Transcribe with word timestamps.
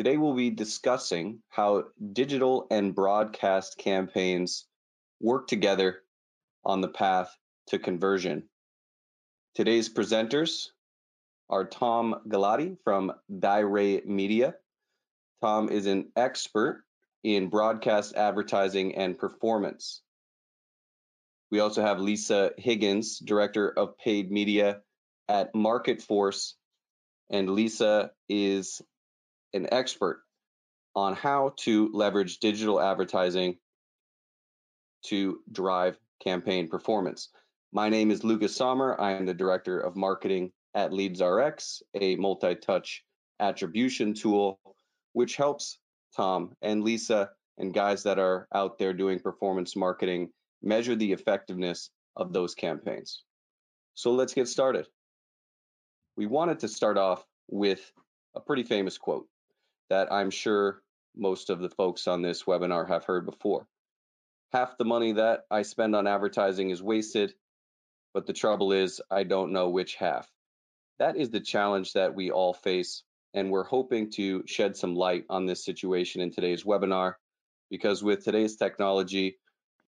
Today 0.00 0.16
we'll 0.16 0.32
be 0.32 0.48
discussing 0.48 1.40
how 1.50 1.84
digital 2.14 2.66
and 2.70 2.94
broadcast 2.94 3.76
campaigns 3.76 4.66
work 5.20 5.46
together 5.46 5.98
on 6.64 6.80
the 6.80 6.88
path 6.88 7.36
to 7.66 7.78
conversion. 7.78 8.44
Today's 9.54 9.92
presenters 9.92 10.68
are 11.50 11.66
Tom 11.66 12.14
Galati 12.26 12.78
from 12.82 13.12
Dire 13.40 14.00
Media. 14.06 14.54
Tom 15.42 15.68
is 15.68 15.84
an 15.84 16.12
expert 16.16 16.82
in 17.22 17.50
broadcast 17.50 18.14
advertising 18.14 18.94
and 18.94 19.18
performance. 19.18 20.00
We 21.50 21.60
also 21.60 21.82
have 21.82 22.00
Lisa 22.00 22.52
Higgins, 22.56 23.18
Director 23.18 23.68
of 23.68 23.98
Paid 23.98 24.30
Media 24.30 24.80
at 25.28 25.54
Market 25.54 26.00
Force. 26.00 26.54
And 27.28 27.50
Lisa 27.50 28.12
is 28.30 28.80
an 29.52 29.68
expert 29.72 30.22
on 30.94 31.14
how 31.14 31.54
to 31.58 31.90
leverage 31.92 32.38
digital 32.38 32.80
advertising 32.80 33.56
to 35.04 35.40
drive 35.52 35.98
campaign 36.22 36.68
performance. 36.68 37.28
My 37.72 37.88
name 37.88 38.10
is 38.10 38.24
Lucas 38.24 38.54
Sommer. 38.54 39.00
I 39.00 39.12
am 39.12 39.26
the 39.26 39.34
Director 39.34 39.80
of 39.80 39.96
Marketing 39.96 40.52
at 40.74 40.90
LeadsRx, 40.90 41.82
a 41.94 42.16
multi 42.16 42.54
touch 42.54 43.04
attribution 43.38 44.14
tool 44.14 44.60
which 45.12 45.36
helps 45.36 45.78
Tom 46.16 46.54
and 46.62 46.82
Lisa 46.82 47.30
and 47.58 47.74
guys 47.74 48.02
that 48.04 48.18
are 48.18 48.46
out 48.54 48.78
there 48.78 48.92
doing 48.92 49.18
performance 49.18 49.76
marketing 49.76 50.30
measure 50.62 50.94
the 50.94 51.12
effectiveness 51.12 51.90
of 52.16 52.32
those 52.32 52.54
campaigns. 52.54 53.22
So 53.94 54.12
let's 54.12 54.34
get 54.34 54.48
started. 54.48 54.86
We 56.16 56.26
wanted 56.26 56.60
to 56.60 56.68
start 56.68 56.98
off 56.98 57.24
with 57.48 57.92
a 58.34 58.40
pretty 58.40 58.62
famous 58.62 58.98
quote 58.98 59.26
that 59.90 60.12
I'm 60.12 60.30
sure 60.30 60.80
most 61.16 61.50
of 61.50 61.60
the 61.60 61.68
folks 61.68 62.06
on 62.06 62.22
this 62.22 62.44
webinar 62.44 62.88
have 62.88 63.04
heard 63.04 63.26
before. 63.26 63.66
Half 64.52 64.78
the 64.78 64.84
money 64.84 65.12
that 65.12 65.44
I 65.50 65.62
spend 65.62 65.94
on 65.94 66.06
advertising 66.06 66.70
is 66.70 66.82
wasted, 66.82 67.34
but 68.14 68.26
the 68.26 68.32
trouble 68.32 68.72
is 68.72 69.00
I 69.10 69.24
don't 69.24 69.52
know 69.52 69.68
which 69.68 69.96
half. 69.96 70.28
That 70.98 71.16
is 71.16 71.30
the 71.30 71.40
challenge 71.40 71.92
that 71.92 72.14
we 72.14 72.30
all 72.30 72.52
face, 72.52 73.02
and 73.34 73.50
we're 73.50 73.64
hoping 73.64 74.10
to 74.12 74.44
shed 74.46 74.76
some 74.76 74.94
light 74.94 75.24
on 75.28 75.46
this 75.46 75.64
situation 75.64 76.20
in 76.20 76.30
today's 76.30 76.64
webinar 76.64 77.14
because 77.70 78.02
with 78.02 78.24
today's 78.24 78.56
technology 78.56 79.38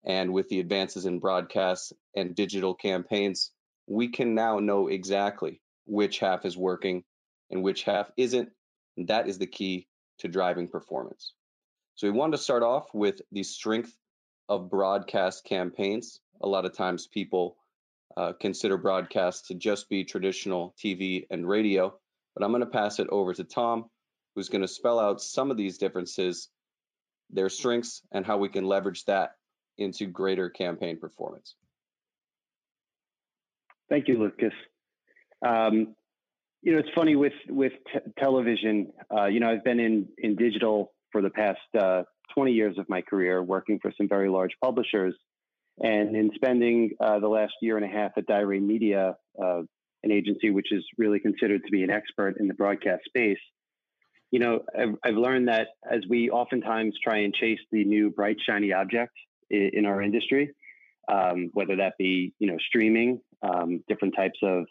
and 0.03 0.33
with 0.33 0.49
the 0.49 0.59
advances 0.59 1.05
in 1.05 1.19
broadcasts 1.19 1.93
and 2.15 2.35
digital 2.35 2.73
campaigns, 2.73 3.51
we 3.87 4.09
can 4.09 4.35
now 4.35 4.59
know 4.59 4.87
exactly 4.87 5.61
which 5.85 6.19
half 6.19 6.45
is 6.45 6.57
working 6.57 7.03
and 7.51 7.63
which 7.63 7.83
half 7.83 8.11
isn't. 8.17 8.49
And 8.97 9.07
that 9.07 9.27
is 9.27 9.37
the 9.37 9.47
key 9.47 9.87
to 10.19 10.27
driving 10.27 10.67
performance. 10.67 11.33
So 11.95 12.07
we 12.07 12.17
wanted 12.17 12.37
to 12.37 12.43
start 12.43 12.63
off 12.63 12.93
with 12.93 13.21
the 13.31 13.43
strength 13.43 13.95
of 14.49 14.69
broadcast 14.69 15.45
campaigns. 15.45 16.19
A 16.41 16.47
lot 16.47 16.65
of 16.65 16.75
times 16.75 17.07
people 17.07 17.57
uh, 18.15 18.33
consider 18.33 18.77
broadcast 18.77 19.47
to 19.47 19.55
just 19.55 19.89
be 19.89 20.03
traditional 20.03 20.75
TV 20.83 21.25
and 21.29 21.47
radio, 21.47 21.93
but 22.35 22.43
I'm 22.43 22.51
going 22.51 22.61
to 22.61 22.67
pass 22.67 22.99
it 22.99 23.07
over 23.09 23.33
to 23.33 23.43
Tom, 23.43 23.85
who's 24.35 24.49
going 24.49 24.61
to 24.61 24.67
spell 24.67 24.99
out 24.99 25.21
some 25.21 25.51
of 25.51 25.57
these 25.57 25.77
differences, 25.77 26.49
their 27.29 27.49
strengths, 27.49 28.01
and 28.11 28.25
how 28.25 28.37
we 28.37 28.49
can 28.49 28.65
leverage 28.65 29.05
that 29.05 29.31
into 29.77 30.07
greater 30.07 30.49
campaign 30.49 30.99
performance. 30.99 31.55
Thank 33.89 34.07
you, 34.07 34.19
Lucas. 34.19 34.53
Um, 35.45 35.95
you 36.61 36.73
know, 36.73 36.79
it's 36.79 36.89
funny 36.95 37.15
with 37.15 37.33
with 37.49 37.73
television. 38.19 38.91
Uh, 39.15 39.25
you 39.25 39.39
know, 39.39 39.49
I've 39.49 39.63
been 39.63 39.79
in 39.79 40.07
in 40.17 40.35
digital 40.35 40.93
for 41.11 41.21
the 41.21 41.29
past 41.29 41.59
uh, 41.79 42.03
20 42.33 42.51
years 42.51 42.77
of 42.77 42.89
my 42.89 43.01
career, 43.01 43.41
working 43.41 43.79
for 43.81 43.91
some 43.97 44.07
very 44.07 44.29
large 44.29 44.51
publishers, 44.61 45.15
and 45.79 46.15
in 46.15 46.31
spending 46.35 46.91
uh, 46.99 47.19
the 47.19 47.27
last 47.27 47.53
year 47.61 47.77
and 47.77 47.85
a 47.85 47.87
half 47.87 48.11
at 48.17 48.25
Dire 48.25 48.59
Media, 48.59 49.15
uh, 49.41 49.61
an 50.03 50.11
agency 50.11 50.49
which 50.49 50.71
is 50.71 50.83
really 50.97 51.19
considered 51.19 51.61
to 51.65 51.71
be 51.71 51.83
an 51.83 51.89
expert 51.89 52.35
in 52.39 52.47
the 52.47 52.53
broadcast 52.53 53.03
space. 53.05 53.39
You 54.31 54.39
know, 54.39 54.59
I've, 54.77 54.95
I've 55.03 55.15
learned 55.15 55.47
that 55.47 55.67
as 55.89 56.01
we 56.09 56.29
oftentimes 56.29 56.95
try 57.01 57.19
and 57.19 57.33
chase 57.33 57.59
the 57.71 57.85
new 57.85 58.09
bright 58.09 58.37
shiny 58.47 58.73
object 58.73 59.13
in, 59.49 59.71
in 59.73 59.85
our 59.85 60.01
industry, 60.01 60.51
um, 61.11 61.49
whether 61.53 61.77
that 61.77 61.93
be 61.97 62.33
you 62.39 62.47
know 62.47 62.57
streaming, 62.67 63.21
um, 63.41 63.83
different 63.87 64.15
types 64.17 64.39
of 64.43 64.65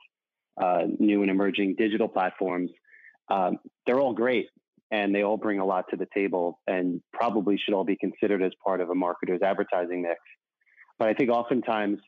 uh, 0.60 0.82
new 0.98 1.22
and 1.22 1.30
emerging 1.30 1.74
digital 1.76 2.08
platforms, 2.08 2.70
um, 3.30 3.58
they're 3.86 4.00
all 4.00 4.14
great 4.14 4.48
and 4.90 5.14
they 5.14 5.22
all 5.22 5.36
bring 5.36 5.58
a 5.58 5.64
lot 5.64 5.86
to 5.90 5.96
the 5.96 6.06
table 6.14 6.60
and 6.66 7.00
probably 7.12 7.58
should 7.58 7.74
all 7.74 7.84
be 7.84 7.96
considered 7.96 8.42
as 8.42 8.52
part 8.64 8.80
of 8.80 8.90
a 8.90 8.94
marketer's 8.94 9.42
advertising 9.42 10.02
mix. 10.02 10.20
But 10.98 11.08
I 11.08 11.14
think 11.14 11.30
oftentimes, 11.30 11.98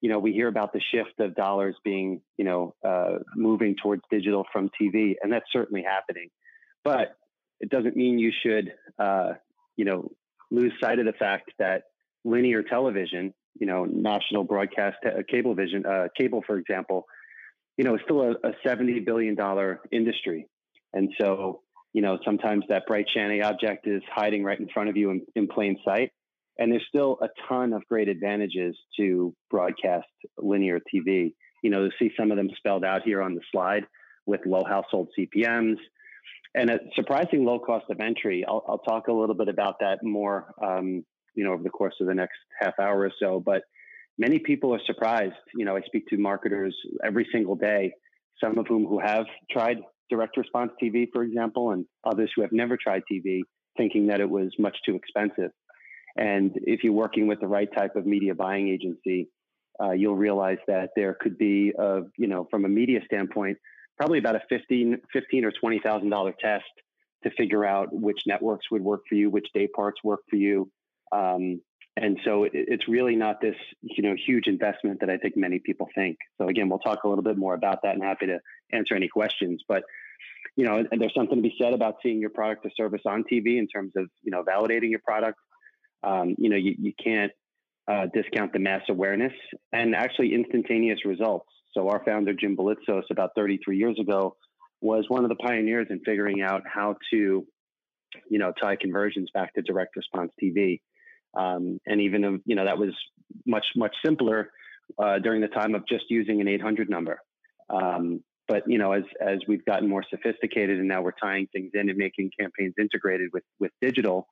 you 0.00 0.08
know, 0.08 0.18
we 0.18 0.32
hear 0.32 0.48
about 0.48 0.72
the 0.72 0.80
shift 0.92 1.18
of 1.18 1.34
dollars 1.34 1.76
being, 1.84 2.22
you 2.38 2.44
know, 2.44 2.74
uh, 2.86 3.18
moving 3.34 3.76
towards 3.82 4.02
digital 4.10 4.46
from 4.52 4.70
TV, 4.80 5.14
and 5.22 5.32
that's 5.32 5.44
certainly 5.52 5.82
happening. 5.82 6.30
But 6.84 7.16
it 7.60 7.68
doesn't 7.68 7.96
mean 7.96 8.18
you 8.18 8.32
should, 8.42 8.72
uh, 8.98 9.32
you 9.76 9.84
know, 9.84 10.10
lose 10.50 10.72
sight 10.80 10.98
of 10.98 11.06
the 11.06 11.12
fact 11.12 11.50
that 11.58 11.82
linear 12.24 12.62
television, 12.62 13.34
you 13.58 13.66
know, 13.66 13.84
national 13.84 14.44
broadcast 14.44 14.96
uh, 15.04 15.22
cable 15.28 15.54
vision, 15.54 15.84
uh, 15.84 16.08
cable, 16.16 16.42
for 16.46 16.56
example, 16.56 17.04
you 17.80 17.84
know, 17.84 17.94
it's 17.94 18.04
still 18.04 18.20
a, 18.20 18.32
a 18.46 18.52
$70 18.62 19.06
billion 19.06 19.34
industry. 19.90 20.46
And 20.92 21.08
so, 21.18 21.62
you 21.94 22.02
know, 22.02 22.18
sometimes 22.26 22.64
that 22.68 22.84
bright 22.86 23.06
shiny 23.16 23.40
object 23.40 23.86
is 23.86 24.02
hiding 24.14 24.44
right 24.44 24.60
in 24.60 24.68
front 24.68 24.90
of 24.90 24.98
you 24.98 25.08
in, 25.08 25.22
in 25.34 25.48
plain 25.48 25.78
sight. 25.82 26.10
And 26.58 26.70
there's 26.70 26.84
still 26.90 27.16
a 27.22 27.28
ton 27.48 27.72
of 27.72 27.82
great 27.88 28.10
advantages 28.10 28.76
to 28.98 29.34
broadcast 29.50 30.04
linear 30.36 30.78
TV. 30.94 31.32
You 31.62 31.70
know, 31.70 31.88
to 31.88 31.90
see 31.98 32.10
some 32.20 32.30
of 32.30 32.36
them 32.36 32.50
spelled 32.54 32.84
out 32.84 33.00
here 33.02 33.22
on 33.22 33.34
the 33.34 33.40
slide 33.50 33.86
with 34.26 34.42
low 34.44 34.62
household 34.68 35.08
CPMs 35.18 35.76
and 36.54 36.68
a 36.68 36.80
surprising 36.94 37.46
low 37.46 37.60
cost 37.60 37.86
of 37.88 37.98
entry. 37.98 38.44
I'll, 38.46 38.62
I'll 38.68 38.78
talk 38.78 39.08
a 39.08 39.12
little 39.12 39.34
bit 39.34 39.48
about 39.48 39.76
that 39.80 40.00
more, 40.02 40.52
um, 40.62 41.02
you 41.34 41.44
know, 41.44 41.52
over 41.52 41.62
the 41.62 41.70
course 41.70 41.94
of 42.02 42.08
the 42.08 42.14
next 42.14 42.36
half 42.60 42.74
hour 42.78 43.00
or 43.00 43.12
so. 43.18 43.40
But 43.40 43.62
many 44.20 44.38
people 44.38 44.72
are 44.74 44.80
surprised. 44.86 45.34
You 45.56 45.64
know, 45.64 45.76
I 45.76 45.80
speak 45.80 46.06
to 46.08 46.18
marketers 46.18 46.76
every 47.02 47.26
single 47.32 47.56
day, 47.56 47.92
some 48.42 48.58
of 48.58 48.66
whom 48.68 48.84
who 48.86 49.00
have 49.00 49.24
tried 49.50 49.78
direct 50.10 50.36
response 50.36 50.72
TV, 50.80 51.06
for 51.12 51.22
example, 51.22 51.70
and 51.72 51.86
others 52.04 52.30
who 52.36 52.42
have 52.42 52.52
never 52.52 52.76
tried 52.76 53.02
TV, 53.10 53.40
thinking 53.76 54.08
that 54.08 54.20
it 54.20 54.28
was 54.28 54.52
much 54.58 54.76
too 54.84 54.94
expensive. 54.94 55.50
And 56.16 56.52
if 56.64 56.84
you're 56.84 56.92
working 56.92 57.26
with 57.28 57.40
the 57.40 57.46
right 57.46 57.68
type 57.74 57.96
of 57.96 58.04
media 58.04 58.34
buying 58.34 58.68
agency, 58.68 59.28
uh, 59.82 59.92
you'll 59.92 60.16
realize 60.16 60.58
that 60.66 60.90
there 60.94 61.16
could 61.18 61.38
be, 61.38 61.72
a, 61.78 62.00
you 62.18 62.26
know, 62.26 62.46
from 62.50 62.66
a 62.66 62.68
media 62.68 63.00
standpoint, 63.06 63.56
probably 63.96 64.18
about 64.18 64.36
a 64.36 64.42
15, 64.50 64.98
15 65.12 65.44
or 65.44 65.52
twenty 65.52 65.80
thousand 65.82 66.10
dollar 66.10 66.34
test 66.38 66.64
to 67.24 67.30
figure 67.30 67.64
out 67.64 67.88
which 67.92 68.20
networks 68.26 68.66
would 68.70 68.82
work 68.82 69.00
for 69.08 69.14
you, 69.14 69.30
which 69.30 69.46
day 69.54 69.68
parts 69.68 70.00
work 70.02 70.20
for 70.28 70.36
you, 70.36 70.70
um, 71.12 71.60
and 71.96 72.18
so 72.24 72.44
it, 72.44 72.52
it's 72.54 72.88
really 72.88 73.16
not 73.16 73.40
this 73.40 73.56
you 73.82 74.02
know 74.02 74.14
huge 74.26 74.46
investment 74.46 75.00
that 75.00 75.10
I 75.10 75.16
think 75.16 75.36
many 75.36 75.58
people 75.58 75.88
think. 75.94 76.18
So 76.38 76.48
again, 76.48 76.68
we'll 76.68 76.78
talk 76.78 77.04
a 77.04 77.08
little 77.08 77.24
bit 77.24 77.36
more 77.36 77.54
about 77.54 77.82
that, 77.82 77.94
and 77.94 78.02
happy 78.02 78.26
to 78.26 78.40
answer 78.72 78.94
any 78.94 79.08
questions. 79.08 79.62
But 79.66 79.84
you 80.56 80.64
know, 80.64 80.84
there's 80.90 81.14
something 81.14 81.36
to 81.36 81.42
be 81.42 81.54
said 81.60 81.72
about 81.72 81.96
seeing 82.02 82.20
your 82.20 82.30
product 82.30 82.66
or 82.66 82.70
service 82.76 83.02
on 83.06 83.24
TV 83.24 83.58
in 83.58 83.68
terms 83.68 83.92
of 83.96 84.08
you 84.22 84.30
know 84.30 84.42
validating 84.44 84.90
your 84.90 85.00
product. 85.00 85.38
Um, 86.02 86.34
you 86.38 86.48
know, 86.48 86.56
you, 86.56 86.74
you 86.78 86.92
can't 87.02 87.32
uh, 87.90 88.06
discount 88.14 88.52
the 88.52 88.58
mass 88.58 88.82
awareness 88.88 89.32
and 89.72 89.94
actually 89.94 90.34
instantaneous 90.34 91.04
results. 91.04 91.48
So 91.72 91.88
our 91.88 92.02
founder 92.04 92.32
Jim 92.32 92.56
Bolitzos, 92.56 93.02
about 93.10 93.30
33 93.36 93.76
years 93.76 93.98
ago, 94.00 94.36
was 94.80 95.04
one 95.08 95.24
of 95.24 95.28
the 95.28 95.36
pioneers 95.36 95.88
in 95.90 96.00
figuring 96.04 96.40
out 96.40 96.62
how 96.66 96.96
to, 97.10 97.46
you 98.28 98.38
know, 98.38 98.52
tie 98.60 98.76
conversions 98.76 99.30
back 99.32 99.54
to 99.54 99.62
direct 99.62 99.96
response 99.96 100.32
TV. 100.42 100.80
Um, 101.34 101.80
and 101.86 102.00
even 102.00 102.42
you 102.44 102.56
know 102.56 102.64
that 102.64 102.78
was 102.78 102.90
much 103.46 103.66
much 103.76 103.94
simpler 104.04 104.50
uh, 104.98 105.18
during 105.18 105.40
the 105.40 105.48
time 105.48 105.74
of 105.74 105.86
just 105.86 106.04
using 106.08 106.40
an 106.40 106.48
800 106.48 106.90
number. 106.90 107.20
Um, 107.68 108.22
but 108.48 108.64
you 108.66 108.78
know, 108.78 108.92
as 108.92 109.04
as 109.20 109.38
we've 109.46 109.64
gotten 109.64 109.88
more 109.88 110.04
sophisticated 110.10 110.78
and 110.78 110.88
now 110.88 111.02
we're 111.02 111.12
tying 111.12 111.46
things 111.52 111.70
in 111.74 111.88
and 111.88 111.96
making 111.96 112.30
campaigns 112.38 112.74
integrated 112.78 113.30
with 113.32 113.44
with 113.60 113.70
digital, 113.80 114.26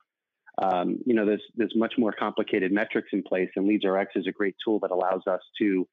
um, 0.61 0.99
you 1.05 1.13
know, 1.13 1.25
there's 1.25 1.43
there's 1.55 1.73
much 1.75 1.93
more 1.97 2.11
complicated 2.11 2.71
metrics 2.71 3.09
in 3.13 3.23
place, 3.23 3.49
and 3.55 3.65
LeadsRx 3.65 4.07
is 4.15 4.27
a 4.27 4.31
great 4.31 4.55
tool 4.63 4.79
that 4.79 4.91
allows 4.91 5.21
us 5.25 5.39
to 5.61 5.87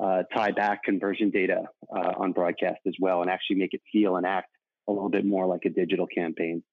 uh, 0.00 0.22
tie 0.34 0.50
back 0.50 0.82
conversion 0.82 1.30
data 1.30 1.62
uh, 1.94 2.12
on 2.16 2.32
broadcast 2.32 2.80
as 2.86 2.94
well, 3.00 3.22
and 3.22 3.30
actually 3.30 3.56
make 3.56 3.74
it 3.74 3.82
feel 3.92 4.16
and 4.16 4.26
act 4.26 4.48
a 4.88 4.92
little 4.92 5.10
bit 5.10 5.24
more 5.24 5.46
like 5.46 5.64
a 5.64 5.70
digital 5.70 6.08
campaign. 6.08 6.64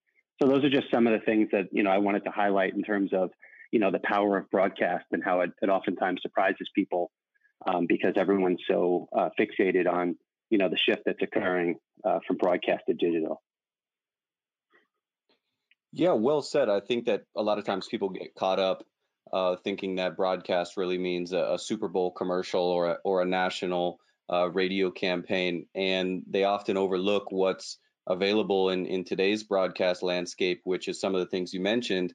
So 0.42 0.50
those 0.50 0.64
are 0.64 0.70
just 0.70 0.88
some 0.92 1.06
of 1.06 1.14
the 1.14 1.24
things 1.24 1.50
that 1.52 1.66
you 1.72 1.84
know 1.84 1.92
I 1.92 2.00
wanted 2.00 2.24
to 2.24 2.32
highlight 2.32 2.74
in 2.74 2.82
terms 2.82 3.12
of 3.14 3.30
you 3.72 3.80
know 3.80 3.92
the 3.92 4.00
power 4.04 4.38
of 4.38 4.50
broadcast 4.50 5.06
and 5.12 5.24
how 5.24 5.42
it, 5.42 5.52
it 5.62 5.70
oftentimes 5.70 6.22
surprises 6.22 6.70
people 6.76 7.12
um, 7.68 7.86
because 7.88 8.14
everyone's 8.18 8.62
so 8.70 9.08
uh, 9.18 9.30
fixated 9.40 9.92
on 9.92 10.16
you 10.50 10.58
know 10.58 10.70
the 10.70 10.78
shift 10.78 11.02
that's 11.06 11.22
occurring 11.22 11.76
uh, 12.04 12.20
from 12.28 12.38
broadcast 12.38 12.84
to 12.88 12.94
digital. 12.94 13.42
Yeah, 15.92 16.12
well 16.12 16.42
said. 16.42 16.70
I 16.70 16.82
think 16.82 17.06
that 17.06 17.24
a 17.38 17.42
lot 17.42 17.58
of 17.58 17.64
times 17.64 17.88
people 17.88 18.10
get 18.10 18.36
caught 18.36 18.60
up 18.60 18.84
uh, 19.32 19.56
thinking 19.64 19.96
that 19.96 20.18
broadcast 20.18 20.78
really 20.78 20.98
means 20.98 21.32
a, 21.32 21.54
a, 21.54 21.60
Super 21.60 21.88
Bowl 21.88 22.12
commercial 22.12 22.64
or 22.64 22.92
a, 22.92 22.98
or 23.04 23.22
a 23.22 23.26
national 23.26 24.00
uh, 24.32 24.50
radio 24.52 24.92
campaign, 24.92 25.68
and 25.74 26.24
they 26.30 26.44
often 26.44 26.78
overlook 26.78 27.32
what's 27.32 27.78
available 28.08 28.70
in, 28.70 28.86
in 28.86 29.04
today's 29.04 29.44
broadcast 29.44 30.04
landscape, 30.04 30.62
which 30.64 30.88
is 30.88 31.00
some 31.00 31.16
of 31.16 31.22
the 31.22 31.28
things 31.28 31.54
you 31.54 31.60
mentioned, 31.60 32.14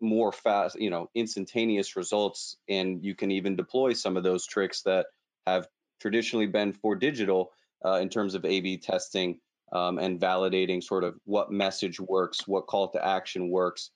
more 0.00 0.32
fast, 0.32 0.78
you 0.78 0.90
know, 0.90 1.10
instantaneous 1.14 1.96
results, 1.96 2.56
and 2.68 3.04
you 3.04 3.14
can 3.14 3.30
even 3.30 3.56
deploy 3.56 3.92
some 3.92 4.16
of 4.16 4.22
those 4.22 4.46
tricks 4.46 4.82
that 4.82 5.06
have 5.46 5.66
traditionally 6.00 6.46
been 6.46 6.72
for 6.72 6.94
digital 6.94 7.52
uh, 7.84 7.98
in 8.00 8.08
terms 8.08 8.34
of 8.34 8.44
A/B 8.44 8.78
testing 8.78 9.40
um, 9.72 9.98
and 9.98 10.20
validating 10.20 10.82
sort 10.82 11.04
of 11.04 11.16
what 11.24 11.50
message 11.50 12.00
works, 12.00 12.46
what 12.46 12.66
call 12.66 12.88
to 12.88 13.04
action 13.04 13.50
works, 13.50 13.90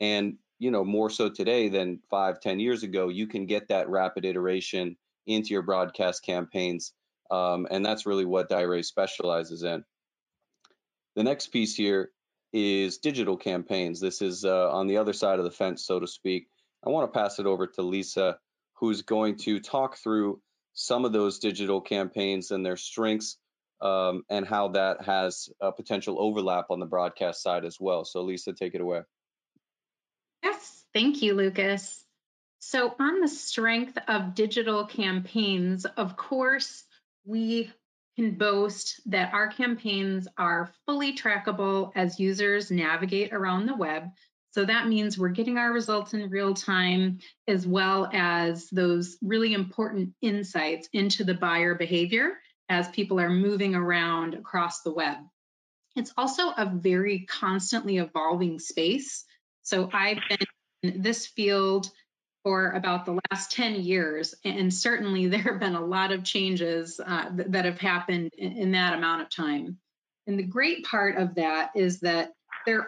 and 0.00 0.36
you 0.58 0.70
know 0.70 0.84
more 0.84 1.10
so 1.10 1.28
today 1.28 1.68
than 1.68 2.00
five, 2.10 2.40
ten 2.40 2.60
years 2.60 2.82
ago, 2.82 3.08
you 3.08 3.26
can 3.26 3.46
get 3.46 3.68
that 3.68 3.88
rapid 3.88 4.24
iteration 4.24 4.96
into 5.26 5.50
your 5.50 5.62
broadcast 5.62 6.24
campaigns, 6.24 6.92
um, 7.30 7.66
and 7.70 7.84
that's 7.84 8.06
really 8.06 8.24
what 8.24 8.48
Diray 8.48 8.82
specializes 8.82 9.62
in. 9.62 9.84
The 11.16 11.22
next 11.22 11.48
piece 11.48 11.76
here 11.76 12.10
is 12.54 12.98
digital 12.98 13.36
campaigns. 13.36 14.00
This 14.00 14.22
is 14.22 14.44
uh, 14.44 14.70
on 14.70 14.86
the 14.86 14.98
other 14.98 15.12
side 15.12 15.40
of 15.40 15.44
the 15.44 15.50
fence, 15.50 15.84
so 15.84 15.98
to 15.98 16.06
speak. 16.06 16.46
I 16.86 16.90
want 16.90 17.12
to 17.12 17.18
pass 17.18 17.40
it 17.40 17.46
over 17.46 17.66
to 17.66 17.82
Lisa, 17.82 18.38
who's 18.74 19.02
going 19.02 19.38
to 19.38 19.58
talk 19.58 19.96
through 19.96 20.40
some 20.72 21.04
of 21.04 21.12
those 21.12 21.40
digital 21.40 21.80
campaigns 21.80 22.52
and 22.52 22.64
their 22.64 22.76
strengths 22.76 23.38
um, 23.80 24.22
and 24.30 24.46
how 24.46 24.68
that 24.68 25.02
has 25.02 25.48
a 25.60 25.72
potential 25.72 26.16
overlap 26.20 26.66
on 26.70 26.78
the 26.78 26.86
broadcast 26.86 27.42
side 27.42 27.64
as 27.64 27.78
well. 27.80 28.04
So, 28.04 28.22
Lisa, 28.22 28.52
take 28.52 28.74
it 28.74 28.80
away. 28.80 29.00
Yes, 30.44 30.84
thank 30.92 31.22
you, 31.22 31.34
Lucas. 31.34 32.04
So, 32.60 32.94
on 33.00 33.20
the 33.20 33.28
strength 33.28 33.98
of 34.06 34.36
digital 34.36 34.86
campaigns, 34.86 35.86
of 35.86 36.16
course, 36.16 36.84
we 37.24 37.72
can 38.16 38.36
boast 38.36 39.00
that 39.06 39.32
our 39.34 39.48
campaigns 39.48 40.28
are 40.38 40.72
fully 40.86 41.16
trackable 41.16 41.92
as 41.94 42.20
users 42.20 42.70
navigate 42.70 43.32
around 43.32 43.66
the 43.66 43.76
web. 43.76 44.10
So 44.52 44.64
that 44.64 44.86
means 44.86 45.18
we're 45.18 45.30
getting 45.30 45.58
our 45.58 45.72
results 45.72 46.14
in 46.14 46.30
real 46.30 46.54
time, 46.54 47.18
as 47.48 47.66
well 47.66 48.08
as 48.12 48.68
those 48.70 49.16
really 49.20 49.52
important 49.52 50.14
insights 50.22 50.88
into 50.92 51.24
the 51.24 51.34
buyer 51.34 51.74
behavior 51.74 52.34
as 52.68 52.88
people 52.88 53.18
are 53.18 53.30
moving 53.30 53.74
around 53.74 54.34
across 54.34 54.82
the 54.82 54.92
web. 54.92 55.16
It's 55.96 56.12
also 56.16 56.50
a 56.50 56.66
very 56.66 57.26
constantly 57.28 57.98
evolving 57.98 58.58
space. 58.58 59.24
So 59.62 59.90
I've 59.92 60.18
been 60.28 60.38
in 60.82 61.02
this 61.02 61.26
field 61.26 61.90
for 62.44 62.70
about 62.70 63.06
the 63.06 63.18
last 63.30 63.50
10 63.52 63.76
years. 63.76 64.34
And 64.44 64.72
certainly 64.72 65.26
there 65.28 65.40
have 65.40 65.58
been 65.58 65.74
a 65.74 65.84
lot 65.84 66.12
of 66.12 66.22
changes 66.22 67.00
uh, 67.04 67.34
th- 67.34 67.48
that 67.50 67.64
have 67.64 67.78
happened 67.78 68.30
in, 68.38 68.52
in, 68.52 68.72
that 68.72 68.94
amount 68.94 69.22
of 69.22 69.30
time. 69.30 69.78
And 70.28 70.38
the 70.38 70.44
great 70.44 70.84
part 70.84 71.16
of 71.16 71.34
that 71.34 71.70
is 71.74 72.00
that 72.00 72.32
there 72.66 72.86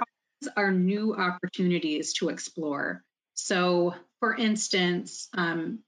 are 0.56 0.70
new 0.70 1.14
opportunities 1.14 2.12
to 2.14 2.28
explore. 2.28 3.02
So, 3.34 3.94
for 4.20 4.34
instance, 4.34 5.28
um, 5.34 5.80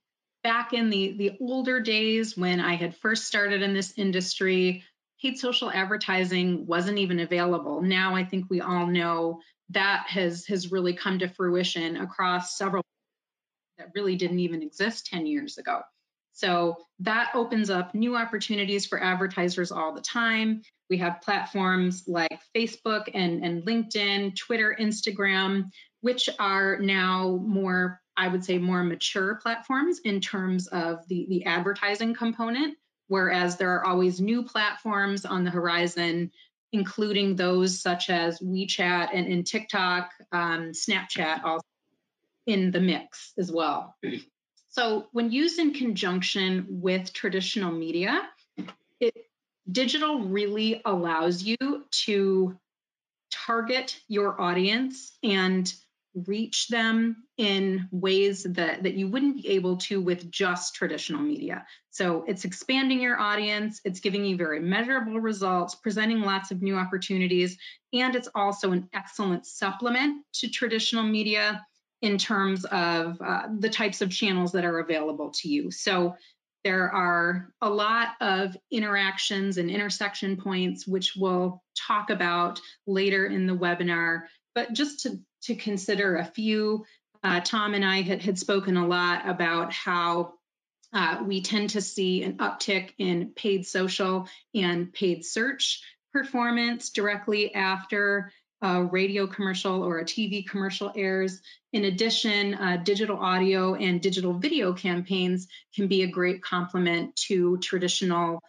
back 0.43 0.73
in 0.73 0.89
the, 0.89 1.13
the 1.17 1.37
older 1.39 1.79
days 1.79 2.37
when 2.37 2.59
I 2.59 2.75
had 2.75 2.95
first 2.97 3.25
started 3.25 3.61
in 3.61 3.73
this 3.73 3.93
industry, 3.97 4.83
paid 5.21 5.37
social 5.37 5.71
advertising 5.71 6.65
wasn't 6.65 6.99
even 6.99 7.19
available. 7.19 7.81
Now 7.81 8.15
I 8.15 8.23
think 8.23 8.45
we 8.49 8.61
all 8.61 8.87
know 8.87 9.41
that 9.71 10.05
has 10.07 10.45
has 10.47 10.71
really 10.71 10.93
come 10.93 11.19
to 11.19 11.27
fruition 11.27 11.97
across 11.97 12.57
several 12.57 12.83
that 13.79 13.91
really 13.95 14.15
didn't 14.15 14.39
even 14.39 14.61
exist 14.61 15.07
10 15.07 15.25
years 15.25 15.57
ago. 15.57 15.81
So 16.33 16.77
that 16.99 17.31
opens 17.33 17.69
up 17.69 17.95
new 17.95 18.15
opportunities 18.15 18.85
for 18.85 19.01
advertisers 19.01 19.71
all 19.71 19.93
the 19.93 20.01
time. 20.01 20.61
We 20.89 20.97
have 20.97 21.21
platforms 21.21 22.03
like 22.07 22.39
Facebook 22.55 23.09
and, 23.13 23.43
and 23.43 23.63
LinkedIn, 23.63 24.35
Twitter, 24.35 24.75
Instagram, 24.79 25.69
which 26.01 26.29
are 26.39 26.77
now 26.79 27.39
more, 27.43 27.99
I 28.15 28.27
would 28.27 28.45
say, 28.45 28.57
more 28.57 28.83
mature 28.83 29.35
platforms 29.35 29.99
in 29.99 30.21
terms 30.21 30.67
of 30.67 31.07
the, 31.07 31.25
the 31.29 31.45
advertising 31.45 32.13
component, 32.13 32.77
whereas 33.07 33.57
there 33.57 33.75
are 33.75 33.85
always 33.85 34.21
new 34.21 34.43
platforms 34.43 35.25
on 35.25 35.43
the 35.43 35.51
horizon, 35.51 36.31
including 36.71 37.35
those 37.35 37.81
such 37.81 38.09
as 38.09 38.39
WeChat 38.39 39.09
and, 39.13 39.27
and 39.27 39.45
TikTok, 39.45 40.11
um, 40.31 40.71
Snapchat 40.71 41.43
also 41.43 41.65
in 42.49 42.71
the 42.71 42.79
mix 42.79 43.33
as 43.37 43.51
well. 43.51 43.95
So 44.69 45.07
when 45.11 45.31
used 45.31 45.59
in 45.59 45.73
conjunction 45.73 46.65
with 46.69 47.13
traditional 47.13 47.71
media, 47.71 48.27
it 48.99 49.15
digital 49.71 50.21
really 50.21 50.81
allows 50.83 51.43
you 51.43 51.57
to 52.05 52.57
target 53.31 53.99
your 54.07 54.41
audience 54.41 55.15
and 55.23 55.71
reach 56.25 56.67
them 56.69 57.23
in 57.37 57.87
ways 57.91 58.43
that, 58.43 58.81
that 58.81 58.95
you 58.95 59.07
wouldn't 59.07 59.43
be 59.43 59.49
able 59.49 59.77
to 59.77 60.01
with 60.01 60.31
just 60.31 60.73
traditional 60.73 61.21
media. 61.21 61.65
So 61.91 62.25
it's 62.27 62.45
expanding 62.45 62.99
your 62.99 63.19
audience, 63.19 63.79
it's 63.85 63.99
giving 63.99 64.25
you 64.25 64.35
very 64.35 64.59
measurable 64.59 65.19
results, 65.19 65.75
presenting 65.75 66.21
lots 66.21 66.49
of 66.49 66.63
new 66.63 66.75
opportunities, 66.75 67.57
and 67.93 68.15
it's 68.15 68.29
also 68.33 68.71
an 68.71 68.89
excellent 68.91 69.45
supplement 69.45 70.25
to 70.33 70.49
traditional 70.49 71.03
media 71.03 71.63
in 72.01 72.17
terms 72.17 72.65
of 72.65 73.21
uh, 73.21 73.43
the 73.57 73.69
types 73.69 74.01
of 74.01 74.09
channels 74.09 74.53
that 74.53 74.65
are 74.65 74.79
available 74.79 75.31
to 75.31 75.49
you. 75.49 75.71
So 75.71 76.15
there 76.63 76.91
are 76.91 77.53
a 77.61 77.69
lot 77.69 78.09
of 78.21 78.55
interactions 78.71 79.57
and 79.57 79.69
intersection 79.69 80.37
points, 80.37 80.87
which 80.87 81.13
we'll 81.15 81.63
talk 81.87 82.09
about 82.09 82.59
later 82.85 83.25
in 83.25 83.47
the 83.47 83.55
webinar. 83.55 84.23
But 84.55 84.73
just 84.73 85.01
to, 85.01 85.19
to 85.43 85.55
consider 85.55 86.17
a 86.17 86.25
few, 86.25 86.85
uh, 87.23 87.41
Tom 87.41 87.73
and 87.73 87.85
I 87.85 88.01
had, 88.01 88.21
had 88.21 88.39
spoken 88.39 88.77
a 88.77 88.87
lot 88.87 89.27
about 89.27 89.73
how 89.73 90.33
uh, 90.91 91.23
we 91.25 91.41
tend 91.41 91.71
to 91.71 91.81
see 91.81 92.23
an 92.23 92.37
uptick 92.37 92.93
in 92.97 93.31
paid 93.35 93.65
social 93.65 94.27
and 94.53 94.91
paid 94.91 95.23
search 95.23 95.81
performance 96.11 96.89
directly 96.89 97.53
after 97.53 98.31
a 98.61 98.83
radio 98.83 99.27
commercial 99.27 99.83
or 99.83 99.99
a 99.99 100.05
TV 100.05 100.45
commercial 100.45 100.91
airs. 100.95 101.41
In 101.71 101.85
addition, 101.85 102.53
uh, 102.55 102.77
digital 102.77 103.17
audio 103.17 103.75
and 103.75 104.01
digital 104.01 104.33
video 104.33 104.73
campaigns 104.73 105.47
can 105.75 105.87
be 105.87 106.03
a 106.03 106.07
great 106.07 106.41
complement 106.41 107.15
to 107.27 107.57
traditional 107.59 108.41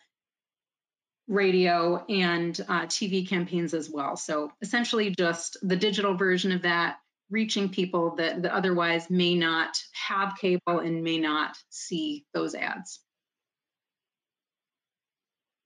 radio 1.28 2.04
and 2.08 2.60
uh, 2.68 2.86
TV 2.86 3.28
campaigns 3.28 3.72
as 3.72 3.88
well. 3.88 4.16
So 4.16 4.50
essentially, 4.60 5.14
just 5.16 5.56
the 5.62 5.76
digital 5.76 6.14
version 6.14 6.50
of 6.50 6.62
that, 6.62 6.96
reaching 7.30 7.68
people 7.68 8.16
that, 8.16 8.42
that 8.42 8.52
otherwise 8.52 9.08
may 9.08 9.36
not 9.36 9.80
have 9.92 10.36
cable 10.40 10.80
and 10.80 11.04
may 11.04 11.18
not 11.18 11.56
see 11.68 12.24
those 12.34 12.56
ads. 12.56 13.00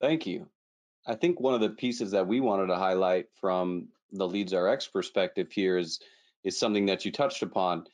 Thank 0.02 0.26
you. 0.26 0.48
I 1.06 1.14
think 1.14 1.40
one 1.40 1.54
of 1.54 1.60
the 1.60 1.70
pieces 1.70 2.10
that 2.10 2.26
we 2.26 2.40
wanted 2.40 2.66
to 2.66 2.76
highlight 2.76 3.26
from 3.40 3.88
the 4.14 4.26
Leads 4.28 4.54
RX 4.54 4.88
perspective 4.88 5.50
here 5.50 5.76
is 5.76 6.00
is 6.44 6.58
something 6.58 6.86
that 6.86 7.04
you 7.04 7.12
touched 7.12 7.42
upon. 7.42 7.84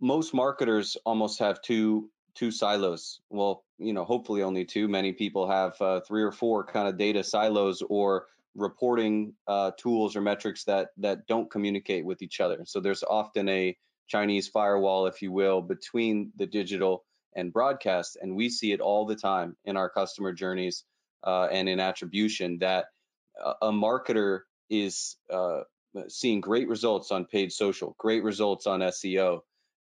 Most 0.00 0.34
marketers 0.34 0.96
almost 1.04 1.38
have 1.38 1.62
two 1.62 2.10
two 2.34 2.50
silos. 2.50 3.20
Well, 3.30 3.64
you 3.78 3.92
know, 3.92 4.04
hopefully 4.04 4.42
only 4.42 4.64
two. 4.64 4.88
Many 4.88 5.12
people 5.12 5.48
have 5.48 5.80
uh, 5.80 6.00
three 6.00 6.22
or 6.22 6.32
four 6.32 6.64
kind 6.64 6.88
of 6.88 6.98
data 6.98 7.24
silos 7.24 7.82
or 7.88 8.26
reporting 8.54 9.34
uh, 9.46 9.70
tools 9.78 10.16
or 10.16 10.20
metrics 10.20 10.64
that 10.64 10.88
that 10.98 11.26
don't 11.26 11.50
communicate 11.50 12.04
with 12.04 12.22
each 12.22 12.40
other. 12.40 12.58
So 12.64 12.80
there's 12.80 13.02
often 13.02 13.48
a 13.48 13.76
Chinese 14.08 14.48
firewall, 14.48 15.06
if 15.06 15.22
you 15.22 15.32
will, 15.32 15.62
between 15.62 16.32
the 16.36 16.46
digital 16.46 17.04
and 17.34 17.52
broadcast, 17.52 18.16
and 18.20 18.34
we 18.34 18.48
see 18.48 18.72
it 18.72 18.80
all 18.80 19.04
the 19.04 19.16
time 19.16 19.56
in 19.64 19.76
our 19.76 19.90
customer 19.90 20.32
journeys 20.32 20.84
uh, 21.24 21.48
and 21.50 21.68
in 21.68 21.80
attribution 21.80 22.58
that 22.60 22.86
a 23.60 23.70
marketer 23.70 24.40
is 24.70 25.16
uh, 25.32 25.60
seeing 26.08 26.40
great 26.40 26.68
results 26.68 27.10
on 27.10 27.24
paid 27.24 27.52
social, 27.52 27.94
great 27.98 28.22
results 28.22 28.66
on 28.66 28.80
SEO, 28.80 29.40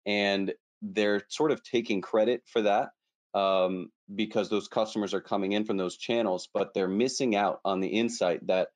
and 0.06 0.52
they're 0.82 1.22
sort 1.28 1.52
of 1.52 1.62
taking 1.62 2.00
credit 2.00 2.42
for 2.46 2.62
that 2.62 2.90
um, 3.34 3.90
because 4.14 4.48
those 4.48 4.68
customers 4.68 5.14
are 5.14 5.20
coming 5.20 5.52
in 5.52 5.64
from 5.64 5.76
those 5.76 5.96
channels, 5.96 6.48
but 6.52 6.74
they're 6.74 6.88
missing 6.88 7.36
out 7.36 7.60
on 7.64 7.80
the 7.80 7.88
insight 7.88 8.46
that 8.46 8.68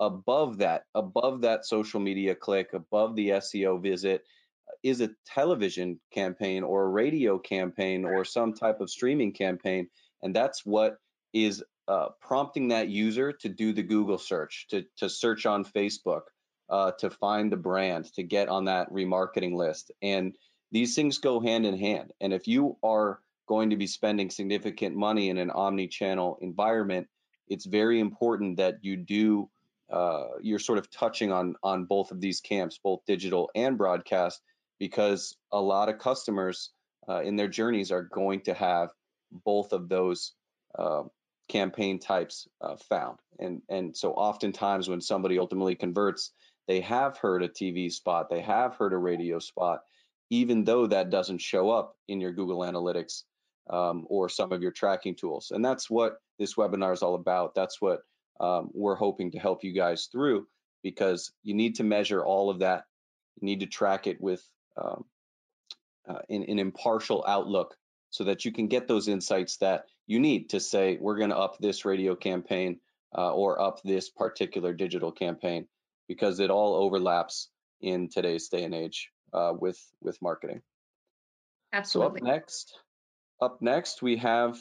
above 0.00 0.58
that, 0.58 0.82
above 0.94 1.42
that 1.42 1.64
social 1.64 2.00
media 2.00 2.34
click, 2.34 2.70
above 2.72 3.14
the 3.14 3.30
SEO 3.30 3.80
visit, 3.80 4.24
is 4.82 5.00
a 5.00 5.10
television 5.26 6.00
campaign 6.12 6.64
or 6.64 6.84
a 6.84 6.88
radio 6.88 7.38
campaign 7.38 8.04
or 8.04 8.24
some 8.24 8.52
type 8.52 8.80
of 8.80 8.90
streaming 8.90 9.32
campaign. 9.32 9.88
And 10.22 10.34
that's 10.34 10.66
what 10.66 10.96
is 11.32 11.62
uh, 11.88 12.08
prompting 12.20 12.68
that 12.68 12.88
user 12.88 13.32
to 13.32 13.48
do 13.48 13.72
the 13.72 13.82
Google 13.82 14.18
search, 14.18 14.66
to, 14.70 14.84
to 14.98 15.08
search 15.08 15.46
on 15.46 15.64
Facebook, 15.64 16.22
uh, 16.68 16.92
to 17.00 17.10
find 17.10 17.50
the 17.50 17.56
brand, 17.56 18.06
to 18.14 18.22
get 18.22 18.48
on 18.48 18.66
that 18.66 18.90
remarketing 18.92 19.54
list. 19.54 19.90
And 20.00 20.36
these 20.70 20.94
things 20.94 21.18
go 21.18 21.40
hand 21.40 21.66
in 21.66 21.78
hand. 21.78 22.12
And 22.20 22.32
if 22.32 22.46
you 22.48 22.76
are 22.82 23.20
going 23.46 23.70
to 23.70 23.76
be 23.76 23.86
spending 23.86 24.30
significant 24.30 24.96
money 24.96 25.28
in 25.28 25.38
an 25.38 25.50
omni-channel 25.50 26.38
environment, 26.40 27.08
it's 27.48 27.66
very 27.66 28.00
important 28.00 28.56
that 28.56 28.76
you 28.82 28.96
do 28.96 29.50
uh, 29.92 30.28
you're 30.40 30.58
sort 30.58 30.78
of 30.78 30.90
touching 30.90 31.30
on 31.30 31.54
on 31.62 31.84
both 31.84 32.12
of 32.12 32.20
these 32.20 32.40
camps, 32.40 32.78
both 32.82 33.04
digital 33.06 33.50
and 33.54 33.76
broadcast, 33.76 34.40
because 34.78 35.36
a 35.52 35.60
lot 35.60 35.90
of 35.90 35.98
customers 35.98 36.70
uh, 37.06 37.20
in 37.20 37.36
their 37.36 37.48
journeys 37.48 37.92
are 37.92 38.02
going 38.02 38.40
to 38.40 38.54
have 38.54 38.88
both 39.30 39.74
of 39.74 39.90
those 39.90 40.32
uh, 40.78 41.02
campaign 41.48 41.98
types 41.98 42.48
uh, 42.60 42.76
found. 42.88 43.18
And 43.38 43.62
and 43.68 43.96
so 43.96 44.12
oftentimes 44.12 44.88
when 44.88 45.00
somebody 45.00 45.38
ultimately 45.38 45.74
converts, 45.74 46.32
they 46.68 46.80
have 46.80 47.16
heard 47.18 47.42
a 47.42 47.48
TV 47.48 47.90
spot, 47.92 48.30
they 48.30 48.40
have 48.40 48.76
heard 48.76 48.92
a 48.92 48.98
radio 48.98 49.38
spot, 49.38 49.80
even 50.30 50.64
though 50.64 50.86
that 50.86 51.10
doesn't 51.10 51.40
show 51.40 51.70
up 51.70 51.96
in 52.08 52.20
your 52.20 52.32
Google 52.32 52.60
Analytics 52.60 53.22
um, 53.68 54.06
or 54.08 54.28
some 54.28 54.52
of 54.52 54.62
your 54.62 54.70
tracking 54.70 55.14
tools. 55.14 55.50
And 55.50 55.64
that's 55.64 55.90
what 55.90 56.18
this 56.38 56.54
webinar 56.54 56.92
is 56.92 57.02
all 57.02 57.14
about. 57.14 57.54
That's 57.54 57.80
what 57.80 58.00
um, 58.40 58.70
we're 58.72 58.96
hoping 58.96 59.32
to 59.32 59.38
help 59.38 59.64
you 59.64 59.72
guys 59.72 60.08
through 60.10 60.46
because 60.82 61.32
you 61.42 61.54
need 61.54 61.76
to 61.76 61.84
measure 61.84 62.24
all 62.24 62.50
of 62.50 62.60
that. 62.60 62.84
You 63.40 63.46
need 63.46 63.60
to 63.60 63.66
track 63.66 64.06
it 64.06 64.20
with 64.20 64.42
um, 64.76 65.04
uh, 66.08 66.18
an, 66.28 66.44
an 66.44 66.58
impartial 66.58 67.24
outlook 67.26 67.76
so 68.10 68.24
that 68.24 68.44
you 68.44 68.52
can 68.52 68.68
get 68.68 68.88
those 68.88 69.08
insights 69.08 69.56
that 69.58 69.84
you 70.06 70.20
need 70.20 70.50
to 70.50 70.60
say, 70.60 70.98
we're 71.00 71.16
going 71.16 71.30
to 71.30 71.38
up 71.38 71.58
this 71.58 71.84
radio 71.84 72.14
campaign 72.14 72.80
uh, 73.16 73.32
or 73.32 73.60
up 73.60 73.82
this 73.82 74.08
particular 74.10 74.72
digital 74.72 75.12
campaign 75.12 75.66
because 76.08 76.40
it 76.40 76.50
all 76.50 76.74
overlaps 76.74 77.48
in 77.80 78.08
today's 78.08 78.48
day 78.48 78.64
and 78.64 78.74
age 78.74 79.10
uh, 79.32 79.52
with 79.58 79.80
with 80.00 80.20
marketing. 80.22 80.62
Absolutely. 81.72 82.20
So 82.20 82.26
up 82.26 82.34
next, 82.34 82.78
up 83.40 83.62
next, 83.62 84.02
we 84.02 84.16
have 84.18 84.58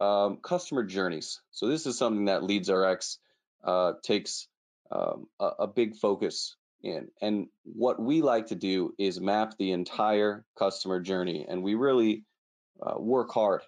um, 0.00 0.38
customer 0.38 0.82
journeys. 0.82 1.40
So 1.50 1.68
this 1.68 1.86
is 1.86 1.98
something 1.98 2.26
that 2.26 2.42
LeadsRx 2.42 3.18
uh, 3.62 3.92
takes 4.02 4.48
um, 4.90 5.26
a, 5.38 5.50
a, 5.60 5.66
big 5.66 5.96
focus 5.96 6.56
in. 6.82 7.08
And 7.22 7.48
what 7.64 8.00
we 8.00 8.22
like 8.22 8.48
to 8.48 8.54
do 8.54 8.94
is 8.98 9.20
map 9.20 9.54
the 9.58 9.72
entire 9.72 10.44
customer 10.58 11.00
journey, 11.00 11.46
and 11.48 11.62
we 11.62 11.74
really 11.74 12.24
uh, 12.82 12.98
work 12.98 13.32
hard 13.32 13.62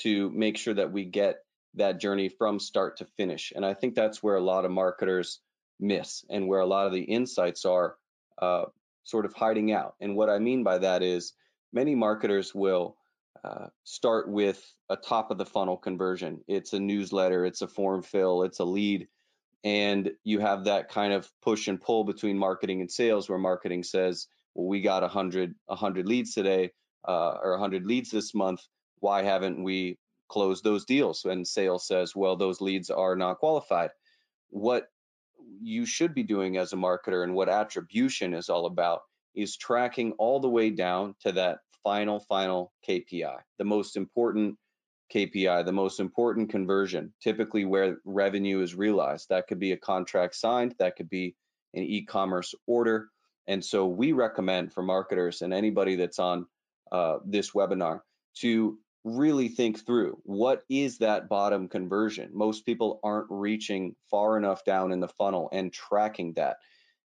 to 0.00 0.30
make 0.30 0.56
sure 0.56 0.74
that 0.74 0.92
we 0.92 1.04
get 1.04 1.36
that 1.74 2.00
journey 2.00 2.28
from 2.28 2.58
start 2.58 2.98
to 2.98 3.06
finish. 3.16 3.52
And 3.54 3.64
I 3.64 3.74
think 3.74 3.94
that's 3.94 4.22
where 4.22 4.36
a 4.36 4.40
lot 4.40 4.64
of 4.64 4.70
marketers 4.70 5.40
miss, 5.80 6.24
and 6.28 6.48
where 6.48 6.60
a 6.60 6.66
lot 6.66 6.86
of 6.86 6.92
the 6.92 7.02
insights 7.02 7.64
are 7.64 7.96
uh, 8.40 8.64
sort 9.04 9.26
of 9.26 9.34
hiding 9.34 9.72
out. 9.72 9.94
And 10.00 10.16
what 10.16 10.30
I 10.30 10.38
mean 10.38 10.62
by 10.62 10.78
that 10.78 11.02
is 11.02 11.32
many 11.72 11.94
marketers 11.94 12.54
will 12.54 12.96
uh, 13.44 13.66
start 13.84 14.28
with 14.28 14.62
a 14.88 14.96
top 14.96 15.30
of 15.30 15.38
the 15.38 15.46
funnel 15.46 15.76
conversion. 15.76 16.42
It's 16.46 16.72
a 16.72 16.80
newsletter, 16.80 17.44
it's 17.44 17.62
a 17.62 17.68
form 17.68 18.02
fill, 18.02 18.44
it's 18.44 18.60
a 18.60 18.64
lead. 18.64 19.08
And 19.64 20.12
you 20.24 20.40
have 20.40 20.64
that 20.64 20.88
kind 20.88 21.12
of 21.12 21.28
push 21.40 21.68
and 21.68 21.80
pull 21.80 22.04
between 22.04 22.38
marketing 22.38 22.80
and 22.80 22.90
sales 22.90 23.28
where 23.28 23.38
marketing 23.38 23.84
says, 23.84 24.26
well, 24.54 24.66
we 24.66 24.80
got 24.80 25.02
100, 25.02 25.54
100 25.66 26.06
leads 26.06 26.34
today 26.34 26.72
uh, 27.06 27.38
or 27.42 27.52
100 27.52 27.86
leads 27.86 28.10
this 28.10 28.34
month. 28.34 28.60
Why 29.02 29.24
haven't 29.24 29.60
we 29.62 29.98
closed 30.28 30.62
those 30.62 30.84
deals? 30.84 31.24
And 31.24 31.46
sales 31.46 31.88
says, 31.88 32.14
well, 32.14 32.36
those 32.36 32.60
leads 32.60 32.88
are 32.88 33.16
not 33.16 33.38
qualified. 33.38 33.90
What 34.50 34.86
you 35.60 35.84
should 35.86 36.14
be 36.14 36.22
doing 36.22 36.56
as 36.56 36.72
a 36.72 36.76
marketer 36.76 37.24
and 37.24 37.34
what 37.34 37.48
attribution 37.48 38.32
is 38.32 38.48
all 38.48 38.66
about 38.66 39.00
is 39.34 39.56
tracking 39.56 40.12
all 40.18 40.38
the 40.38 40.48
way 40.48 40.70
down 40.70 41.16
to 41.22 41.32
that 41.32 41.58
final, 41.82 42.20
final 42.20 42.72
KPI, 42.88 43.38
the 43.58 43.64
most 43.64 43.96
important 43.96 44.56
KPI, 45.12 45.66
the 45.66 45.72
most 45.72 45.98
important 45.98 46.48
conversion, 46.48 47.12
typically 47.20 47.64
where 47.64 47.96
revenue 48.04 48.62
is 48.62 48.76
realized. 48.76 49.30
That 49.30 49.48
could 49.48 49.58
be 49.58 49.72
a 49.72 49.76
contract 49.76 50.36
signed, 50.36 50.76
that 50.78 50.94
could 50.94 51.10
be 51.10 51.34
an 51.74 51.82
e 51.82 52.04
commerce 52.04 52.54
order. 52.68 53.08
And 53.48 53.64
so 53.64 53.86
we 53.86 54.12
recommend 54.12 54.72
for 54.72 54.84
marketers 54.84 55.42
and 55.42 55.52
anybody 55.52 55.96
that's 55.96 56.20
on 56.20 56.46
uh, 56.92 57.18
this 57.26 57.50
webinar 57.50 58.00
to 58.36 58.78
really 59.04 59.48
think 59.48 59.84
through 59.84 60.20
what 60.24 60.62
is 60.68 60.98
that 60.98 61.28
bottom 61.28 61.68
conversion. 61.68 62.30
Most 62.32 62.64
people 62.64 63.00
aren't 63.02 63.26
reaching 63.30 63.96
far 64.10 64.36
enough 64.36 64.64
down 64.64 64.92
in 64.92 65.00
the 65.00 65.08
funnel 65.08 65.48
and 65.52 65.72
tracking 65.72 66.34
that. 66.34 66.58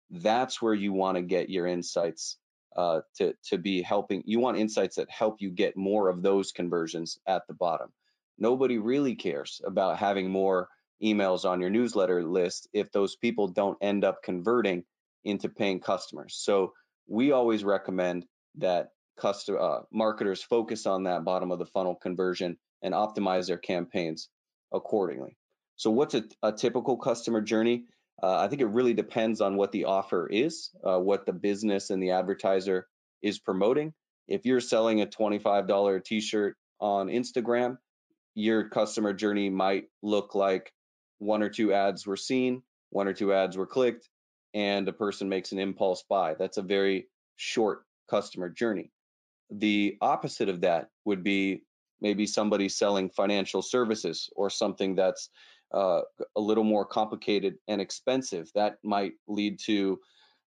That's 0.09 0.61
where 0.61 0.73
you 0.73 0.93
want 0.93 1.15
to 1.17 1.21
get 1.21 1.49
your 1.49 1.67
insights 1.67 2.37
uh, 2.75 3.01
to 3.17 3.33
to 3.45 3.57
be 3.57 3.81
helping. 3.81 4.23
You 4.25 4.39
want 4.39 4.57
insights 4.57 4.97
that 4.97 5.09
help 5.09 5.37
you 5.39 5.49
get 5.49 5.77
more 5.77 6.09
of 6.09 6.21
those 6.21 6.51
conversions 6.51 7.17
at 7.25 7.47
the 7.47 7.53
bottom. 7.53 7.91
Nobody 8.37 8.77
really 8.77 9.15
cares 9.15 9.61
about 9.65 9.97
having 9.97 10.29
more 10.29 10.67
emails 11.01 11.45
on 11.45 11.61
your 11.61 11.69
newsletter 11.69 12.23
list 12.23 12.67
if 12.73 12.91
those 12.91 13.15
people 13.15 13.47
don't 13.47 13.77
end 13.81 14.03
up 14.03 14.21
converting 14.23 14.83
into 15.23 15.49
paying 15.49 15.79
customers. 15.79 16.35
So 16.37 16.73
we 17.07 17.31
always 17.31 17.63
recommend 17.63 18.25
that 18.55 18.89
customer 19.17 19.59
uh, 19.59 19.79
marketers 19.91 20.41
focus 20.41 20.85
on 20.85 21.03
that 21.03 21.23
bottom 21.23 21.51
of 21.51 21.59
the 21.59 21.65
funnel 21.65 21.95
conversion 21.95 22.57
and 22.81 22.93
optimize 22.93 23.47
their 23.47 23.57
campaigns 23.57 24.29
accordingly. 24.73 25.37
So 25.75 25.91
what's 25.91 26.13
a, 26.13 26.23
a 26.41 26.51
typical 26.51 26.97
customer 26.97 27.41
journey? 27.41 27.85
Uh, 28.21 28.37
I 28.37 28.47
think 28.47 28.61
it 28.61 28.67
really 28.67 28.93
depends 28.93 29.41
on 29.41 29.57
what 29.57 29.71
the 29.71 29.85
offer 29.85 30.27
is, 30.27 30.69
uh, 30.83 30.99
what 30.99 31.25
the 31.25 31.33
business 31.33 31.89
and 31.89 32.01
the 32.01 32.11
advertiser 32.11 32.87
is 33.21 33.39
promoting. 33.39 33.93
If 34.27 34.45
you're 34.45 34.61
selling 34.61 35.01
a 35.01 35.05
$25 35.05 36.03
t-shirt 36.03 36.55
on 36.79 37.07
Instagram, 37.07 37.77
your 38.33 38.69
customer 38.69 39.13
journey 39.13 39.49
might 39.49 39.85
look 40.01 40.35
like 40.35 40.71
one 41.19 41.43
or 41.43 41.49
two 41.49 41.73
ads 41.73 42.05
were 42.05 42.17
seen, 42.17 42.63
one 42.89 43.07
or 43.07 43.13
two 43.13 43.33
ads 43.33 43.57
were 43.57 43.67
clicked, 43.67 44.09
and 44.53 44.87
a 44.87 44.93
person 44.93 45.29
makes 45.29 45.51
an 45.51 45.59
impulse 45.59 46.03
buy. 46.09 46.35
That's 46.37 46.57
a 46.57 46.61
very 46.61 47.07
short 47.35 47.83
customer 48.09 48.49
journey. 48.49 48.91
The 49.51 49.97
opposite 50.01 50.49
of 50.49 50.61
that 50.61 50.89
would 51.05 51.23
be 51.23 51.63
maybe 52.01 52.27
somebody 52.27 52.69
selling 52.69 53.09
financial 53.09 53.61
services 53.61 54.29
or 54.35 54.49
something 54.49 54.95
that's 54.95 55.29
uh, 55.73 56.01
a 56.35 56.41
little 56.41 56.63
more 56.63 56.85
complicated 56.85 57.55
and 57.67 57.81
expensive. 57.81 58.49
That 58.55 58.77
might 58.83 59.13
lead 59.27 59.59
to 59.65 59.99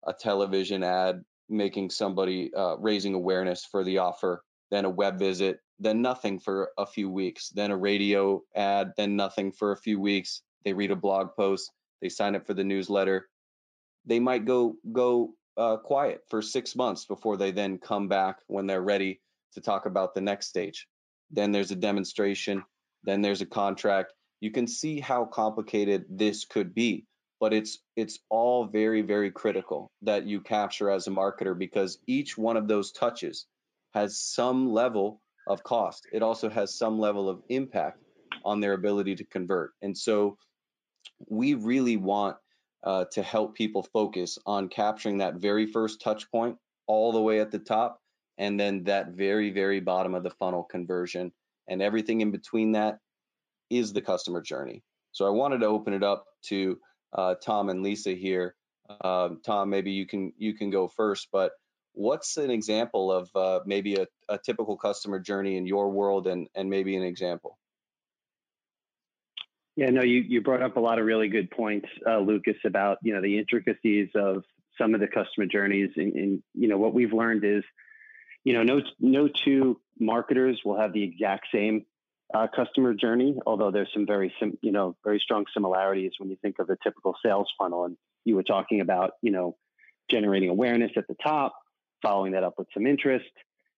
a 0.06 0.12
television 0.12 0.82
ad 0.82 1.24
making 1.48 1.90
somebody 1.90 2.52
uh, 2.54 2.76
raising 2.78 3.14
awareness 3.14 3.64
for 3.64 3.84
the 3.84 3.98
offer, 3.98 4.42
then 4.70 4.84
a 4.84 4.90
web 4.90 5.18
visit, 5.18 5.60
then 5.78 6.02
nothing 6.02 6.38
for 6.38 6.70
a 6.78 6.86
few 6.86 7.08
weeks, 7.08 7.50
then 7.50 7.70
a 7.70 7.76
radio 7.76 8.42
ad, 8.54 8.92
then 8.96 9.16
nothing 9.16 9.52
for 9.52 9.72
a 9.72 9.76
few 9.76 10.00
weeks. 10.00 10.42
They 10.64 10.72
read 10.72 10.90
a 10.90 10.96
blog 10.96 11.28
post, 11.36 11.70
they 12.02 12.08
sign 12.08 12.34
up 12.34 12.46
for 12.46 12.54
the 12.54 12.64
newsletter. 12.64 13.28
They 14.04 14.20
might 14.20 14.44
go 14.44 14.76
go 14.92 15.34
uh, 15.56 15.76
quiet 15.78 16.22
for 16.28 16.42
six 16.42 16.76
months 16.76 17.06
before 17.06 17.36
they 17.36 17.50
then 17.50 17.78
come 17.78 18.08
back 18.08 18.38
when 18.46 18.66
they're 18.66 18.82
ready 18.82 19.20
to 19.54 19.60
talk 19.60 19.86
about 19.86 20.14
the 20.14 20.20
next 20.20 20.48
stage. 20.48 20.86
Then 21.30 21.52
there's 21.52 21.70
a 21.70 21.76
demonstration, 21.76 22.64
then 23.04 23.22
there's 23.22 23.42
a 23.42 23.46
contract, 23.46 24.12
you 24.40 24.50
can 24.50 24.66
see 24.66 25.00
how 25.00 25.24
complicated 25.24 26.04
this 26.08 26.44
could 26.44 26.74
be 26.74 27.06
but 27.38 27.52
it's 27.52 27.78
it's 27.96 28.18
all 28.30 28.66
very 28.66 29.02
very 29.02 29.30
critical 29.30 29.90
that 30.02 30.26
you 30.26 30.40
capture 30.40 30.90
as 30.90 31.06
a 31.06 31.10
marketer 31.10 31.56
because 31.56 31.98
each 32.06 32.36
one 32.38 32.56
of 32.56 32.66
those 32.66 32.92
touches 32.92 33.46
has 33.94 34.18
some 34.18 34.72
level 34.72 35.20
of 35.46 35.62
cost. 35.62 36.06
It 36.12 36.22
also 36.22 36.50
has 36.50 36.76
some 36.76 36.98
level 36.98 37.28
of 37.28 37.40
impact 37.48 38.02
on 38.44 38.60
their 38.60 38.74
ability 38.74 39.16
to 39.16 39.24
convert. 39.24 39.72
And 39.80 39.96
so 39.96 40.36
we 41.28 41.54
really 41.54 41.96
want 41.96 42.36
uh, 42.86 43.04
to 43.12 43.22
help 43.22 43.54
people 43.54 43.82
focus 43.82 44.38
on 44.46 44.68
capturing 44.68 45.18
that 45.18 45.34
very 45.34 45.66
first 45.66 46.00
touch 46.00 46.30
point 46.30 46.56
all 46.86 47.12
the 47.12 47.20
way 47.20 47.40
at 47.40 47.50
the 47.50 47.58
top 47.58 48.00
and 48.38 48.58
then 48.58 48.84
that 48.84 49.10
very 49.10 49.50
very 49.50 49.80
bottom 49.80 50.14
of 50.14 50.22
the 50.22 50.30
funnel 50.30 50.62
conversion 50.62 51.32
and 51.68 51.82
everything 51.82 52.20
in 52.20 52.30
between 52.30 52.72
that 52.72 52.98
is 53.70 53.92
the 53.92 54.02
customer 54.02 54.40
journey. 54.40 54.82
So 55.12 55.26
I 55.26 55.30
wanted 55.30 55.60
to 55.60 55.66
open 55.66 55.94
it 55.94 56.04
up 56.04 56.24
to 56.46 56.78
uh, 57.12 57.34
Tom 57.42 57.68
and 57.68 57.82
Lisa 57.82 58.12
here. 58.12 58.54
Um, 59.02 59.40
Tom, 59.44 59.70
maybe 59.70 59.92
you 59.92 60.06
can 60.06 60.32
you 60.36 60.54
can 60.54 60.70
go 60.70 60.88
first, 60.88 61.28
but 61.32 61.52
what's 61.92 62.36
an 62.36 62.50
example 62.50 63.10
of 63.10 63.30
uh, 63.34 63.60
maybe 63.66 63.96
a, 63.96 64.06
a, 64.28 64.38
typical 64.38 64.76
customer 64.76 65.18
journey 65.18 65.56
in 65.56 65.66
your 65.66 65.90
world, 65.90 66.26
and 66.26 66.48
and 66.54 66.70
maybe 66.70 66.96
an 66.96 67.02
example? 67.02 67.58
Yeah, 69.76 69.90
no, 69.90 70.02
you 70.02 70.24
you 70.26 70.40
brought 70.40 70.62
up 70.62 70.76
a 70.76 70.80
lot 70.80 70.98
of 70.98 71.04
really 71.04 71.28
good 71.28 71.50
points, 71.50 71.86
uh, 72.08 72.18
Lucas, 72.18 72.56
about 72.64 72.96
you 73.02 73.12
know 73.14 73.20
the 73.20 73.38
intricacies 73.38 74.08
of 74.14 74.42
some 74.78 74.94
of 74.94 75.00
the 75.00 75.06
customer 75.06 75.46
journeys, 75.46 75.90
and, 75.96 76.14
and 76.14 76.42
you 76.54 76.66
know 76.68 76.78
what 76.78 76.94
we've 76.94 77.12
learned 77.12 77.44
is, 77.44 77.62
you 78.42 78.54
know, 78.54 78.62
no 78.62 78.80
no 79.00 79.28
two 79.28 79.78
marketers 80.00 80.60
will 80.64 80.80
have 80.80 80.94
the 80.94 81.02
exact 81.02 81.48
same 81.52 81.84
uh, 82.34 82.46
customer 82.54 82.94
journey, 82.94 83.36
although 83.46 83.70
there's 83.70 83.90
some 83.92 84.06
very 84.06 84.32
sim, 84.40 84.56
you 84.62 84.72
know 84.72 84.96
very 85.04 85.20
strong 85.22 85.44
similarities 85.52 86.12
when 86.18 86.30
you 86.30 86.36
think 86.40 86.58
of 86.58 86.70
a 86.70 86.76
typical 86.82 87.14
sales 87.22 87.52
funnel. 87.58 87.84
And 87.84 87.98
you 88.24 88.34
were 88.34 88.42
talking 88.42 88.80
about 88.80 89.12
you 89.20 89.30
know 89.30 89.56
generating 90.10 90.48
awareness 90.48 90.92
at 90.96 91.06
the 91.06 91.16
top, 91.22 91.54
following 92.00 92.32
that 92.32 92.44
up 92.44 92.54
with 92.56 92.68
some 92.72 92.86
interest, 92.86 93.26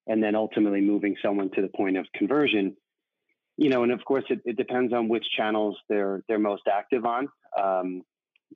and 0.07 0.23
then 0.23 0.33
ultimately 0.35 0.79
moving 0.79 1.17
someone 1.21 1.49
to 1.51 1.61
the 1.61 1.67
point 1.67 1.97
of 1.97 2.05
conversion. 2.15 2.77
You 3.61 3.67
know, 3.67 3.83
and 3.83 3.91
of 3.91 4.05
course, 4.05 4.23
it, 4.29 4.39
it 4.45 4.55
depends 4.55 4.93
on 4.93 5.09
which 5.09 5.25
channels 5.35 5.77
they're 5.89 6.23
they're 6.29 6.39
most 6.39 6.61
active 6.71 7.03
on. 7.05 7.27
Um, 7.61 8.03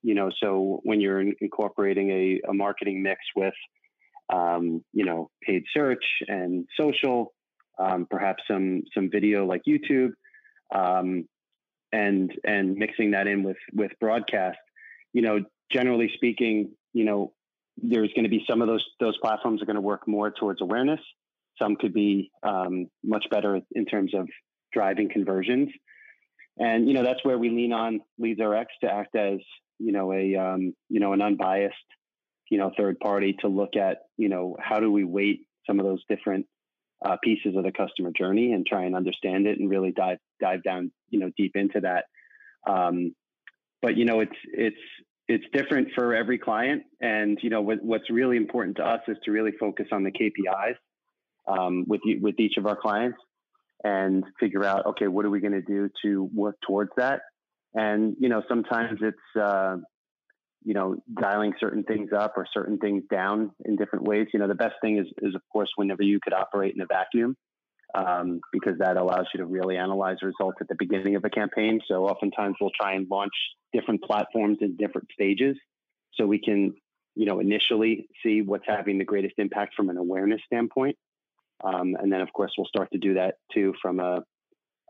you 0.01 0.15
know, 0.15 0.31
so 0.41 0.79
when 0.83 1.01
you're 1.01 1.19
in, 1.19 1.35
incorporating 1.41 2.09
a, 2.09 2.49
a 2.49 2.53
marketing 2.53 3.03
mix 3.03 3.19
with, 3.35 3.53
um, 4.33 4.81
you 4.93 5.03
know, 5.03 5.29
paid 5.45 5.63
search 5.75 6.05
and 6.29 6.65
social, 6.79 7.33
um, 7.77 8.07
perhaps 8.09 8.43
some 8.49 8.83
some 8.95 9.09
video 9.11 9.45
like 9.45 9.63
YouTube, 9.67 10.11
um, 10.73 11.27
and 11.91 12.31
and 12.45 12.75
mixing 12.75 13.11
that 13.11 13.27
in 13.27 13.43
with 13.43 13.57
with 13.73 13.91
broadcast. 13.99 14.57
You 15.11 15.21
know, 15.21 15.39
generally 15.69 16.11
speaking, 16.15 16.71
you 16.93 17.03
know, 17.03 17.33
there's 17.75 18.13
going 18.13 18.23
to 18.23 18.29
be 18.29 18.45
some 18.49 18.61
of 18.61 18.69
those 18.69 18.85
those 19.01 19.17
platforms 19.17 19.61
are 19.61 19.65
going 19.65 19.75
to 19.75 19.81
work 19.81 20.07
more 20.07 20.31
towards 20.31 20.61
awareness. 20.61 21.01
Some 21.61 21.75
could 21.75 21.93
be 21.93 22.31
um, 22.41 22.87
much 23.03 23.25
better 23.29 23.59
in 23.73 23.85
terms 23.85 24.13
of 24.13 24.29
driving 24.73 25.09
conversions, 25.09 25.69
and 26.57 26.87
you 26.87 26.93
know 26.93 27.03
that's 27.03 27.23
where 27.23 27.37
we 27.37 27.49
lean 27.49 27.73
on 27.73 28.01
LeadsRx 28.19 28.65
to 28.81 28.91
act 28.91 29.15
as 29.15 29.39
you 29.79 29.91
know 29.91 30.13
a 30.13 30.35
um, 30.35 30.73
you 30.89 30.99
know 30.99 31.13
an 31.13 31.21
unbiased 31.21 31.75
you 32.49 32.57
know 32.57 32.71
third 32.77 32.99
party 32.99 33.35
to 33.41 33.47
look 33.47 33.75
at 33.75 33.99
you 34.17 34.29
know 34.29 34.55
how 34.59 34.79
do 34.79 34.91
we 34.91 35.03
weight 35.03 35.41
some 35.67 35.79
of 35.79 35.85
those 35.85 36.03
different 36.09 36.45
uh, 37.05 37.17
pieces 37.23 37.55
of 37.55 37.63
the 37.63 37.71
customer 37.71 38.11
journey 38.17 38.53
and 38.53 38.65
try 38.65 38.85
and 38.85 38.95
understand 38.95 39.47
it 39.47 39.59
and 39.59 39.69
really 39.69 39.91
dive 39.91 40.19
dive 40.39 40.63
down 40.63 40.91
you 41.09 41.19
know 41.19 41.31
deep 41.37 41.55
into 41.55 41.81
that. 41.81 42.05
Um, 42.67 43.13
but 43.81 43.97
you 43.97 44.05
know 44.05 44.21
it's 44.21 44.35
it's 44.45 44.77
it's 45.27 45.45
different 45.53 45.89
for 45.95 46.13
every 46.13 46.37
client, 46.37 46.83
and 47.01 47.37
you 47.41 47.49
know 47.49 47.61
what, 47.61 47.83
what's 47.83 48.09
really 48.09 48.37
important 48.37 48.77
to 48.77 48.83
us 48.83 49.01
is 49.07 49.17
to 49.23 49.31
really 49.31 49.51
focus 49.59 49.87
on 49.91 50.03
the 50.03 50.11
KPIs 50.11 50.75
um, 51.47 51.85
with 51.87 52.01
with 52.21 52.39
each 52.39 52.57
of 52.57 52.65
our 52.65 52.75
clients 52.75 53.17
and 53.83 54.23
figure 54.39 54.63
out 54.63 54.85
okay 54.85 55.07
what 55.07 55.25
are 55.25 55.29
we 55.29 55.39
going 55.39 55.53
to 55.53 55.61
do 55.61 55.89
to 56.03 56.29
work 56.33 56.55
towards 56.65 56.91
that. 56.97 57.21
And 57.73 58.15
you 58.19 58.29
know 58.29 58.43
sometimes 58.47 58.99
it's 59.01 59.41
uh, 59.41 59.77
you 60.63 60.73
know, 60.73 60.95
dialing 61.19 61.53
certain 61.59 61.83
things 61.83 62.11
up 62.17 62.33
or 62.37 62.47
certain 62.53 62.77
things 62.77 63.03
down 63.11 63.51
in 63.65 63.75
different 63.75 64.05
ways. 64.05 64.27
You 64.33 64.39
know, 64.39 64.47
the 64.47 64.55
best 64.55 64.75
thing 64.81 64.97
is, 64.97 65.07
is 65.21 65.35
of 65.35 65.41
course, 65.51 65.69
whenever 65.75 66.03
you 66.03 66.19
could 66.23 66.33
operate 66.33 66.73
in 66.73 66.81
a 66.81 66.85
vacuum, 66.85 67.35
um, 67.93 68.39
because 68.51 68.77
that 68.79 68.97
allows 68.97 69.25
you 69.33 69.39
to 69.39 69.45
really 69.45 69.77
analyze 69.77 70.17
results 70.23 70.57
at 70.61 70.67
the 70.67 70.75
beginning 70.77 71.15
of 71.15 71.25
a 71.25 71.29
campaign. 71.29 71.79
So 71.87 72.07
oftentimes 72.07 72.55
we'll 72.59 72.71
try 72.79 72.93
and 72.93 73.07
launch 73.09 73.33
different 73.73 74.03
platforms 74.03 74.59
in 74.61 74.77
different 74.77 75.09
stages 75.13 75.57
so 76.15 76.25
we 76.25 76.39
can, 76.39 76.73
you 77.15 77.25
know, 77.25 77.39
initially 77.39 78.07
see 78.23 78.41
what's 78.41 78.65
having 78.65 78.97
the 78.97 79.05
greatest 79.05 79.35
impact 79.37 79.75
from 79.75 79.89
an 79.89 79.97
awareness 79.97 80.41
standpoint. 80.45 80.95
Um, 81.63 81.95
and 81.99 82.11
then, 82.11 82.21
of 82.21 82.31
course, 82.33 82.51
we'll 82.57 82.67
start 82.67 82.89
to 82.91 82.97
do 82.97 83.13
that 83.15 83.35
too 83.53 83.73
from 83.81 83.99
a, 83.99 84.23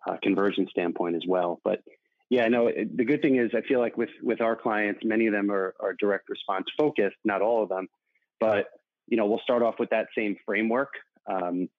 a 0.07 0.17
conversion 0.21 0.67
standpoint 0.69 1.15
as 1.15 1.23
well. 1.27 1.61
But 1.63 1.81
yeah, 2.29 2.47
no. 2.47 2.67
The 2.67 3.05
good 3.05 3.21
thing 3.21 3.37
is, 3.37 3.51
I 3.53 3.61
feel 3.67 3.79
like 3.79 3.95
with 3.95 4.09
with 4.23 4.41
our 4.41 4.55
clients, 4.55 5.01
many 5.03 5.27
of 5.27 5.33
them 5.33 5.51
are, 5.51 5.75
are 5.79 5.93
direct 5.99 6.29
response 6.29 6.65
focused. 6.77 7.17
Not 7.23 7.41
all 7.41 7.61
of 7.61 7.69
them, 7.69 7.87
but 8.39 8.67
you 9.07 9.17
know, 9.17 9.27
we'll 9.27 9.41
start 9.43 9.61
off 9.61 9.75
with 9.77 9.89
that 9.91 10.07
same 10.17 10.35
framework, 10.45 10.89
um, 11.29 11.69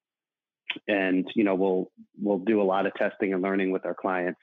and 0.86 1.26
you 1.34 1.42
know, 1.42 1.54
we'll 1.56 1.90
we'll 2.20 2.38
do 2.38 2.62
a 2.62 2.64
lot 2.64 2.86
of 2.86 2.94
testing 2.94 3.32
and 3.32 3.42
learning 3.42 3.72
with 3.72 3.84
our 3.84 3.94
clients. 3.94 4.38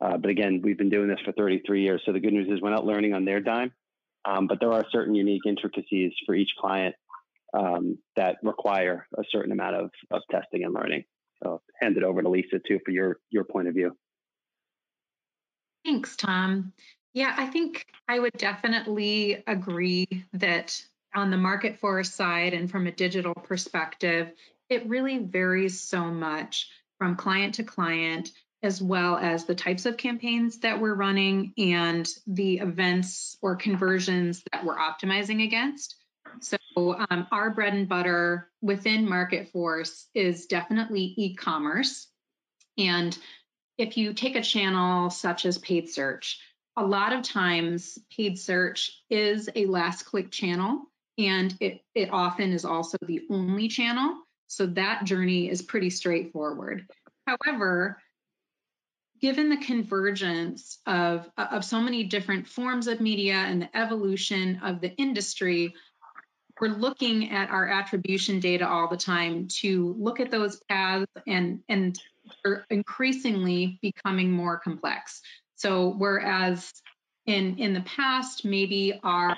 Uh, 0.00 0.16
but 0.16 0.28
again, 0.28 0.60
we've 0.62 0.76
been 0.76 0.90
doing 0.90 1.08
this 1.08 1.20
for 1.24 1.32
33 1.32 1.82
years, 1.82 2.02
so 2.04 2.12
the 2.12 2.20
good 2.20 2.32
news 2.32 2.48
is 2.50 2.60
we're 2.60 2.70
not 2.70 2.84
learning 2.84 3.14
on 3.14 3.24
their 3.24 3.40
dime. 3.40 3.72
Um, 4.24 4.46
but 4.46 4.58
there 4.58 4.72
are 4.72 4.84
certain 4.90 5.14
unique 5.14 5.42
intricacies 5.46 6.12
for 6.26 6.34
each 6.34 6.50
client 6.58 6.94
um, 7.54 7.98
that 8.16 8.36
require 8.42 9.06
a 9.16 9.22
certain 9.30 9.52
amount 9.52 9.76
of, 9.76 9.90
of 10.10 10.22
testing 10.30 10.64
and 10.64 10.74
learning. 10.74 11.04
So, 11.42 11.62
hand 11.80 11.96
it 11.96 12.02
over 12.02 12.22
to 12.22 12.28
Lisa 12.28 12.58
too 12.66 12.80
for 12.84 12.90
your 12.90 13.18
your 13.30 13.44
point 13.44 13.68
of 13.68 13.74
view. 13.74 13.96
Thanks, 15.84 16.16
Tom. 16.16 16.72
Yeah, 17.12 17.34
I 17.36 17.46
think 17.46 17.86
I 18.08 18.18
would 18.18 18.32
definitely 18.32 19.42
agree 19.46 20.06
that 20.32 20.82
on 21.14 21.30
the 21.30 21.36
market 21.36 21.78
force 21.78 22.12
side 22.12 22.54
and 22.54 22.70
from 22.70 22.86
a 22.86 22.92
digital 22.92 23.34
perspective, 23.34 24.32
it 24.68 24.88
really 24.88 25.18
varies 25.18 25.80
so 25.80 26.06
much 26.06 26.70
from 26.98 27.16
client 27.16 27.54
to 27.54 27.62
client, 27.62 28.30
as 28.62 28.82
well 28.82 29.16
as 29.16 29.44
the 29.44 29.54
types 29.54 29.86
of 29.86 29.96
campaigns 29.96 30.58
that 30.60 30.80
we're 30.80 30.94
running 30.94 31.52
and 31.58 32.08
the 32.26 32.58
events 32.58 33.36
or 33.42 33.56
conversions 33.56 34.42
that 34.52 34.64
we're 34.64 34.76
optimizing 34.76 35.44
against. 35.44 35.96
So, 36.40 36.58
um, 36.76 37.26
our 37.30 37.50
bread 37.50 37.74
and 37.74 37.88
butter 37.88 38.50
within 38.60 39.08
Market 39.08 39.50
Force 39.50 40.08
is 40.14 40.46
definitely 40.46 41.14
e 41.16 41.34
commerce. 41.34 42.08
And 42.78 43.16
if 43.78 43.96
you 43.96 44.12
take 44.12 44.36
a 44.36 44.42
channel 44.42 45.10
such 45.10 45.46
as 45.46 45.58
paid 45.58 45.88
search, 45.88 46.40
a 46.76 46.84
lot 46.84 47.12
of 47.12 47.22
times 47.22 47.98
paid 48.16 48.38
search 48.38 49.02
is 49.08 49.48
a 49.54 49.66
last 49.66 50.04
click 50.04 50.30
channel 50.30 50.82
and 51.18 51.56
it, 51.60 51.80
it 51.94 52.10
often 52.12 52.52
is 52.52 52.64
also 52.64 52.98
the 53.02 53.22
only 53.30 53.68
channel. 53.68 54.16
So 54.48 54.66
that 54.66 55.04
journey 55.04 55.48
is 55.48 55.62
pretty 55.62 55.90
straightforward. 55.90 56.86
However, 57.26 58.00
given 59.20 59.48
the 59.48 59.56
convergence 59.56 60.78
of, 60.86 61.30
of 61.38 61.64
so 61.64 61.80
many 61.80 62.04
different 62.04 62.48
forms 62.48 62.88
of 62.88 63.00
media 63.00 63.34
and 63.34 63.62
the 63.62 63.76
evolution 63.76 64.60
of 64.62 64.80
the 64.80 64.94
industry, 64.96 65.74
we're 66.60 66.68
looking 66.68 67.30
at 67.30 67.50
our 67.50 67.66
attribution 67.66 68.40
data 68.40 68.68
all 68.68 68.88
the 68.88 68.96
time 68.96 69.48
to 69.48 69.94
look 69.98 70.20
at 70.20 70.30
those 70.30 70.60
paths 70.68 71.06
and, 71.26 71.60
and 71.68 71.98
are 72.44 72.64
increasingly 72.70 73.78
becoming 73.82 74.30
more 74.30 74.58
complex. 74.58 75.20
So 75.56 75.94
whereas 75.96 76.72
in 77.26 77.58
in 77.58 77.72
the 77.72 77.80
past, 77.80 78.44
maybe 78.44 78.98
our 79.02 79.36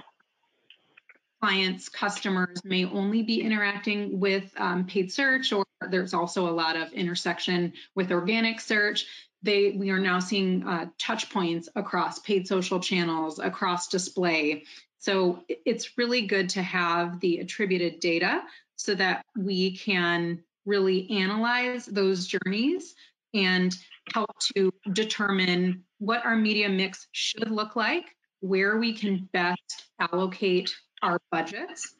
clients, 1.40 1.88
customers 1.88 2.61
may 2.64 2.85
only 2.85 3.22
be 3.22 3.40
interacting 3.40 4.18
with 4.18 4.50
um, 4.57 4.87
paid 4.87 5.12
search, 5.12 5.52
or 5.52 5.64
there's 5.90 6.14
also 6.14 6.48
a 6.48 6.50
lot 6.50 6.76
of 6.76 6.92
intersection 6.92 7.72
with 7.94 8.11
organic 8.11 8.61
search. 8.61 9.07
They 9.42 9.70
we 9.72 9.90
are 9.90 9.98
now 9.98 10.18
seeing 10.18 10.66
uh, 10.66 10.87
touch 10.98 11.31
points 11.31 11.68
across 11.76 12.18
paid 12.18 12.48
social 12.48 12.81
channels, 12.81 13.38
across 13.38 13.88
display. 13.88 14.64
So 14.98 15.44
it's 15.48 15.96
really 15.98 16.26
good 16.26 16.50
to 16.50 16.62
have 16.62 17.20
the 17.20 17.38
attributed 17.38 18.00
data 18.00 18.42
so 18.76 18.94
that 18.94 19.24
we 19.37 19.76
can 19.76 20.42
really 20.64 21.11
analyze 21.11 21.87
those 21.87 22.26
journeys 22.26 22.94
and 23.35 23.74
help 24.12 24.30
to 24.56 24.72
determine 24.92 25.85
what 25.98 26.24
our 26.24 26.37
media 26.37 26.68
mix 26.68 27.06
should 27.12 27.50
look 27.50 27.76
like, 27.76 28.04
where 28.40 28.78
we 28.78 28.92
can 28.92 29.28
best 29.32 29.87
allocate 30.00 30.74
our 31.02 31.18
budgets, 31.30 31.94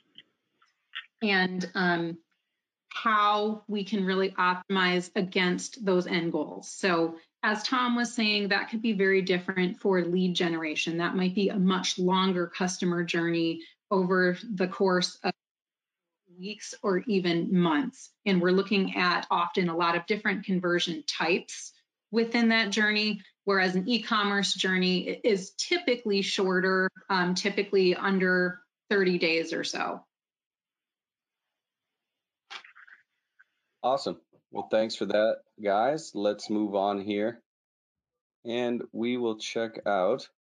and 1.23 1.71
um, 1.75 2.19
how 2.93 3.63
we 3.69 3.85
can 3.85 4.05
really 4.05 4.31
optimize 4.31 5.11
against 5.15 5.85
those 5.85 6.07
end 6.07 6.33
goals. 6.33 6.71
So, 6.71 7.17
as 7.47 7.63
Tom 7.63 7.95
was 7.95 8.13
saying, 8.13 8.49
that 8.49 8.71
could 8.71 8.83
be 8.83 8.93
very 8.93 9.23
different 9.23 9.79
for 9.79 10.03
lead 10.03 10.35
generation. 10.35 10.99
That 10.99 11.15
might 11.15 11.33
be 11.33 11.49
a 11.49 11.57
much 11.57 11.97
longer 11.97 12.49
customer 12.49 13.05
journey 13.05 13.63
over 13.89 14.37
the 14.53 14.67
course 14.67 15.17
of 15.23 15.33
weeks 16.37 16.75
or 16.83 17.05
even 17.07 17.57
months. 17.57 18.11
And 18.27 18.43
we're 18.43 18.51
looking 18.51 18.97
at 18.97 19.29
often 19.31 19.69
a 19.69 19.77
lot 19.77 19.95
of 19.95 20.07
different 20.07 20.45
conversion 20.45 21.05
types 21.07 21.73
within 22.11 22.49
that 22.49 22.73
journey, 22.73 23.23
whereas 23.45 23.77
an 23.77 23.89
e 23.89 24.03
commerce 24.03 24.53
journey 24.53 25.21
is 25.23 25.53
typically 25.53 26.23
shorter, 26.23 26.91
um, 27.09 27.37
typically 27.37 27.95
under 27.95 28.59
30 28.91 29.19
days 29.19 29.53
or 29.53 29.63
so. 29.63 30.01
Awesome. 33.85 34.21
Well, 34.57 34.69
thanks 34.71 34.97
for 34.97 35.05
that, 35.05 35.41
guys. 35.63 36.13
Let's 36.15 36.49
move 36.49 36.75
on 36.75 36.99
here. 36.99 37.43
And 38.47 38.81
we 38.91 39.19
will 39.19 39.37
check 39.37 39.81
out 39.85 40.31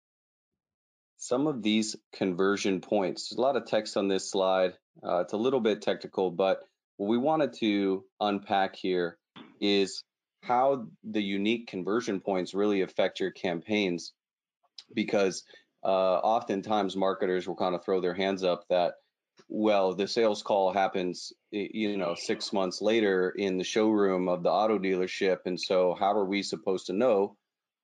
some 1.18 1.46
of 1.46 1.62
these 1.62 1.96
conversion 2.14 2.81
points. 2.81 3.29
There's 3.29 3.37
a 3.37 3.42
lot 3.42 3.57
of 3.57 3.66
text 3.66 3.98
on 3.98 4.09
this 4.09 4.31
slide. 4.31 4.72
Uh, 5.07 5.18
it's 5.18 5.35
a 5.35 5.37
little 5.37 5.61
bit 5.61 5.83
technical, 5.83 6.31
but 6.31 6.61
what 6.96 7.11
we 7.11 7.18
wanted 7.18 7.52
to 7.59 8.07
unpack 8.18 8.74
here 8.76 9.18
is 9.61 10.02
how 10.42 10.87
the 11.05 11.22
unique 11.22 11.66
conversion 11.66 12.20
points 12.20 12.55
really 12.55 12.81
affect 12.81 13.20
your 13.20 13.33
campaigns. 13.33 14.14
Because 14.94 15.44
uh, 15.85 15.88
oftentimes 15.88 16.96
marketers 16.96 17.46
will 17.46 17.57
kind 17.57 17.74
of 17.74 17.85
throw 17.85 18.00
their 18.00 18.14
hands 18.14 18.42
up 18.42 18.64
that, 18.70 18.94
well, 19.49 19.95
the 19.95 20.09
sales 20.09 20.43
call 20.43 20.73
happens, 20.73 21.33
you 21.51 21.97
know, 21.97 22.15
six 22.17 22.53
months 22.53 22.81
later 22.83 23.31
in 23.31 23.59
the 23.59 23.65
showroom 23.65 24.29
of 24.29 24.43
the 24.43 24.51
auto 24.51 24.79
dealership. 24.79 25.39
And 25.47 25.61
so, 25.61 25.97
how 25.99 26.13
are 26.13 26.25
we 26.25 26.43
supposed 26.43 26.87
to 26.87 26.93
know 26.93 27.37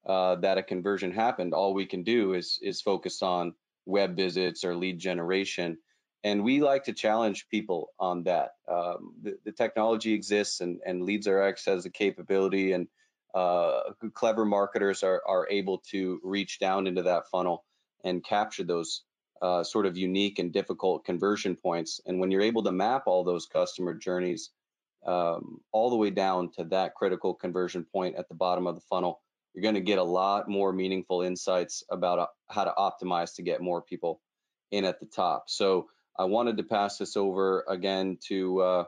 uh, 0.07 0.37
that 0.37 0.59
a 0.59 0.62
conversion 0.62 1.12
happened. 1.12 1.55
All 1.55 1.75
we 1.75 1.87
can 1.87 2.03
do 2.03 2.35
is 2.35 2.59
is 2.62 2.81
focus 2.81 3.22
on 3.22 3.55
web 3.87 4.16
visits 4.16 4.64
or 4.64 4.75
lead 4.75 4.98
generation. 4.98 5.79
And 6.25 6.44
we 6.44 6.61
like 6.61 6.85
to 6.85 6.92
challenge 6.92 7.46
people 7.51 7.88
on 7.98 8.25
that. 8.25 8.51
Um, 8.68 9.14
the, 9.22 9.38
the, 9.44 9.53
technology 9.53 10.12
exists, 10.12 10.61
and, 10.61 10.81
and 10.87 11.03
LeadsRx 11.03 11.66
has 11.66 11.83
the 11.83 11.90
capability, 11.90 12.72
and 12.72 12.87
uh, 13.35 13.81
clever 14.14 14.44
marketers 14.44 15.03
are, 15.03 15.20
are 15.27 15.48
able 15.51 15.79
to 15.90 16.20
reach 16.22 16.61
down 16.61 16.87
into 16.87 17.03
that 17.03 17.29
funnel 17.29 17.64
and 18.05 18.25
capture 18.25 18.62
those 18.62 19.03
uh, 19.42 19.64
sort 19.64 19.87
of 19.87 19.96
unique 19.96 20.38
and 20.38 20.52
difficult 20.52 21.05
conversion 21.05 21.57
points. 21.57 22.00
And 22.07 22.20
when 22.20 22.31
you're 22.31 22.40
able 22.40 22.62
to 22.62 22.72
map 22.72 23.02
all 23.07 23.24
those 23.24 23.46
customer 23.46 23.92
journeys 23.92 24.50
um, 25.05 25.61
all 25.72 25.90
the 25.90 25.96
way 25.96 26.11
down 26.11 26.50
to 26.52 26.64
that 26.64 26.94
critical 26.94 27.35
conversion 27.35 27.85
point 27.85 28.14
at 28.16 28.28
the 28.28 28.37
bottom 28.37 28.68
of 28.68 28.76
the 28.76 28.81
funnel, 28.83 29.20
you're 29.52 29.62
going 29.62 29.74
to 29.74 29.81
get 29.81 29.98
a 29.98 30.05
lot 30.05 30.48
more 30.48 30.72
meaningful 30.72 31.22
insights 31.22 31.83
about 31.90 32.18
uh, 32.20 32.26
how 32.48 32.64
to 32.64 32.72
optimize 32.78 33.35
to 33.35 33.42
get 33.42 33.61
more 33.61 33.83
people 33.83 34.20
in 34.70 34.85
at 34.85 35.00
the 35.00 35.07
top. 35.07 35.50
So 35.50 35.88
I 36.16 36.24
wanted 36.24 36.57
to 36.59 36.62
pass 36.62 36.98
this 36.98 37.16
over 37.16 37.64
again 37.68 38.18
to 38.28 38.61
uh, 38.61 38.85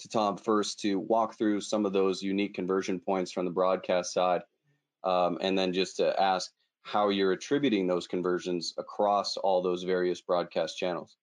to 0.00 0.08
Tom 0.08 0.36
first 0.36 0.80
to 0.80 0.98
walk 0.98 1.38
through 1.38 1.60
some 1.62 1.86
of 1.86 1.92
those 1.92 2.22
unique 2.22 2.54
conversion 2.54 3.00
points 3.00 3.32
from 3.32 3.44
the 3.44 3.50
broadcast 3.50 4.12
side, 4.12 4.42
um, 5.02 5.38
and 5.40 5.56
then 5.56 5.72
just 5.72 5.96
to 5.96 6.20
ask 6.20 6.50
how 6.82 7.08
you're 7.08 7.32
attributing 7.32 7.86
those 7.86 8.06
conversions 8.06 8.74
across 8.78 9.36
all 9.36 9.62
those 9.62 9.84
various 9.84 10.20
broadcast 10.20 10.76
channels. 10.76 11.16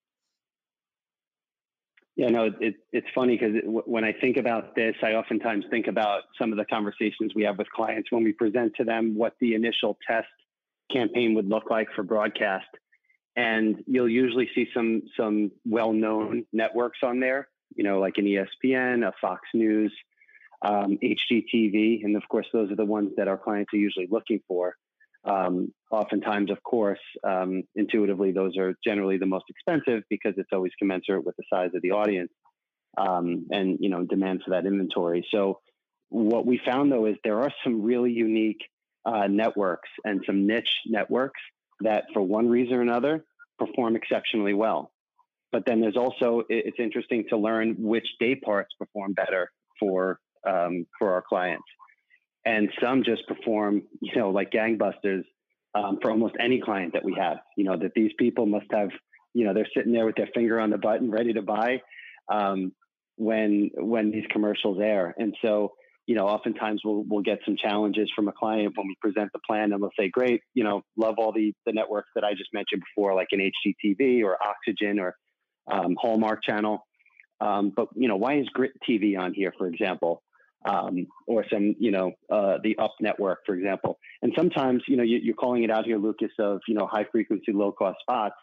Yeah, 2.15 2.27
no, 2.27 2.51
it, 2.59 2.75
it's 2.91 3.07
funny 3.15 3.37
because 3.37 3.55
it, 3.55 3.63
when 3.65 4.03
I 4.03 4.11
think 4.11 4.35
about 4.35 4.75
this, 4.75 4.95
I 5.01 5.13
oftentimes 5.13 5.65
think 5.69 5.87
about 5.87 6.23
some 6.37 6.51
of 6.51 6.57
the 6.57 6.65
conversations 6.65 7.33
we 7.33 7.43
have 7.43 7.57
with 7.57 7.69
clients 7.69 8.11
when 8.11 8.25
we 8.25 8.33
present 8.33 8.73
to 8.75 8.83
them 8.83 9.15
what 9.15 9.35
the 9.39 9.53
initial 9.53 9.97
test 10.05 10.27
campaign 10.91 11.33
would 11.35 11.47
look 11.47 11.69
like 11.69 11.87
for 11.95 12.03
broadcast. 12.03 12.67
And 13.37 13.83
you'll 13.87 14.09
usually 14.09 14.49
see 14.53 14.67
some 14.73 15.03
some 15.15 15.51
well-known 15.65 16.45
networks 16.51 16.99
on 17.03 17.21
there, 17.21 17.47
you 17.75 17.85
know, 17.85 17.99
like 18.01 18.17
an 18.17 18.25
ESPN, 18.25 19.07
a 19.07 19.13
Fox 19.21 19.41
News, 19.53 19.93
um, 20.61 20.97
HGTV, 21.01 22.03
and 22.03 22.17
of 22.17 22.27
course, 22.27 22.47
those 22.51 22.69
are 22.69 22.75
the 22.75 22.83
ones 22.83 23.11
that 23.15 23.29
our 23.29 23.37
clients 23.37 23.73
are 23.73 23.77
usually 23.77 24.07
looking 24.11 24.41
for. 24.45 24.75
Um, 25.29 25.73
oftentimes, 25.91 26.49
of 26.49 26.61
course, 26.63 26.99
um, 27.23 27.63
intuitively, 27.75 28.31
those 28.31 28.57
are 28.57 28.73
generally 28.83 29.17
the 29.17 29.25
most 29.25 29.45
expensive 29.49 30.03
because 30.09 30.33
it's 30.37 30.49
always 30.51 30.71
commensurate 30.79 31.25
with 31.25 31.35
the 31.37 31.43
size 31.53 31.69
of 31.75 31.81
the 31.81 31.91
audience 31.91 32.31
um, 32.97 33.47
and 33.51 33.77
you 33.79 33.89
know 33.89 34.03
demand 34.05 34.41
for 34.43 34.51
that 34.51 34.65
inventory. 34.65 35.25
So, 35.31 35.59
what 36.09 36.45
we 36.45 36.59
found 36.65 36.91
though 36.91 37.05
is 37.05 37.15
there 37.23 37.41
are 37.41 37.51
some 37.63 37.83
really 37.83 38.11
unique 38.11 38.61
uh, 39.05 39.27
networks 39.27 39.89
and 40.03 40.23
some 40.25 40.47
niche 40.47 40.69
networks 40.87 41.39
that, 41.81 42.05
for 42.13 42.21
one 42.21 42.49
reason 42.49 42.75
or 42.75 42.81
another, 42.81 43.23
perform 43.59 43.95
exceptionally 43.95 44.53
well. 44.53 44.91
But 45.51 45.65
then 45.65 45.81
there's 45.81 45.97
also 45.97 46.43
it's 46.49 46.79
interesting 46.79 47.25
to 47.29 47.37
learn 47.37 47.75
which 47.77 48.07
day 48.19 48.35
parts 48.35 48.73
perform 48.79 49.13
better 49.13 49.51
for 49.79 50.19
um, 50.47 50.87
for 50.97 51.13
our 51.13 51.21
clients 51.21 51.65
and 52.49 52.69
some 52.81 53.03
just 53.03 53.27
perform, 53.27 53.83
you 54.01 54.15
know, 54.15 54.31
like 54.31 54.51
gangbusters 54.51 55.23
um, 55.75 55.99
for 56.01 56.09
almost 56.09 56.35
any 56.39 56.59
client 56.59 56.93
that 56.93 57.05
we 57.05 57.15
have. 57.19 57.37
You 57.55 57.65
know, 57.65 57.77
that 57.77 57.91
these 57.95 58.11
people 58.17 58.47
must 58.47 58.65
have, 58.71 58.89
you 59.35 59.45
know, 59.45 59.53
they're 59.53 59.67
sitting 59.75 59.93
there 59.93 60.05
with 60.05 60.15
their 60.15 60.29
finger 60.33 60.59
on 60.59 60.71
the 60.71 60.79
button, 60.79 61.11
ready 61.11 61.33
to 61.33 61.43
buy 61.43 61.81
um, 62.31 62.71
when 63.17 63.69
when 63.75 64.09
these 64.09 64.25
commercials 64.31 64.79
air. 64.81 65.13
And 65.17 65.35
so, 65.43 65.73
you 66.07 66.15
know, 66.15 66.27
oftentimes 66.27 66.81
we'll 66.83 67.03
we'll 67.07 67.21
get 67.21 67.39
some 67.45 67.55
challenges 67.55 68.09
from 68.15 68.27
a 68.27 68.33
client 68.33 68.73
when 68.75 68.87
we 68.87 68.95
present 68.99 69.29
the 69.31 69.39
plan, 69.47 69.71
and 69.71 69.83
they'll 69.83 69.91
say, 69.99 70.09
"Great, 70.09 70.41
you 70.55 70.63
know, 70.63 70.81
love 70.97 71.15
all 71.19 71.31
the 71.31 71.53
the 71.67 71.71
networks 71.71 72.09
that 72.15 72.23
I 72.23 72.31
just 72.31 72.49
mentioned 72.51 72.81
before, 72.81 73.13
like 73.13 73.27
an 73.31 73.41
HGTV 73.41 74.23
or 74.23 74.37
Oxygen 74.43 74.99
or 74.99 75.15
um, 75.71 75.95
Hallmark 76.01 76.43
Channel." 76.43 76.79
Um, 77.41 77.71
but 77.75 77.89
you 77.95 78.07
know, 78.07 78.17
why 78.17 78.39
is 78.39 78.47
Grit 78.49 78.71
TV 78.89 79.19
on 79.19 79.35
here, 79.35 79.53
for 79.55 79.67
example? 79.67 80.23
Um, 80.65 81.07
or 81.27 81.45
some, 81.51 81.75
you 81.79 81.91
know, 81.91 82.11
uh, 82.31 82.57
the 82.63 82.77
up 82.77 82.95
network, 82.99 83.39
for 83.45 83.55
example. 83.55 83.97
And 84.21 84.33
sometimes, 84.37 84.83
you 84.87 84.97
know, 84.97 85.03
you, 85.03 85.31
are 85.31 85.35
calling 85.35 85.63
it 85.63 85.71
out 85.71 85.85
here, 85.85 85.97
Lucas, 85.97 86.31
of, 86.39 86.59
you 86.67 86.75
know, 86.75 86.87
high 86.87 87.05
frequency, 87.11 87.53
low 87.53 87.71
cost 87.71 87.97
spots. 88.01 88.35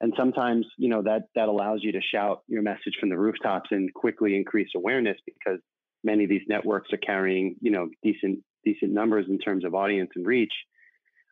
And 0.00 0.12
sometimes, 0.18 0.66
you 0.76 0.90
know, 0.90 1.02
that, 1.02 1.22
that 1.34 1.48
allows 1.48 1.80
you 1.82 1.92
to 1.92 2.00
shout 2.02 2.42
your 2.48 2.62
message 2.62 2.96
from 3.00 3.08
the 3.08 3.16
rooftops 3.16 3.70
and 3.70 3.92
quickly 3.94 4.36
increase 4.36 4.68
awareness 4.76 5.16
because 5.24 5.58
many 6.04 6.24
of 6.24 6.30
these 6.30 6.42
networks 6.48 6.92
are 6.92 6.98
carrying, 6.98 7.56
you 7.62 7.70
know, 7.70 7.88
decent, 8.02 8.40
decent 8.64 8.92
numbers 8.92 9.24
in 9.28 9.38
terms 9.38 9.64
of 9.64 9.74
audience 9.74 10.10
and 10.14 10.26
reach. 10.26 10.52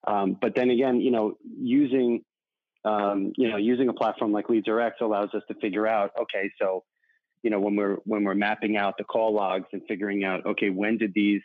Um, 0.07 0.37
but 0.41 0.55
then 0.55 0.71
again, 0.71 1.01
you 1.01 1.11
know, 1.11 1.35
using, 1.45 2.23
um, 2.87 3.33
you 3.37 3.51
know, 3.51 3.59
using 3.59 3.89
a 3.89 3.93
platform 3.93 4.33
like 4.33 4.47
LeadsRx 4.47 4.93
allows 5.03 5.29
us 5.35 5.43
to 5.49 5.55
figure 5.61 5.87
out, 5.87 6.11
okay, 6.21 6.51
so 6.61 6.85
you 7.45 7.51
know 7.51 7.61
when 7.61 7.77
we're 7.77 7.97
when 8.05 8.25
we're 8.25 8.35
mapping 8.35 8.77
out 8.77 8.95
the 8.97 9.05
call 9.05 9.35
logs 9.35 9.67
and 9.73 9.83
figuring 9.87 10.25
out 10.25 10.45
okay 10.47 10.71
when 10.71 10.97
did 10.97 11.13
these 11.15 11.43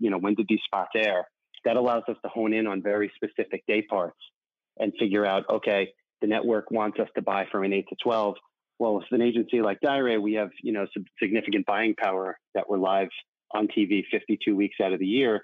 you 0.00 0.10
know 0.10 0.18
when 0.18 0.34
did 0.34 0.46
these 0.48 0.62
spots 0.64 0.90
air? 0.96 1.28
That 1.64 1.76
allows 1.76 2.02
us 2.08 2.16
to 2.24 2.28
hone 2.28 2.52
in 2.52 2.66
on 2.66 2.82
very 2.82 3.12
specific 3.14 3.62
day 3.68 3.82
parts 3.82 4.18
and 4.78 4.92
figure 4.98 5.24
out 5.24 5.44
okay 5.48 5.92
the 6.22 6.26
network 6.26 6.70
wants 6.70 6.98
us 6.98 7.08
to 7.14 7.22
buy 7.22 7.46
from 7.52 7.64
an 7.64 7.72
8 7.72 7.86
to 7.90 7.96
12 8.02 8.36
well 8.78 8.98
if 8.98 9.04
an 9.12 9.20
agency 9.20 9.60
like 9.60 9.78
Dire 9.80 10.20
we 10.20 10.32
have 10.34 10.50
you 10.62 10.72
know 10.72 10.86
some 10.94 11.04
significant 11.22 11.66
buying 11.66 11.94
power 11.94 12.38
that 12.54 12.68
we're 12.68 12.78
live 12.78 13.08
on 13.54 13.68
TV 13.68 14.02
52 14.10 14.56
weeks 14.56 14.76
out 14.82 14.94
of 14.94 14.98
the 14.98 15.06
year. 15.06 15.42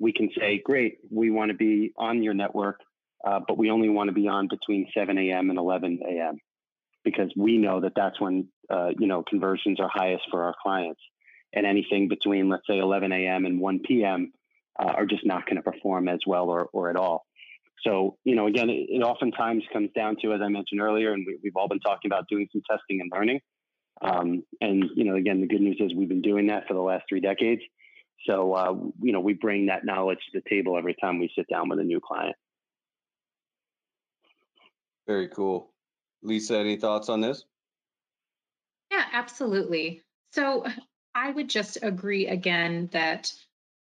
We 0.00 0.14
can 0.14 0.30
say 0.36 0.62
great 0.64 0.96
we 1.10 1.30
want 1.30 1.50
to 1.50 1.56
be 1.56 1.92
on 1.98 2.22
your 2.22 2.34
network 2.34 2.80
uh, 3.24 3.40
but 3.46 3.58
we 3.58 3.70
only 3.70 3.90
want 3.90 4.08
to 4.08 4.14
be 4.14 4.26
on 4.26 4.48
between 4.48 4.88
7 4.96 5.16
a.m. 5.18 5.50
and 5.50 5.58
11 5.58 6.00
a.m 6.08 6.38
because 7.04 7.32
we 7.36 7.58
know 7.58 7.80
that 7.80 7.92
that's 7.96 8.20
when 8.20 8.48
uh, 8.70 8.90
you 8.98 9.06
know 9.06 9.22
conversions 9.22 9.80
are 9.80 9.88
highest 9.92 10.24
for 10.30 10.44
our 10.44 10.54
clients. 10.62 11.00
And 11.54 11.66
anything 11.66 12.08
between 12.08 12.48
let's 12.48 12.66
say 12.68 12.78
11 12.78 13.12
a.m 13.12 13.44
and 13.44 13.60
1 13.60 13.80
p.m 13.80 14.32
uh, 14.78 14.92
are 14.92 15.06
just 15.06 15.26
not 15.26 15.44
going 15.46 15.56
to 15.56 15.62
perform 15.62 16.08
as 16.08 16.20
well 16.26 16.48
or, 16.48 16.68
or 16.72 16.88
at 16.88 16.96
all. 16.96 17.26
So 17.84 18.16
you 18.24 18.36
know 18.36 18.46
again 18.46 18.70
it, 18.70 18.86
it 18.88 19.02
oftentimes 19.02 19.64
comes 19.72 19.90
down 19.94 20.16
to 20.22 20.32
as 20.32 20.40
i 20.40 20.48
mentioned 20.48 20.80
earlier 20.80 21.12
and 21.12 21.26
we, 21.26 21.38
have 21.48 21.56
all 21.56 21.68
been 21.68 21.80
talking 21.80 22.08
about 22.08 22.28
doing 22.28 22.48
some 22.52 22.62
testing 22.70 23.00
and 23.00 23.10
learning. 23.12 23.40
Um, 24.00 24.42
and 24.60 24.84
you 24.94 25.04
know 25.04 25.16
again 25.16 25.40
the 25.40 25.46
good 25.46 25.60
news 25.60 25.76
is 25.80 25.94
we've 25.94 26.08
been 26.08 26.22
doing 26.22 26.46
that 26.46 26.66
for 26.66 26.74
the 26.74 26.80
last 26.80 27.04
three 27.08 27.20
decades. 27.20 27.62
So 28.26 28.54
uh, 28.54 28.74
you 29.02 29.12
know 29.12 29.20
we 29.20 29.34
bring 29.34 29.66
that 29.66 29.84
knowledge 29.84 30.20
to 30.32 30.40
the 30.40 30.48
table 30.48 30.78
every 30.78 30.94
time 31.00 31.18
we 31.18 31.30
sit 31.36 31.46
down 31.48 31.68
with 31.68 31.80
a 31.80 31.84
new 31.84 32.00
client. 32.00 32.36
Very 35.06 35.28
cool 35.28 35.71
Lisa, 36.22 36.58
any 36.58 36.76
thoughts 36.76 37.08
on 37.08 37.20
this? 37.20 37.44
Yeah, 38.90 39.04
absolutely. 39.12 40.02
So 40.32 40.64
I 41.14 41.30
would 41.30 41.50
just 41.50 41.78
agree 41.82 42.26
again 42.26 42.88
that 42.92 43.32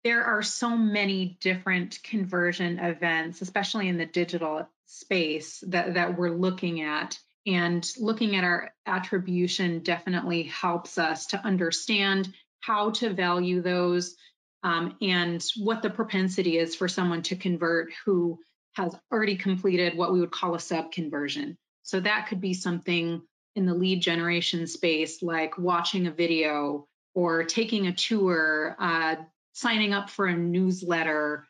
there 0.04 0.24
are 0.24 0.42
so 0.42 0.76
many 0.76 1.36
different 1.40 2.00
conversion 2.04 2.78
events, 2.78 3.42
especially 3.42 3.88
in 3.88 3.98
the 3.98 4.06
digital 4.06 4.68
space 4.86 5.62
that, 5.66 5.94
that 5.94 6.16
we're 6.16 6.30
looking 6.30 6.82
at. 6.82 7.18
And 7.46 7.88
looking 7.98 8.36
at 8.36 8.44
our 8.44 8.72
attribution 8.86 9.80
definitely 9.80 10.44
helps 10.44 10.98
us 10.98 11.26
to 11.26 11.44
understand 11.44 12.32
how 12.60 12.90
to 12.90 13.10
value 13.10 13.62
those 13.62 14.16
um, 14.62 14.96
and 15.00 15.44
what 15.56 15.82
the 15.82 15.90
propensity 15.90 16.58
is 16.58 16.74
for 16.74 16.88
someone 16.88 17.22
to 17.22 17.36
convert 17.36 17.92
who 18.04 18.38
has 18.74 18.94
already 19.10 19.36
completed 19.36 19.96
what 19.96 20.12
we 20.12 20.20
would 20.20 20.30
call 20.30 20.54
a 20.54 20.60
sub 20.60 20.92
conversion. 20.92 21.56
So 21.88 22.00
that 22.00 22.26
could 22.28 22.42
be 22.42 22.52
something 22.52 23.22
in 23.56 23.64
the 23.64 23.72
lead 23.72 24.02
generation 24.02 24.66
space, 24.66 25.22
like 25.22 25.56
watching 25.56 26.06
a 26.06 26.10
video 26.10 26.86
or 27.14 27.44
taking 27.44 27.86
a 27.86 27.94
tour, 27.94 28.76
uh, 28.78 29.16
signing 29.54 29.94
up 29.94 30.10
for 30.10 30.26
a 30.26 30.36
newsletter, 30.36 31.46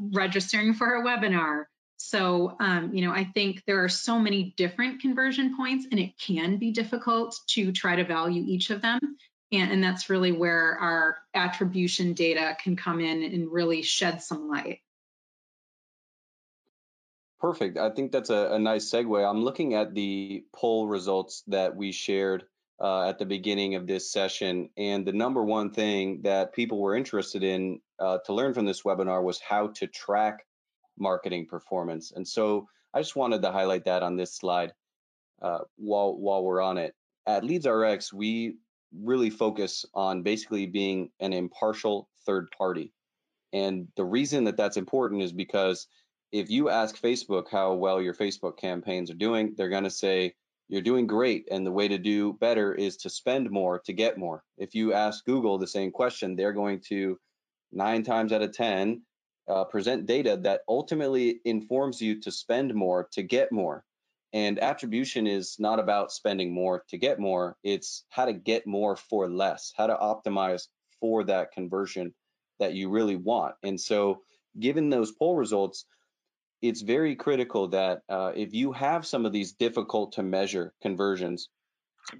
registering 0.00 0.72
for 0.72 0.94
a 0.94 1.04
webinar. 1.04 1.64
So, 1.98 2.56
um, 2.58 2.94
you 2.94 3.04
know, 3.04 3.12
I 3.12 3.24
think 3.24 3.64
there 3.66 3.84
are 3.84 3.90
so 3.90 4.18
many 4.18 4.54
different 4.56 5.02
conversion 5.02 5.58
points, 5.58 5.86
and 5.90 6.00
it 6.00 6.18
can 6.18 6.56
be 6.56 6.70
difficult 6.70 7.38
to 7.48 7.70
try 7.70 7.96
to 7.96 8.04
value 8.04 8.42
each 8.46 8.70
of 8.70 8.80
them. 8.80 8.98
And, 9.52 9.72
and 9.72 9.84
that's 9.84 10.08
really 10.08 10.32
where 10.32 10.78
our 10.78 11.18
attribution 11.34 12.14
data 12.14 12.56
can 12.58 12.76
come 12.76 12.98
in 12.98 13.22
and 13.22 13.52
really 13.52 13.82
shed 13.82 14.22
some 14.22 14.48
light. 14.48 14.80
Perfect. 17.42 17.76
I 17.76 17.90
think 17.90 18.12
that's 18.12 18.30
a, 18.30 18.52
a, 18.52 18.58
nice 18.60 18.88
segue. 18.88 19.28
I'm 19.28 19.42
looking 19.42 19.74
at 19.74 19.94
the 19.94 20.44
poll 20.52 20.86
results 20.86 21.42
that 21.48 21.74
we 21.74 21.90
shared 21.90 22.44
uh, 22.80 23.08
at 23.08 23.18
the 23.18 23.26
beginning 23.26 23.74
of 23.74 23.84
this 23.84 24.12
session. 24.12 24.70
And 24.76 25.04
the 25.04 25.12
number 25.12 25.42
one 25.42 25.72
thing 25.72 26.22
that 26.22 26.54
people 26.54 26.80
were 26.80 26.94
interested 26.94 27.42
in 27.42 27.80
uh, 27.98 28.18
to 28.26 28.32
learn 28.32 28.54
from 28.54 28.64
this 28.64 28.82
webinar 28.82 29.24
was 29.24 29.40
how 29.40 29.72
to 29.74 29.88
track 29.88 30.46
marketing 30.96 31.46
performance. 31.46 32.12
And 32.14 32.26
so 32.26 32.68
I 32.94 33.00
just 33.00 33.16
wanted 33.16 33.42
to 33.42 33.50
highlight 33.50 33.86
that 33.86 34.04
on 34.04 34.14
this 34.14 34.36
slide 34.36 34.72
uh, 35.42 35.62
while, 35.74 36.14
while 36.16 36.44
we're 36.44 36.62
on 36.62 36.78
it. 36.78 36.94
At 37.26 37.42
LeadsRx, 37.42 38.12
we 38.12 38.54
really 38.96 39.30
focus 39.30 39.84
on 39.94 40.22
basically 40.22 40.66
being 40.66 41.10
an 41.18 41.32
impartial 41.32 42.08
third 42.24 42.52
party. 42.56 42.92
And 43.52 43.88
the 43.96 44.04
reason 44.04 44.44
that 44.44 44.56
that's 44.56 44.76
important 44.76 45.22
is 45.22 45.32
because 45.32 45.88
if 46.32 46.48
you 46.50 46.70
ask 46.70 47.00
Facebook 47.00 47.50
how 47.50 47.74
well 47.74 48.00
your 48.00 48.14
Facebook 48.14 48.56
campaigns 48.56 49.10
are 49.10 49.14
doing, 49.14 49.54
they're 49.56 49.68
going 49.68 49.84
to 49.84 49.90
say 49.90 50.34
you're 50.68 50.80
doing 50.80 51.06
great. 51.06 51.46
And 51.50 51.66
the 51.66 51.70
way 51.70 51.86
to 51.88 51.98
do 51.98 52.32
better 52.32 52.74
is 52.74 52.96
to 52.98 53.10
spend 53.10 53.50
more 53.50 53.80
to 53.80 53.92
get 53.92 54.16
more. 54.16 54.42
If 54.56 54.74
you 54.74 54.94
ask 54.94 55.24
Google 55.26 55.58
the 55.58 55.66
same 55.66 55.90
question, 55.90 56.34
they're 56.34 56.54
going 56.54 56.80
to 56.88 57.18
nine 57.70 58.02
times 58.02 58.32
out 58.32 58.40
of 58.40 58.52
10 58.52 59.02
uh, 59.48 59.64
present 59.64 60.06
data 60.06 60.38
that 60.42 60.62
ultimately 60.68 61.40
informs 61.44 62.00
you 62.00 62.20
to 62.20 62.30
spend 62.30 62.74
more 62.74 63.08
to 63.12 63.22
get 63.22 63.52
more. 63.52 63.84
And 64.32 64.58
attribution 64.58 65.26
is 65.26 65.56
not 65.58 65.78
about 65.78 66.12
spending 66.12 66.54
more 66.54 66.84
to 66.88 66.96
get 66.96 67.18
more, 67.18 67.56
it's 67.62 68.04
how 68.08 68.24
to 68.24 68.32
get 68.32 68.66
more 68.66 68.96
for 68.96 69.28
less, 69.28 69.74
how 69.76 69.86
to 69.88 69.94
optimize 69.96 70.68
for 71.00 71.24
that 71.24 71.52
conversion 71.52 72.14
that 72.58 72.72
you 72.72 72.88
really 72.88 73.16
want. 73.16 73.56
And 73.62 73.78
so, 73.78 74.22
given 74.58 74.88
those 74.88 75.12
poll 75.12 75.36
results, 75.36 75.84
it's 76.62 76.80
very 76.80 77.16
critical 77.16 77.68
that 77.68 78.02
uh, 78.08 78.32
if 78.34 78.54
you 78.54 78.72
have 78.72 79.04
some 79.04 79.26
of 79.26 79.32
these 79.32 79.52
difficult 79.52 80.12
to 80.12 80.22
measure 80.22 80.72
conversions 80.80 81.48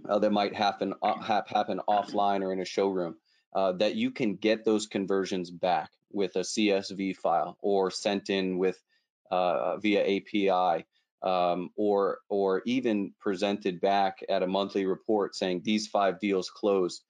uh, 0.09 0.19
that 0.19 0.33
might 0.33 0.55
happen 0.55 0.95
uh, 1.03 1.43
happen 1.47 1.81
offline 1.89 2.43
or 2.43 2.53
in 2.53 2.61
a 2.61 2.65
showroom, 2.65 3.17
uh, 3.55 3.73
that 3.73 3.95
you 3.95 4.11
can 4.11 4.35
get 4.35 4.65
those 4.65 4.87
conversions 4.87 5.51
back 5.51 5.91
with 6.11 6.37
a 6.37 6.41
CSV 6.41 7.17
file 7.17 7.57
or 7.61 7.91
sent 7.91 8.31
in 8.31 8.59
with 8.59 8.83
uh, 9.31 9.77
via 9.79 10.03
API 10.03 10.85
um, 11.23 11.71
or 11.77 12.19
or 12.29 12.63
even 12.67 13.13
presented 13.21 13.81
back 13.81 14.25
at 14.29 14.43
a 14.43 14.47
monthly 14.47 14.87
report 14.87 15.37
saying 15.37 15.63
these 15.65 15.87
five 15.87 16.19
deals 16.19 16.51
closed. 16.51 17.05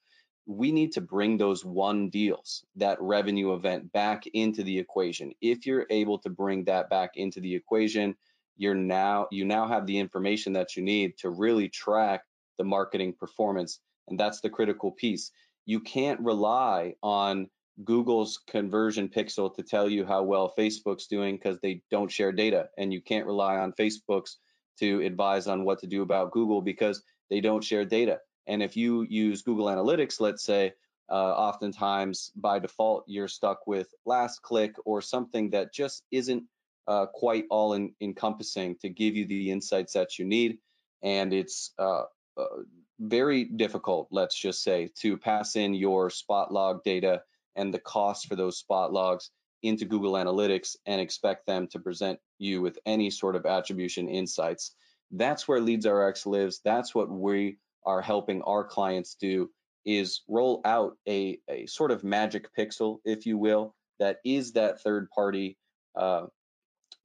We 0.46 0.72
need 0.72 0.92
to 0.92 1.00
bring 1.00 1.36
those 1.36 1.64
one 1.64 2.10
deals, 2.10 2.64
that 2.76 3.00
revenue 3.00 3.54
event 3.54 3.92
back 3.92 4.24
into 4.34 4.62
the 4.62 4.78
equation. 4.78 5.32
If 5.40 5.66
you're 5.66 5.86
able 5.90 6.18
to 6.20 6.30
bring 6.30 6.64
that 6.64 6.90
back 6.90 7.12
into 7.16 7.40
the 7.40 7.54
equation, 7.54 8.16
you're 8.56 8.74
now 8.74 9.28
you 9.30 9.44
now 9.44 9.66
have 9.68 9.86
the 9.86 9.98
information 9.98 10.52
that 10.54 10.76
you 10.76 10.82
need 10.82 11.16
to 11.18 11.30
really 11.30 11.68
track 11.68 12.22
the 12.58 12.64
marketing 12.64 13.14
performance. 13.18 13.80
And 14.08 14.18
that's 14.18 14.40
the 14.40 14.50
critical 14.50 14.90
piece. 14.90 15.30
You 15.64 15.80
can't 15.80 16.20
rely 16.20 16.94
on 17.02 17.48
Google's 17.84 18.40
conversion 18.46 19.08
pixel 19.08 19.54
to 19.54 19.62
tell 19.62 19.88
you 19.88 20.04
how 20.04 20.22
well 20.22 20.52
Facebook's 20.58 21.06
doing 21.06 21.36
because 21.36 21.58
they 21.60 21.82
don't 21.90 22.10
share 22.10 22.32
data. 22.32 22.68
And 22.76 22.92
you 22.92 23.00
can't 23.00 23.26
rely 23.26 23.56
on 23.56 23.72
Facebook's 23.72 24.38
to 24.80 25.00
advise 25.00 25.46
on 25.46 25.64
what 25.64 25.80
to 25.80 25.86
do 25.86 26.02
about 26.02 26.32
Google 26.32 26.60
because 26.60 27.02
they 27.30 27.40
don't 27.40 27.64
share 27.64 27.84
data. 27.84 28.18
And 28.46 28.62
if 28.62 28.76
you 28.76 29.02
use 29.02 29.42
Google 29.42 29.66
Analytics, 29.66 30.20
let's 30.20 30.42
say, 30.44 30.72
uh, 31.10 31.14
oftentimes 31.14 32.32
by 32.34 32.58
default, 32.58 33.04
you're 33.06 33.28
stuck 33.28 33.66
with 33.66 33.88
last 34.06 34.42
click 34.42 34.74
or 34.84 35.02
something 35.02 35.50
that 35.50 35.72
just 35.72 36.04
isn't 36.10 36.44
uh, 36.88 37.06
quite 37.06 37.44
all 37.50 37.74
in, 37.74 37.92
encompassing 38.00 38.76
to 38.80 38.88
give 38.88 39.14
you 39.14 39.26
the 39.26 39.50
insights 39.50 39.92
that 39.92 40.18
you 40.18 40.24
need. 40.24 40.58
And 41.02 41.32
it's 41.32 41.72
uh, 41.78 42.04
uh 42.36 42.62
very 42.98 43.44
difficult, 43.44 44.08
let's 44.10 44.38
just 44.38 44.62
say, 44.62 44.90
to 45.00 45.16
pass 45.16 45.56
in 45.56 45.74
your 45.74 46.08
spot 46.08 46.52
log 46.52 46.84
data 46.84 47.22
and 47.56 47.74
the 47.74 47.78
cost 47.78 48.28
for 48.28 48.36
those 48.36 48.58
spot 48.58 48.92
logs 48.92 49.30
into 49.62 49.84
Google 49.84 50.12
Analytics 50.12 50.76
and 50.86 51.00
expect 51.00 51.46
them 51.46 51.66
to 51.68 51.78
present 51.78 52.18
you 52.38 52.62
with 52.62 52.78
any 52.86 53.10
sort 53.10 53.36
of 53.36 53.46
attribution 53.46 54.08
insights. 54.08 54.74
That's 55.10 55.46
where 55.46 55.60
LeadsRx 55.60 56.26
lives. 56.26 56.60
That's 56.64 56.94
what 56.94 57.10
we 57.10 57.58
are 57.84 58.00
helping 58.00 58.42
our 58.42 58.64
clients 58.64 59.14
do 59.14 59.50
is 59.84 60.22
roll 60.28 60.60
out 60.64 60.96
a, 61.08 61.38
a 61.48 61.66
sort 61.66 61.90
of 61.90 62.04
magic 62.04 62.48
pixel, 62.56 62.98
if 63.04 63.26
you 63.26 63.36
will, 63.36 63.74
that 63.98 64.18
is 64.24 64.52
that 64.52 64.80
third 64.80 65.08
party 65.10 65.56
uh, 65.96 66.26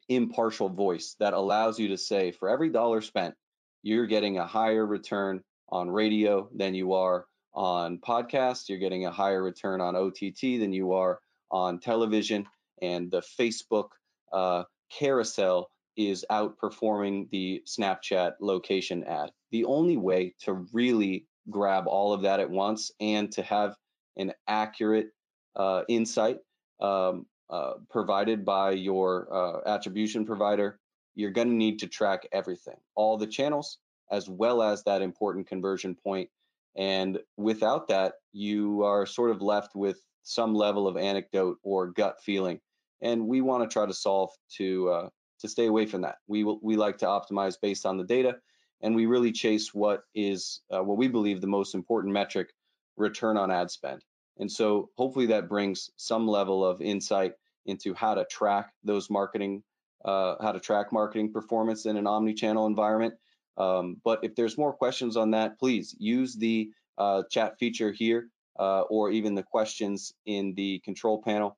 impartial 0.09 0.69
voice 0.69 1.15
that 1.19 1.33
allows 1.33 1.79
you 1.79 1.89
to 1.89 1.97
say 1.97 2.31
for 2.31 2.49
every 2.49 2.69
dollar 2.69 3.01
spent, 3.01 3.35
you're 3.83 4.07
getting 4.07 4.37
a 4.37 4.47
higher 4.47 4.85
return 4.85 5.41
on 5.69 5.89
radio 5.89 6.49
than 6.55 6.73
you 6.73 6.93
are 6.93 7.25
on 7.53 7.97
podcasts. 7.97 8.69
You're 8.69 8.79
getting 8.79 9.05
a 9.05 9.11
higher 9.11 9.41
return 9.41 9.81
on 9.81 9.95
OTT 9.95 10.59
than 10.59 10.73
you 10.73 10.93
are 10.93 11.19
on 11.51 11.79
television. 11.79 12.45
And 12.81 13.09
the 13.11 13.21
Facebook 13.21 13.89
uh, 14.31 14.63
carousel 14.91 15.69
is 15.97 16.25
outperforming 16.31 17.29
the 17.31 17.61
Snapchat 17.65 18.33
location 18.39 19.03
ad. 19.03 19.31
The 19.51 19.65
only 19.65 19.97
way 19.97 20.35
to 20.41 20.65
really 20.71 21.25
grab 21.49 21.87
all 21.87 22.13
of 22.13 22.21
that 22.21 22.39
at 22.39 22.49
once 22.49 22.91
and 22.99 23.31
to 23.31 23.41
have 23.41 23.75
an 24.17 24.33
accurate 24.47 25.07
uh, 25.55 25.83
insight 25.89 26.37
um, 26.79 27.25
uh, 27.49 27.73
provided 27.89 28.45
by 28.45 28.71
your 28.71 29.27
uh, 29.33 29.69
attribution 29.69 30.25
provider, 30.25 30.79
you're 31.15 31.31
going 31.31 31.47
to 31.47 31.53
need 31.53 31.79
to 31.79 31.87
track 31.87 32.27
everything, 32.31 32.75
all 32.95 33.17
the 33.17 33.25
channels, 33.25 33.79
as 34.11 34.29
well 34.29 34.61
as 34.61 34.83
that 34.83 35.01
important 35.01 35.47
conversion 35.47 35.95
point. 35.95 36.29
and 36.75 37.17
without 37.37 37.87
that, 37.87 38.13
you 38.33 38.83
are 38.83 39.05
sort 39.05 39.31
of 39.31 39.41
left 39.41 39.75
with 39.75 39.99
some 40.23 40.53
level 40.53 40.87
of 40.87 40.97
anecdote 40.97 41.57
or 41.63 41.87
gut 41.87 42.17
feeling. 42.21 42.59
And 43.01 43.27
we 43.27 43.41
want 43.41 43.63
to 43.63 43.73
try 43.73 43.85
to 43.85 43.93
solve 43.93 44.29
to 44.57 44.89
uh, 44.89 45.09
to 45.39 45.47
stay 45.47 45.67
away 45.67 45.85
from 45.85 46.01
that. 46.01 46.17
We 46.27 46.43
we 46.43 46.75
like 46.75 46.97
to 46.99 47.05
optimize 47.05 47.55
based 47.61 47.85
on 47.85 47.97
the 47.97 48.03
data, 48.03 48.37
and 48.81 48.95
we 48.95 49.05
really 49.05 49.31
chase 49.31 49.73
what 49.73 50.03
is 50.15 50.61
uh, 50.71 50.83
what 50.83 50.97
we 50.97 51.07
believe 51.07 51.41
the 51.41 51.47
most 51.47 51.75
important 51.75 52.13
metric, 52.13 52.49
return 52.95 53.37
on 53.37 53.51
ad 53.51 53.71
spend. 53.71 54.03
And 54.39 54.51
so 54.51 54.89
hopefully 54.97 55.25
that 55.27 55.49
brings 55.49 55.89
some 55.95 56.27
level 56.27 56.63
of 56.63 56.81
insight 56.81 57.33
into 57.65 57.93
how 57.95 58.13
to 58.13 58.25
track 58.25 58.71
those 58.83 59.09
marketing, 59.09 59.63
uh, 60.05 60.35
how 60.41 60.51
to 60.51 60.59
track 60.59 60.93
marketing 60.93 61.33
performance 61.33 61.85
in 61.85 61.97
an 61.97 62.05
omni-channel 62.05 62.67
environment 62.67 63.15
um, 63.57 63.97
but 64.03 64.23
if 64.23 64.35
there's 64.35 64.57
more 64.57 64.73
questions 64.73 65.17
on 65.17 65.31
that, 65.31 65.59
please 65.59 65.95
use 65.99 66.35
the 66.35 66.69
uh, 66.97 67.23
chat 67.29 67.57
feature 67.57 67.91
here 67.91 68.29
uh, 68.59 68.81
or 68.81 69.11
even 69.11 69.35
the 69.35 69.43
questions 69.43 70.13
in 70.25 70.53
the 70.53 70.79
control 70.79 71.21
panel, 71.21 71.57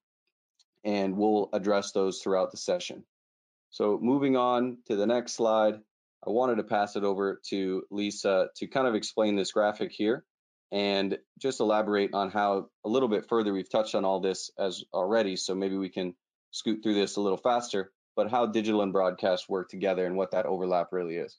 and 0.84 1.16
we'll 1.16 1.50
address 1.54 1.92
those 1.92 2.20
throughout 2.20 2.52
the 2.52 2.58
session. 2.58 3.04
So 3.70 4.00
moving 4.02 4.36
on 4.36 4.78
to 4.88 4.96
the 4.96 5.06
next 5.06 5.34
slide, 5.34 5.76
I 6.26 6.32
wanted 6.32 6.56
to 6.56 6.64
pass 6.64 6.96
it 6.96 7.04
over 7.04 7.40
to 7.50 7.84
Lisa 7.92 8.50
to 8.58 8.68
kind 8.68 8.88
of 8.88 8.96
explain 8.96 9.36
this 9.36 9.52
graphic 9.52 9.92
here 9.92 10.26
and 10.72 11.18
just 11.40 11.60
elaborate 11.60 12.14
on 12.14 12.30
how 12.30 12.68
a 12.86 12.90
little 12.90 13.10
bit 13.10 13.28
further 13.28 13.54
we've 13.54 13.70
touched 13.70 13.96
on 13.96 14.06
all 14.06 14.20
this 14.20 14.52
as 14.60 14.84
already, 14.94 15.36
so 15.36 15.56
maybe 15.56 15.78
we 15.78 15.90
can 15.90 16.14
scoot 16.52 16.84
through 16.84 16.94
this 16.94 17.16
a 17.16 17.22
little 17.22 17.38
faster, 17.38 17.92
but 18.16 18.30
how 18.30 18.46
digital 18.46 18.82
and 18.82 18.94
broadcast 18.94 19.50
work 19.50 19.70
together 19.70 20.06
and 20.06 20.16
what 20.16 20.32
that 20.32 20.46
overlap 20.46 20.90
really 20.92 21.16
is. 21.16 21.38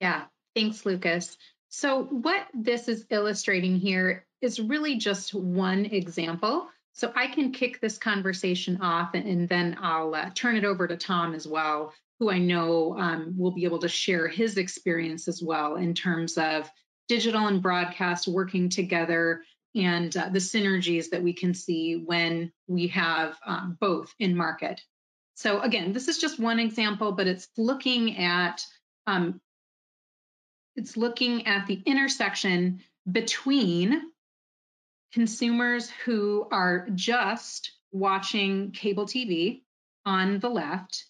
Yeah, 0.00 0.24
thanks, 0.54 0.84
Lucas. 0.84 1.36
So, 1.68 2.04
what 2.04 2.46
this 2.52 2.88
is 2.88 3.06
illustrating 3.08 3.78
here 3.78 4.26
is 4.42 4.60
really 4.60 4.96
just 4.96 5.32
one 5.32 5.86
example. 5.86 6.68
So, 6.94 7.12
I 7.14 7.26
can 7.28 7.52
kick 7.52 7.80
this 7.80 7.98
conversation 7.98 8.80
off 8.82 9.14
and, 9.14 9.48
then 9.48 9.76
I'll 9.80 10.14
uh, 10.14 10.30
turn 10.34 10.56
it 10.56 10.64
over 10.64 10.86
to 10.86 10.96
Tom 10.96 11.34
as 11.34 11.46
well, 11.46 11.94
who 12.18 12.30
I 12.30 12.38
know 12.38 12.98
um, 12.98 13.34
will 13.36 13.52
be 13.52 13.64
able 13.64 13.80
to 13.80 13.88
share 13.88 14.28
his 14.28 14.58
experience 14.58 15.26
as 15.26 15.42
well 15.42 15.76
in 15.76 15.94
terms 15.94 16.36
of 16.36 16.70
digital 17.08 17.46
and 17.46 17.62
broadcast 17.62 18.28
working 18.28 18.68
together 18.68 19.42
and 19.74 20.14
uh, 20.16 20.28
the 20.28 20.38
synergies 20.38 21.10
that 21.10 21.22
we 21.22 21.32
can 21.32 21.54
see 21.54 21.94
when 21.94 22.52
we 22.68 22.88
have 22.88 23.36
um, 23.46 23.76
both 23.80 24.14
in 24.18 24.36
market. 24.36 24.80
So, 25.34 25.60
again, 25.60 25.92
this 25.92 26.08
is 26.08 26.18
just 26.18 26.38
one 26.38 26.58
example, 26.58 27.12
but 27.12 27.26
it's 27.26 27.48
looking 27.56 28.18
at 28.18 28.62
um, 29.06 29.40
it's 30.76 30.96
looking 30.96 31.46
at 31.46 31.66
the 31.66 31.82
intersection 31.84 32.80
between 33.10 34.11
consumers 35.12 35.90
who 36.04 36.46
are 36.50 36.88
just 36.94 37.72
watching 37.92 38.72
cable 38.72 39.06
TV 39.06 39.62
on 40.04 40.38
the 40.38 40.48
left. 40.48 41.04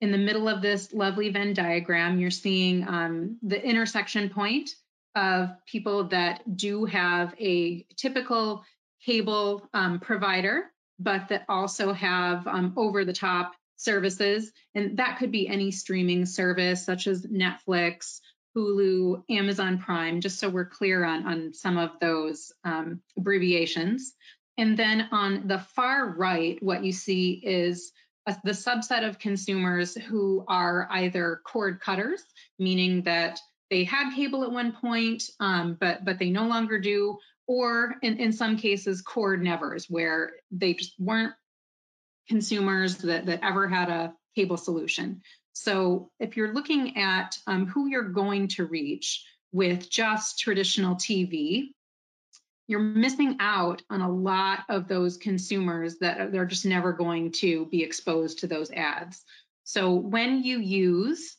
In 0.00 0.12
the 0.12 0.18
middle 0.18 0.48
of 0.48 0.60
this 0.60 0.92
lovely 0.92 1.30
Venn 1.30 1.54
diagram, 1.54 2.20
you're 2.20 2.30
seeing 2.30 2.86
um, 2.86 3.38
the 3.42 3.62
intersection 3.62 4.28
point 4.28 4.70
of 5.14 5.50
people 5.66 6.08
that 6.08 6.56
do 6.56 6.84
have 6.84 7.34
a 7.40 7.86
typical 7.96 8.62
cable 9.04 9.66
um, 9.72 10.00
provider, 10.00 10.64
but 10.98 11.28
that 11.28 11.46
also 11.48 11.94
have 11.94 12.46
um, 12.46 12.74
over 12.76 13.04
the 13.04 13.14
top 13.14 13.54
services. 13.76 14.52
And 14.74 14.98
that 14.98 15.18
could 15.18 15.32
be 15.32 15.48
any 15.48 15.70
streaming 15.70 16.26
service 16.26 16.84
such 16.84 17.06
as 17.06 17.26
Netflix, 17.26 18.20
Hulu, 18.56 19.22
Amazon 19.28 19.78
Prime, 19.78 20.20
just 20.20 20.38
so 20.38 20.48
we're 20.48 20.64
clear 20.64 21.04
on, 21.04 21.26
on 21.26 21.52
some 21.52 21.76
of 21.76 21.90
those 22.00 22.52
um, 22.64 23.00
abbreviations. 23.18 24.14
And 24.56 24.78
then 24.78 25.08
on 25.12 25.46
the 25.46 25.58
far 25.58 26.14
right, 26.16 26.60
what 26.62 26.82
you 26.82 26.92
see 26.92 27.32
is 27.44 27.92
a, 28.26 28.36
the 28.44 28.52
subset 28.52 29.06
of 29.06 29.18
consumers 29.18 29.94
who 29.94 30.44
are 30.48 30.88
either 30.90 31.42
cord 31.44 31.80
cutters, 31.80 32.22
meaning 32.58 33.02
that 33.02 33.38
they 33.70 33.84
had 33.84 34.14
cable 34.14 34.44
at 34.44 34.52
one 34.52 34.72
point, 34.72 35.24
um, 35.40 35.76
but 35.78 36.04
but 36.04 36.18
they 36.18 36.30
no 36.30 36.46
longer 36.46 36.78
do, 36.78 37.18
or 37.46 37.96
in, 38.00 38.16
in 38.18 38.32
some 38.32 38.56
cases 38.56 39.02
cord 39.02 39.42
nevers, 39.42 39.86
where 39.90 40.32
they 40.50 40.72
just 40.74 40.94
weren't 40.98 41.34
consumers 42.28 42.98
that, 42.98 43.26
that 43.26 43.40
ever 43.42 43.68
had 43.68 43.88
a 43.88 44.14
cable 44.34 44.56
solution. 44.56 45.20
So 45.58 46.10
if 46.20 46.36
you're 46.36 46.52
looking 46.52 46.98
at 46.98 47.38
um, 47.46 47.66
who 47.66 47.88
you're 47.88 48.10
going 48.10 48.48
to 48.48 48.66
reach 48.66 49.24
with 49.52 49.88
just 49.88 50.38
traditional 50.38 50.96
TV, 50.96 51.70
you're 52.68 52.78
missing 52.78 53.38
out 53.40 53.80
on 53.88 54.02
a 54.02 54.12
lot 54.12 54.64
of 54.68 54.86
those 54.86 55.16
consumers 55.16 55.96
that 56.00 56.30
they're 56.30 56.44
just 56.44 56.66
never 56.66 56.92
going 56.92 57.32
to 57.40 57.64
be 57.66 57.82
exposed 57.82 58.40
to 58.40 58.46
those 58.46 58.70
ads. 58.70 59.24
So 59.64 59.94
when 59.94 60.42
you 60.42 60.58
use 60.58 61.38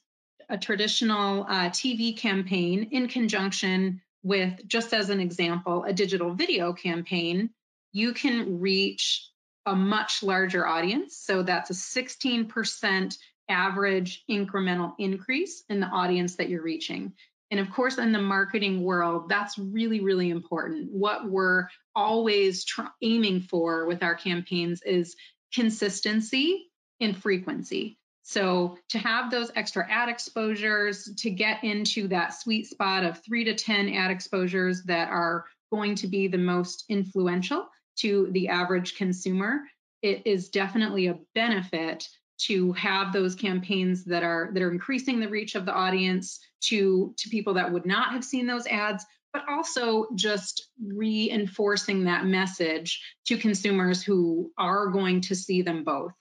a 0.49 0.57
traditional 0.57 1.43
uh, 1.43 1.69
TV 1.69 2.17
campaign 2.17 2.89
in 2.91 3.09
conjunction 3.09 4.01
with, 4.23 4.67
just 4.67 4.95
as 4.95 5.11
an 5.11 5.19
example, 5.19 5.83
a 5.83 5.93
digital 5.93 6.33
video 6.33 6.73
campaign, 6.73 7.51
you 7.93 8.13
can 8.13 8.59
reach 8.61 9.29
a 9.67 9.75
much 9.75 10.23
larger 10.23 10.65
audience. 10.65 11.15
So 11.15 11.43
that's 11.43 11.69
a 11.69 11.73
16% 11.73 13.15
average 13.49 14.23
incremental 14.29 14.93
increase 14.99 15.63
in 15.69 15.79
the 15.79 15.87
audience 15.87 16.35
that 16.35 16.49
you're 16.49 16.63
reaching. 16.63 17.13
And 17.49 17.59
of 17.59 17.71
course, 17.71 17.97
in 17.97 18.11
the 18.11 18.21
marketing 18.21 18.83
world, 18.83 19.29
that's 19.29 19.57
really, 19.57 20.01
really 20.01 20.29
important. 20.29 20.91
What 20.91 21.29
we're 21.29 21.67
always 21.95 22.65
tr- 22.65 22.81
aiming 23.01 23.41
for 23.41 23.85
with 23.85 24.03
our 24.03 24.15
campaigns 24.15 24.81
is 24.83 25.15
consistency 25.53 26.67
and 26.99 27.15
frequency. 27.15 27.97
So, 28.23 28.77
to 28.89 28.97
have 28.97 29.31
those 29.31 29.51
extra 29.55 29.89
ad 29.89 30.09
exposures, 30.09 31.09
to 31.19 31.29
get 31.29 31.63
into 31.63 32.09
that 32.09 32.33
sweet 32.33 32.67
spot 32.67 33.05
of 33.05 33.23
three 33.23 33.45
to 33.45 33.55
10 33.55 33.87
ad 33.93 34.11
exposures 34.11 34.83
that 34.83 35.07
are 35.07 35.45
going 35.71 35.95
to 35.95 36.07
be 36.07 36.27
the 36.27 36.37
most 36.37 36.83
influential 36.89 37.69
to 37.99 38.27
the 38.31 38.49
average 38.49 38.97
consumer, 38.97 39.61
it 40.01 40.27
is 40.27 40.49
definitely 40.49 41.07
a 41.07 41.19
benefit 41.33 42.09
to 42.37 42.71
have 42.73 43.13
those 43.13 43.35
campaigns 43.35 44.05
that 44.05 44.23
are 44.23 44.49
that 44.53 44.61
are 44.61 44.71
increasing 44.71 45.19
the 45.19 45.29
reach 45.29 45.55
of 45.55 45.65
the 45.65 45.73
audience 45.73 46.39
to 46.61 47.13
to 47.17 47.29
people 47.29 47.55
that 47.55 47.71
would 47.71 47.85
not 47.85 48.11
have 48.11 48.23
seen 48.23 48.47
those 48.47 48.67
ads 48.67 49.05
but 49.33 49.43
also 49.49 50.07
just 50.15 50.69
reinforcing 50.83 52.05
that 52.05 52.25
message 52.25 53.01
to 53.25 53.37
consumers 53.37 54.01
who 54.01 54.51
are 54.57 54.87
going 54.87 55.21
to 55.21 55.35
see 55.35 55.61
them 55.61 55.83
both 55.83 56.11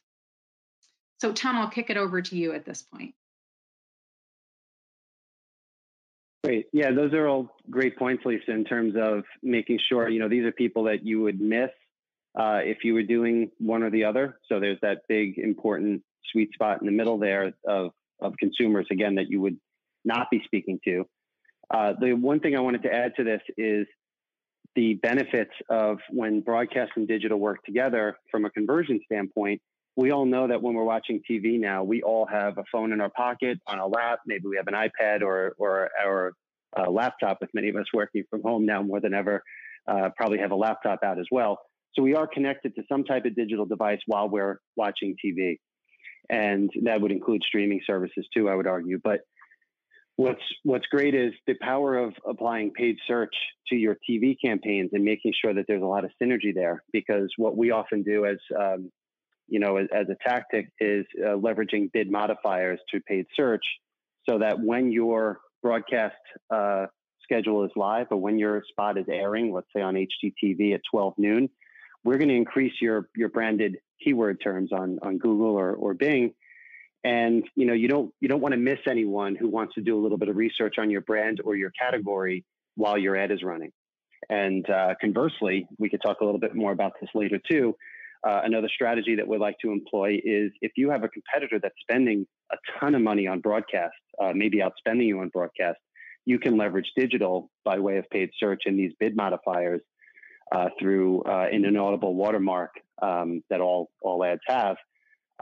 so 1.18 1.32
tom 1.32 1.56
i'll 1.56 1.70
kick 1.70 1.90
it 1.90 1.96
over 1.96 2.22
to 2.22 2.36
you 2.36 2.52
at 2.52 2.64
this 2.64 2.82
point 2.82 3.14
Great. 6.46 6.66
Yeah, 6.72 6.92
those 6.92 7.12
are 7.12 7.26
all 7.26 7.56
great 7.68 7.98
points, 7.98 8.24
Lisa, 8.24 8.52
in 8.52 8.64
terms 8.64 8.94
of 8.96 9.24
making 9.42 9.80
sure, 9.88 10.08
you 10.08 10.20
know, 10.20 10.28
these 10.28 10.44
are 10.44 10.52
people 10.52 10.84
that 10.84 11.04
you 11.04 11.20
would 11.22 11.40
miss 11.40 11.70
uh, 12.38 12.60
if 12.62 12.84
you 12.84 12.94
were 12.94 13.02
doing 13.02 13.50
one 13.58 13.82
or 13.82 13.90
the 13.90 14.04
other. 14.04 14.38
So 14.48 14.60
there's 14.60 14.78
that 14.82 15.02
big 15.08 15.38
important 15.38 16.02
sweet 16.32 16.52
spot 16.52 16.80
in 16.80 16.86
the 16.86 16.92
middle 16.92 17.18
there 17.18 17.52
of, 17.66 17.90
of 18.20 18.34
consumers, 18.38 18.86
again, 18.90 19.16
that 19.16 19.28
you 19.28 19.40
would 19.40 19.58
not 20.04 20.30
be 20.30 20.42
speaking 20.44 20.78
to. 20.84 21.04
Uh, 21.72 21.94
the 22.00 22.12
one 22.12 22.40
thing 22.40 22.56
I 22.56 22.60
wanted 22.60 22.82
to 22.84 22.92
add 22.92 23.12
to 23.16 23.24
this 23.24 23.42
is 23.56 23.86
the 24.74 24.94
benefits 24.94 25.50
of 25.68 25.98
when 26.10 26.40
broadcast 26.40 26.92
and 26.96 27.08
digital 27.08 27.38
work 27.38 27.64
together 27.64 28.16
from 28.30 28.44
a 28.44 28.50
conversion 28.50 29.00
standpoint. 29.04 29.60
We 29.96 30.12
all 30.12 30.26
know 30.26 30.46
that 30.48 30.60
when 30.62 30.74
we're 30.74 30.84
watching 30.84 31.22
TV 31.28 31.58
now, 31.58 31.82
we 31.82 32.02
all 32.02 32.26
have 32.26 32.58
a 32.58 32.64
phone 32.70 32.92
in 32.92 33.00
our 33.00 33.08
pocket, 33.08 33.58
on 33.66 33.78
a 33.78 33.86
lap. 33.86 34.20
Maybe 34.26 34.46
we 34.46 34.56
have 34.56 34.68
an 34.68 34.74
iPad 34.74 35.22
or 35.22 35.54
or 35.58 35.88
our 36.04 36.32
uh, 36.78 36.90
laptop. 36.90 37.38
With 37.40 37.50
many 37.54 37.70
of 37.70 37.76
us 37.76 37.86
working 37.94 38.24
from 38.28 38.42
home 38.42 38.66
now 38.66 38.82
more 38.82 39.00
than 39.00 39.14
ever, 39.14 39.42
uh, 39.88 40.10
probably 40.14 40.38
have 40.38 40.50
a 40.50 40.56
laptop 40.56 41.00
out 41.02 41.18
as 41.18 41.26
well. 41.32 41.58
So 41.94 42.02
we 42.02 42.14
are 42.14 42.26
connected 42.26 42.74
to 42.76 42.82
some 42.90 43.04
type 43.04 43.24
of 43.24 43.34
digital 43.34 43.64
device 43.64 44.00
while 44.06 44.28
we're 44.28 44.60
watching 44.76 45.16
TV. 45.24 45.58
And 46.28 46.70
that 46.84 47.00
would 47.00 47.12
include 47.12 47.42
streaming 47.46 47.80
services 47.86 48.26
too, 48.34 48.48
I 48.48 48.54
would 48.54 48.66
argue. 48.66 48.98
But 49.02 49.20
what's 50.16 50.42
what's 50.64 50.86
great 50.86 51.14
is 51.14 51.32
the 51.46 51.54
power 51.60 51.96
of 51.96 52.14
applying 52.28 52.72
paid 52.72 52.96
search 53.06 53.34
to 53.68 53.76
your 53.76 53.96
TV 54.08 54.36
campaigns 54.42 54.90
and 54.92 55.04
making 55.04 55.32
sure 55.40 55.54
that 55.54 55.66
there's 55.68 55.82
a 55.82 55.86
lot 55.86 56.04
of 56.04 56.10
synergy 56.22 56.54
there. 56.54 56.82
Because 56.92 57.30
what 57.36 57.56
we 57.56 57.70
often 57.70 58.02
do 58.02 58.24
as 58.24 58.38
um, 58.58 58.90
you 59.48 59.60
know, 59.60 59.76
as, 59.76 59.86
as, 59.94 60.06
a 60.08 60.16
tactic 60.28 60.70
is 60.80 61.06
uh, 61.24 61.36
leveraging 61.36 61.90
bid 61.92 62.10
modifiers 62.10 62.80
to 62.92 63.00
paid 63.00 63.26
search, 63.34 63.64
so 64.28 64.38
that 64.38 64.58
when 64.60 64.90
your 64.90 65.38
broadcast 65.62 66.16
uh, 66.52 66.86
schedule 67.22 67.64
is 67.64 67.70
live, 67.76 68.08
or 68.10 68.18
when 68.18 68.38
your 68.38 68.62
spot 68.68 68.98
is 68.98 69.06
airing, 69.08 69.52
let's 69.52 69.68
say 69.74 69.82
on 69.82 69.94
HGTV 69.94 70.74
at 70.74 70.80
12 70.90 71.14
noon, 71.18 71.48
we're 72.04 72.18
going 72.18 72.28
to 72.28 72.34
increase 72.34 72.74
your 72.80 73.08
your 73.16 73.28
branded 73.28 73.76
keyword 74.02 74.40
terms 74.42 74.72
on 74.72 74.98
on 75.02 75.18
Google 75.18 75.56
or 75.56 75.72
or 75.72 75.94
Bing. 75.94 76.34
And 77.04 77.44
you 77.54 77.66
know 77.66 77.74
you 77.74 77.88
don't 77.88 78.12
you 78.20 78.28
don't 78.28 78.40
want 78.40 78.52
to 78.52 78.58
miss 78.58 78.78
anyone 78.88 79.36
who 79.36 79.48
wants 79.48 79.74
to 79.74 79.80
do 79.80 79.98
a 79.98 80.00
little 80.00 80.18
bit 80.18 80.28
of 80.28 80.36
research 80.36 80.76
on 80.78 80.90
your 80.90 81.02
brand 81.02 81.40
or 81.44 81.54
your 81.56 81.70
category 81.70 82.44
while 82.74 82.98
your 82.98 83.16
ad 83.16 83.30
is 83.30 83.42
running. 83.42 83.72
And 84.28 84.68
uh, 84.68 84.94
conversely, 85.00 85.66
we 85.78 85.88
could 85.88 86.00
talk 86.04 86.20
a 86.20 86.24
little 86.24 86.40
bit 86.40 86.54
more 86.54 86.72
about 86.72 86.92
this 87.00 87.10
later 87.14 87.38
too. 87.50 87.76
Uh, 88.26 88.40
another 88.44 88.68
strategy 88.74 89.14
that 89.14 89.28
we'd 89.28 89.38
like 89.38 89.56
to 89.62 89.70
employ 89.70 90.18
is 90.24 90.50
if 90.60 90.72
you 90.76 90.90
have 90.90 91.04
a 91.04 91.08
competitor 91.08 91.60
that's 91.62 91.76
spending 91.80 92.26
a 92.50 92.56
ton 92.80 92.94
of 92.94 93.02
money 93.02 93.26
on 93.26 93.40
broadcast, 93.40 93.94
uh, 94.20 94.32
maybe 94.34 94.58
outspending 94.58 95.06
you 95.06 95.20
on 95.20 95.28
broadcast, 95.28 95.78
you 96.24 96.38
can 96.38 96.56
leverage 96.56 96.90
digital 96.96 97.50
by 97.64 97.78
way 97.78 97.98
of 97.98 98.10
paid 98.10 98.30
search 98.38 98.62
and 98.66 98.78
these 98.78 98.92
bid 98.98 99.14
modifiers 99.16 99.80
uh, 100.54 100.68
through 100.78 101.22
uh, 101.22 101.46
an 101.50 101.64
inaudible 101.64 102.14
watermark 102.14 102.70
um, 103.02 103.42
that 103.50 103.60
all 103.60 103.90
all 104.02 104.24
ads 104.24 104.40
have 104.46 104.76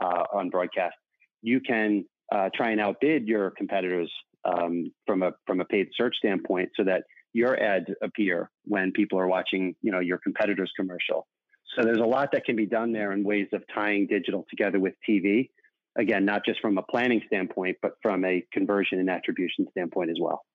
uh, 0.01 0.23
on 0.33 0.49
broadcast, 0.49 0.95
you 1.41 1.59
can 1.61 2.05
uh, 2.33 2.49
try 2.55 2.71
and 2.71 2.81
outbid 2.81 3.27
your 3.27 3.51
competitors 3.51 4.11
um, 4.45 4.91
from 5.05 5.23
a 5.23 5.31
from 5.45 5.61
a 5.61 5.65
paid 5.65 5.87
search 5.95 6.15
standpoint, 6.17 6.69
so 6.75 6.83
that 6.83 7.03
your 7.33 7.61
ads 7.61 7.87
appear 8.01 8.49
when 8.63 8.91
people 8.93 9.19
are 9.19 9.27
watching, 9.27 9.75
you 9.81 9.91
know, 9.91 9.99
your 9.99 10.17
competitor's 10.17 10.71
commercial. 10.75 11.27
So 11.75 11.83
there's 11.83 11.99
a 11.99 12.05
lot 12.05 12.29
that 12.31 12.45
can 12.45 12.55
be 12.55 12.65
done 12.65 12.93
there 12.93 13.11
in 13.11 13.23
ways 13.23 13.47
of 13.51 13.61
tying 13.73 14.07
digital 14.07 14.45
together 14.49 14.79
with 14.79 14.93
TV. 15.07 15.49
Again, 15.97 16.25
not 16.25 16.45
just 16.45 16.61
from 16.61 16.77
a 16.77 16.81
planning 16.81 17.21
standpoint, 17.27 17.77
but 17.81 17.93
from 18.01 18.23
a 18.23 18.45
conversion 18.53 18.99
and 18.99 19.09
attribution 19.09 19.67
standpoint 19.71 20.11
as 20.11 20.17
well. 20.19 20.45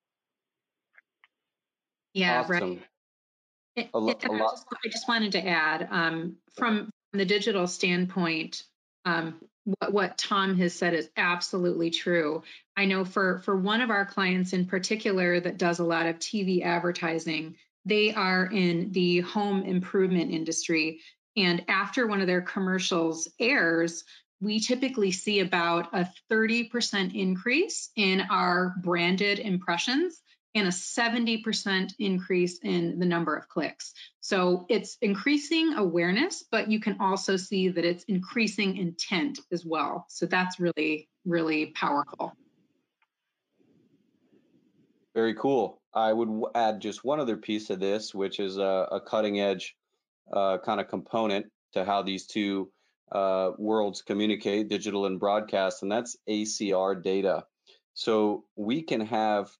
Yeah, 2.15 2.41
awesome. 2.41 2.51
right. 2.51 2.83
It, 3.77 3.89
lo- 3.95 4.09
I, 4.09 4.39
just, 4.39 4.67
I, 4.85 4.89
just, 4.89 5.09
wanted 5.09 5.33
to 5.33 5.47
add 5.47 5.89
um, 5.91 6.37
from 6.57 6.91
the 7.13 7.25
digital 7.25 7.67
standpoint, 7.67 8.65
um, 9.05 9.41
what, 9.65 9.93
what 9.93 10.19
Tom 10.19 10.57
has 10.59 10.75
said 10.75 10.95
is 10.95 11.09
absolutely 11.17 11.91
true. 11.91 12.43
I 12.77 12.87
know 12.87 13.05
for 13.05 13.39
for 13.39 13.57
one 13.57 13.81
of 13.81 13.91
our 13.91 14.05
clients 14.05 14.53
in 14.53 14.67
particular 14.67 15.39
that 15.41 15.59
does 15.59 15.79
a 15.79 15.85
lot 15.85 16.07
of 16.07 16.19
TV 16.19 16.63
advertising, 16.63 17.57
they 17.85 18.13
are 18.13 18.47
in 18.47 18.91
the 18.93 19.21
home 19.21 19.63
improvement 19.63 20.33
industry, 20.33 21.01
and 21.37 21.65
after 21.69 22.07
one 22.07 22.21
of 22.21 22.27
their 22.27 22.43
commercials 22.43 23.29
airs, 23.39 24.05
we 24.41 24.59
typically 24.59 25.13
see 25.13 25.41
about 25.41 25.89
a 25.93 26.09
30% 26.31 27.15
increase 27.15 27.91
in 27.95 28.23
our 28.31 28.75
branded 28.83 29.39
impressions 29.39 30.21
and 30.55 30.67
a 30.67 30.71
70% 30.71 31.93
increase 31.99 32.59
in 32.63 32.99
the 32.99 33.07
number 33.07 33.37
of 33.37 33.49
clicks. 33.49 33.95
So 34.21 34.67
it's 34.69 34.97
increasing 35.01 35.75
awareness, 35.75 36.45
but 36.51 36.71
you 36.71 36.81
can 36.81 36.97
also 37.01 37.37
see 37.37 37.69
that 37.69 37.85
it's 37.85 38.05
increasing 38.05 38.77
intent 38.77 39.39
as 39.53 39.65
well. 39.65 40.07
So 40.09 40.27
that's 40.27 40.59
really, 40.59 41.09
really 41.25 41.67
powerful. 41.67 42.33
Very 45.15 45.35
cool. 45.35 45.81
I 45.95 46.13
would 46.13 46.43
add 46.55 46.81
just 46.81 47.05
one 47.05 47.21
other 47.21 47.37
piece 47.37 47.71
of 47.71 47.81
this, 47.81 48.15
which 48.15 48.39
is 48.39 48.59
a, 48.59 48.89
a 48.93 49.01
cutting 49.01 49.41
edge 49.41 49.77
uh, 50.33 50.59
kind 50.59 50.81
of 50.81 50.89
component 50.89 51.47
to 51.73 51.85
how 51.85 52.03
these 52.03 52.27
two 52.27 52.71
uh, 53.13 53.51
worlds 53.59 54.03
communicate, 54.03 54.69
digital 54.69 55.07
and 55.07 55.19
broadcast, 55.19 55.83
and 55.83 55.91
that's 55.91 56.17
ACR 56.29 57.03
data. 57.03 57.45
So 57.95 58.45
we 58.57 58.83
can 58.83 59.01
have 59.03 59.51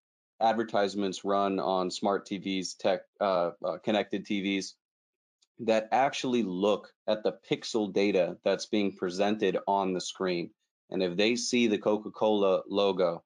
advertisements 0.41 1.25
run 1.25 1.61
on 1.61 1.91
smart 1.91 2.27
TVs, 2.27 2.77
tech 2.77 3.03
uh, 3.21 3.51
uh, 3.65 3.79
connected 3.79 4.27
TVs 4.27 4.75
that 5.61 5.89
actually 5.93 6.43
look 6.43 6.93
at 7.07 7.23
the 7.23 7.37
pixel 7.51 7.93
data 7.93 8.37
that's 8.45 8.67
being 8.67 8.97
presented 8.97 9.59
on 9.67 9.93
the 9.93 10.01
screen. 10.01 10.51
And 10.91 11.03
if 11.03 11.17
they 11.17 11.37
see 11.37 11.67
the 11.67 11.79
Coca-Cola 11.79 12.63
logo, 12.69 13.23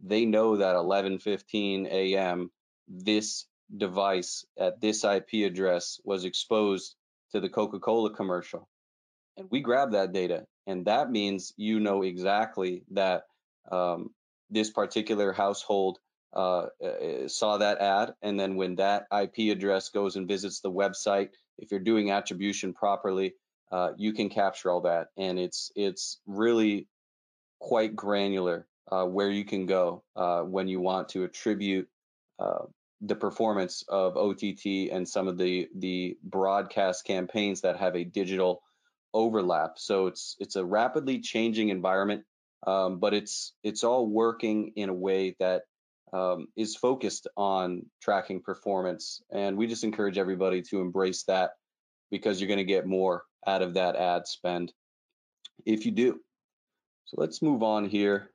they 0.00 0.24
know 0.26 0.58
that 0.58 0.76
11:15 0.76 1.86
a.m. 1.86 2.50
this 2.86 3.46
device 3.74 4.44
at 4.56 4.80
this 4.80 5.04
IP 5.04 5.44
address 5.44 6.00
was 6.04 6.24
exposed 6.24 6.94
to 7.32 7.40
the 7.40 7.48
Coca-Cola 7.48 8.14
commercial. 8.14 8.68
And 9.36 9.48
we 9.50 9.60
grab 9.60 9.92
that 9.92 10.12
data, 10.12 10.46
and 10.66 10.86
that 10.86 11.10
means 11.10 11.52
you 11.56 11.80
know 11.80 12.02
exactly 12.02 12.84
that 12.90 13.24
um, 13.70 14.10
this 14.50 14.70
particular 14.70 15.32
household 15.32 15.98
uh, 16.34 16.66
uh, 16.84 17.28
saw 17.28 17.58
that 17.58 17.78
ad, 17.78 18.14
and 18.22 18.38
then 18.38 18.56
when 18.56 18.76
that 18.76 19.06
IP 19.12 19.50
address 19.50 19.88
goes 19.88 20.16
and 20.16 20.28
visits 20.28 20.60
the 20.60 20.70
website, 20.70 21.30
if 21.58 21.70
you're 21.70 21.80
doing 21.80 22.10
attribution 22.10 22.74
properly, 22.74 23.34
uh, 23.72 23.90
you 23.96 24.12
can 24.12 24.28
capture 24.28 24.70
all 24.70 24.82
that, 24.82 25.08
and 25.16 25.38
it's 25.38 25.72
it's 25.74 26.20
really 26.26 26.86
quite 27.60 27.96
granular 27.96 28.66
uh, 28.90 29.04
where 29.04 29.30
you 29.30 29.44
can 29.44 29.66
go 29.66 30.02
uh, 30.16 30.40
when 30.42 30.68
you 30.68 30.80
want 30.80 31.10
to 31.10 31.24
attribute 31.24 31.88
uh, 32.38 32.64
the 33.00 33.16
performance 33.16 33.84
of 33.88 34.16
OTT 34.16 34.90
and 34.92 35.08
some 35.08 35.28
of 35.28 35.38
the 35.38 35.68
the 35.74 36.16
broadcast 36.22 37.04
campaigns 37.04 37.62
that 37.62 37.78
have 37.78 37.96
a 37.96 38.04
digital 38.04 38.62
overlap. 39.14 39.78
So 39.78 40.06
it's 40.06 40.36
it's 40.38 40.56
a 40.56 40.64
rapidly 40.64 41.20
changing 41.20 41.68
environment, 41.68 42.24
um, 42.66 42.98
but 42.98 43.14
it's 43.14 43.54
it's 43.62 43.84
all 43.84 44.06
working 44.06 44.72
in 44.76 44.88
a 44.88 44.94
way 44.94 45.36
that 45.38 45.62
um, 46.12 46.48
is 46.56 46.76
focused 46.76 47.28
on 47.36 47.86
tracking 48.02 48.42
performance, 48.42 49.22
and 49.30 49.56
we 49.56 49.66
just 49.66 49.84
encourage 49.84 50.18
everybody 50.18 50.62
to 50.62 50.80
embrace 50.80 51.24
that 51.24 51.50
because 52.10 52.40
you're 52.40 52.48
going 52.48 52.58
to 52.58 52.64
get 52.64 52.86
more 52.86 53.24
out 53.46 53.62
of 53.62 53.74
that 53.74 53.96
ad 53.96 54.26
spend 54.26 54.72
if 55.66 55.86
you 55.86 55.92
do. 55.92 56.20
So 57.06 57.16
let's 57.20 57.42
move 57.42 57.62
on 57.62 57.88
here. 57.88 58.30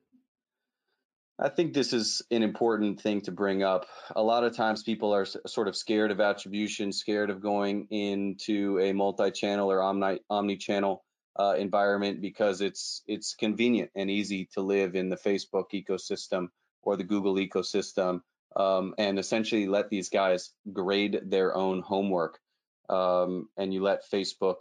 I 1.39 1.49
think 1.49 1.73
this 1.73 1.93
is 1.93 2.21
an 2.29 2.43
important 2.43 3.01
thing 3.01 3.21
to 3.21 3.31
bring 3.31 3.63
up. 3.63 3.87
A 4.15 4.21
lot 4.21 4.43
of 4.43 4.55
times 4.55 4.83
people 4.83 5.13
are 5.13 5.25
sort 5.25 5.67
of 5.67 5.75
scared 5.75 6.11
of 6.11 6.19
attribution, 6.19 6.91
scared 6.91 7.29
of 7.29 7.41
going 7.41 7.87
into 7.89 8.79
a 8.79 8.93
multi-channel 8.93 9.71
or 9.71 9.81
omni 9.81 10.19
omni-channel 10.29 11.03
uh, 11.39 11.55
environment 11.57 12.21
because 12.21 12.61
it's 12.61 13.01
it's 13.07 13.33
convenient 13.33 13.89
and 13.95 14.11
easy 14.11 14.47
to 14.53 14.61
live 14.61 14.95
in 14.95 15.09
the 15.09 15.17
Facebook 15.17 15.65
ecosystem 15.73 16.47
or 16.83 16.95
the 16.95 17.03
Google 17.03 17.35
ecosystem 17.35 18.21
um, 18.55 18.93
and 18.97 19.17
essentially 19.17 19.67
let 19.67 19.89
these 19.89 20.09
guys 20.09 20.51
grade 20.71 21.21
their 21.25 21.55
own 21.55 21.81
homework. 21.81 22.39
Um, 22.89 23.49
and 23.57 23.73
you 23.73 23.81
let 23.81 24.09
Facebook 24.11 24.57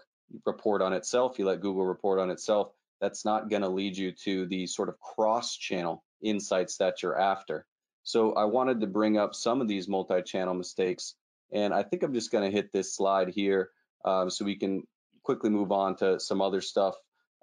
report 0.47 0.81
on 0.83 0.93
itself, 0.93 1.39
you 1.39 1.45
let 1.45 1.61
Google 1.61 1.85
report 1.85 2.19
on 2.19 2.31
itself. 2.31 2.73
That's 3.01 3.25
not 3.25 3.51
going 3.51 3.63
to 3.63 3.69
lead 3.69 3.97
you 3.97 4.13
to 4.25 4.47
the 4.47 4.67
sort 4.67 4.89
of 4.89 4.99
cross-channel 5.01 6.03
insights 6.23 6.77
that 6.79 7.03
you're 7.03 7.19
after. 7.19 7.67
So 8.05 8.33
I 8.35 8.45
wanted 8.45 8.81
to 8.81 8.87
bring 8.87 9.19
up 9.19 9.35
some 9.35 9.61
of 9.61 9.69
these 9.69 9.89
multi-channel 9.89 10.55
mistakes, 10.55 11.15
and 11.53 11.75
I 11.75 11.83
think 11.83 12.03
I'm 12.03 12.15
just 12.15 12.31
going 12.31 12.49
to 12.49 12.57
hit 12.57 12.73
this 12.73 12.95
slide 12.95 13.29
here 13.29 13.71
um, 14.05 14.31
so 14.31 14.45
we 14.45 14.57
can 14.57 14.85
quickly 15.23 15.51
move 15.51 15.71
on 15.73 15.97
to 15.97 16.19
some 16.19 16.41
other 16.41 16.61
stuff 16.61 16.95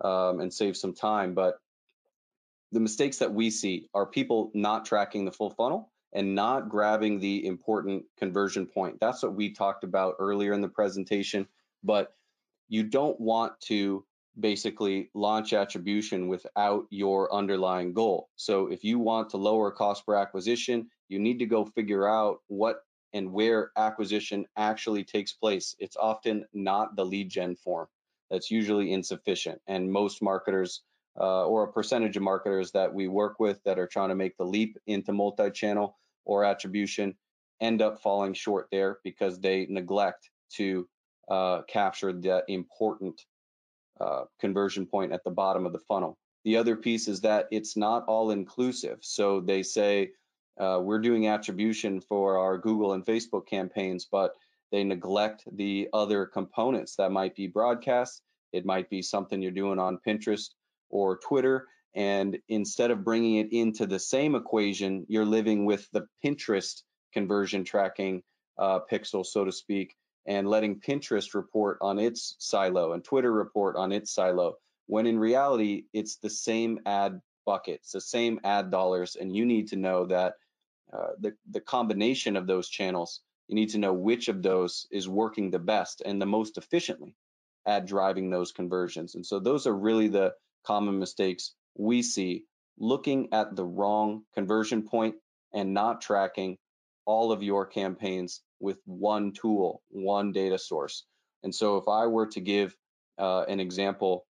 um, 0.03 0.39
and 0.39 0.53
save 0.53 0.75
some 0.75 0.93
time. 0.93 1.33
But 1.33 1.59
the 2.71 2.79
mistakes 2.79 3.17
that 3.17 3.33
we 3.33 3.49
see 3.49 3.89
are 3.93 4.05
people 4.05 4.51
not 4.53 4.85
tracking 4.85 5.25
the 5.25 5.31
full 5.31 5.49
funnel 5.49 5.91
and 6.13 6.35
not 6.35 6.69
grabbing 6.69 7.19
the 7.19 7.45
important 7.45 8.03
conversion 8.17 8.65
point. 8.65 8.99
That's 8.99 9.23
what 9.23 9.35
we 9.35 9.53
talked 9.53 9.83
about 9.83 10.15
earlier 10.19 10.53
in 10.53 10.61
the 10.61 10.67
presentation. 10.67 11.47
But 11.83 12.13
you 12.67 12.83
don't 12.83 13.19
want 13.19 13.59
to 13.61 14.05
basically 14.39 15.09
launch 15.13 15.53
attribution 15.53 16.27
without 16.27 16.85
your 16.89 17.33
underlying 17.33 17.93
goal. 17.93 18.29
So 18.35 18.67
if 18.67 18.83
you 18.83 18.99
want 18.99 19.31
to 19.31 19.37
lower 19.37 19.71
cost 19.71 20.05
per 20.05 20.15
acquisition, 20.15 20.89
you 21.07 21.19
need 21.19 21.39
to 21.39 21.45
go 21.45 21.65
figure 21.65 22.07
out 22.07 22.39
what 22.47 22.83
and 23.11 23.33
where 23.33 23.71
acquisition 23.75 24.45
actually 24.55 25.03
takes 25.03 25.33
place. 25.33 25.75
It's 25.79 25.97
often 25.97 26.45
not 26.53 26.95
the 26.95 27.05
lead 27.05 27.29
gen 27.29 27.55
form. 27.55 27.87
That's 28.29 28.51
usually 28.51 28.93
insufficient. 28.93 29.61
And 29.67 29.91
most 29.91 30.21
marketers 30.21 30.83
uh, 31.19 31.45
or 31.45 31.63
a 31.63 31.71
percentage 31.71 32.15
of 32.17 32.23
marketers 32.23 32.71
that 32.71 32.93
we 32.93 33.07
work 33.07 33.39
with 33.39 33.61
that 33.63 33.79
are 33.79 33.87
trying 33.87 34.09
to 34.09 34.15
make 34.15 34.37
the 34.37 34.45
leap 34.45 34.77
into 34.87 35.11
multi-channel 35.11 35.97
or 36.25 36.45
attribution 36.45 37.15
end 37.61 37.81
up 37.81 38.01
falling 38.01 38.33
short 38.33 38.67
there 38.71 38.99
because 39.03 39.39
they 39.39 39.65
neglect 39.69 40.29
to 40.55 40.87
uh, 41.29 41.61
capture 41.63 42.13
that 42.13 42.45
important 42.47 43.21
uh, 43.99 44.23
conversion 44.39 44.85
point 44.85 45.11
at 45.11 45.23
the 45.23 45.31
bottom 45.31 45.65
of 45.65 45.73
the 45.73 45.79
funnel. 45.79 46.17
The 46.45 46.57
other 46.57 46.77
piece 46.77 47.07
is 47.07 47.21
that 47.21 47.47
it's 47.51 47.75
not 47.75 48.05
all 48.05 48.31
inclusive. 48.31 48.99
So 49.01 49.41
they 49.41 49.61
say 49.61 50.11
uh, 50.57 50.79
we're 50.81 50.99
doing 50.99 51.27
attribution 51.27 51.99
for 51.99 52.37
our 52.37 52.57
Google 52.57 52.93
and 52.93 53.05
Facebook 53.05 53.45
campaigns, 53.45 54.07
but 54.09 54.35
they 54.71 54.83
neglect 54.83 55.43
the 55.51 55.89
other 55.93 56.25
components 56.25 56.95
that 56.95 57.11
might 57.11 57.35
be 57.35 57.47
broadcast. 57.47 58.21
It 58.53 58.65
might 58.65 58.89
be 58.89 59.01
something 59.01 59.41
you're 59.41 59.51
doing 59.51 59.79
on 59.79 59.99
Pinterest 60.05 60.49
or 60.89 61.17
Twitter. 61.17 61.67
And 61.95 62.37
instead 62.47 62.91
of 62.91 63.03
bringing 63.03 63.37
it 63.37 63.51
into 63.51 63.87
the 63.87 63.99
same 63.99 64.35
equation, 64.35 65.05
you're 65.09 65.25
living 65.25 65.65
with 65.65 65.89
the 65.91 66.07
Pinterest 66.23 66.83
conversion 67.13 67.63
tracking 67.63 68.21
uh, 68.57 68.79
pixel, 68.91 69.25
so 69.25 69.45
to 69.45 69.51
speak, 69.51 69.95
and 70.25 70.47
letting 70.47 70.79
Pinterest 70.79 71.33
report 71.33 71.79
on 71.81 71.97
its 71.97 72.35
silo 72.39 72.93
and 72.93 73.03
Twitter 73.03 73.31
report 73.31 73.75
on 73.75 73.91
its 73.91 74.13
silo, 74.13 74.55
when 74.85 75.07
in 75.07 75.17
reality, 75.17 75.83
it's 75.93 76.17
the 76.17 76.29
same 76.29 76.79
ad 76.85 77.19
bucket, 77.45 77.75
it's 77.81 77.91
the 77.91 78.01
same 78.01 78.39
ad 78.43 78.69
dollars, 78.69 79.15
and 79.15 79.35
you 79.35 79.45
need 79.45 79.67
to 79.69 79.75
know 79.75 80.05
that 80.05 80.33
uh, 80.93 81.09
the, 81.19 81.33
the 81.49 81.61
combination 81.61 82.35
of 82.35 82.47
those 82.47 82.69
channels, 82.69 83.21
you 83.47 83.55
need 83.55 83.69
to 83.69 83.77
know 83.77 83.93
which 83.93 84.27
of 84.27 84.43
those 84.43 84.87
is 84.91 85.07
working 85.07 85.49
the 85.49 85.59
best 85.59 86.01
and 86.05 86.21
the 86.21 86.25
most 86.25 86.57
efficiently 86.57 87.15
at 87.65 87.87
driving 87.87 88.29
those 88.29 88.51
conversions. 88.51 89.15
And 89.15 89.25
so 89.25 89.39
those 89.39 89.65
are 89.67 89.75
really 89.75 90.07
the 90.07 90.33
common 90.69 90.99
mistakes 90.99 91.53
we 91.75 92.03
see 92.03 92.43
looking 92.77 93.29
at 93.31 93.55
the 93.55 93.65
wrong 93.65 94.21
conversion 94.35 94.83
point 94.83 95.15
and 95.53 95.73
not 95.73 96.01
tracking 96.01 96.57
all 97.05 97.31
of 97.31 97.41
your 97.41 97.65
campaigns 97.65 98.41
with 98.59 98.77
one 98.85 99.31
tool, 99.33 99.81
one 99.89 100.31
data 100.31 100.59
source. 100.59 101.05
And 101.41 101.55
so 101.55 101.77
if 101.77 101.87
I 101.87 102.05
were 102.05 102.27
to 102.27 102.41
give 102.41 102.75
uh, 103.17 103.45
an 103.47 103.59
example 103.59 104.27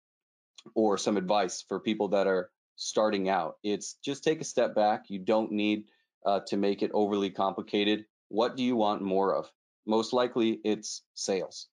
or 0.75 0.99
some 0.99 1.17
advice 1.17 1.65
for 1.69 1.81
people 1.81 2.09
that 2.09 2.27
are 2.27 2.51
starting 2.75 3.29
out, 3.29 3.55
it's 3.63 3.97
just 4.05 4.25
take 4.25 4.41
a 4.41 4.45
step 4.45 4.75
back. 4.75 5.05
You 5.09 5.21
don't 5.21 5.53
need 5.53 5.85
uh, 6.27 6.41
to 6.49 6.57
make 6.57 6.83
it 6.83 6.91
overly 6.93 7.31
complicated. 7.31 8.05
What 8.29 8.57
do 8.57 8.63
you 8.65 8.77
want 8.77 9.01
more 9.01 9.35
of? 9.35 9.51
Most 9.87 10.13
likely 10.13 10.61
it's 10.65 11.03
sales. 11.15 11.69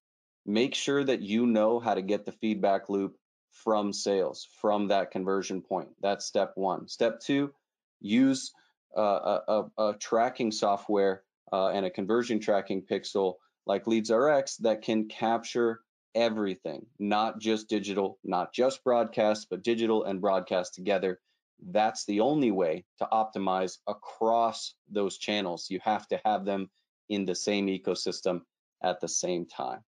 Make 0.46 0.76
sure 0.76 1.04
that 1.04 1.22
you 1.22 1.48
know 1.48 1.80
how 1.80 1.96
to 1.96 2.02
get 2.02 2.26
the 2.26 2.32
feedback 2.32 2.88
loop 2.90 3.18
from 3.54 3.94
sales, 3.94 4.48
from 4.60 4.88
that 4.88 5.12
conversion 5.12 5.62
point. 5.62 5.90
That's 6.02 6.26
step 6.26 6.52
one. 6.56 6.88
Step 6.88 7.20
two, 7.20 7.54
use 8.02 8.52
uh, 8.98 9.02
a, 9.02 9.42
a, 9.48 9.90
a 9.90 9.94
tracking 9.98 10.52
software 10.52 11.24
uh, 11.52 11.70
and 11.70 11.86
a 11.86 11.90
conversion 11.90 12.40
tracking 12.40 12.82
pixel 12.82 13.36
like 13.66 13.86
LeadsRx 13.86 14.58
that 14.60 14.82
can 14.82 15.08
capture 15.08 15.82
everything, 16.16 16.86
not 17.00 17.40
just 17.40 17.70
digital, 17.70 18.20
not 18.24 18.54
just 18.54 18.84
broadcast, 18.84 19.48
but 19.50 19.64
digital 19.64 20.04
and 20.04 20.22
broadcast 20.22 20.74
together. 20.74 21.20
That's 21.66 22.06
the 22.06 22.20
only 22.20 22.52
way 22.52 22.86
to 23.00 23.08
optimize 23.12 23.78
across 23.88 24.74
those 24.90 25.18
channels. 25.18 25.68
You 25.70 25.80
have 25.84 26.08
to 26.10 26.20
have 26.26 26.44
them 26.44 26.70
in 27.10 27.26
the 27.26 27.36
same 27.36 27.68
ecosystem 27.68 28.42
at 28.82 29.00
the 29.00 29.08
same 29.08 29.46
time. 29.46 29.80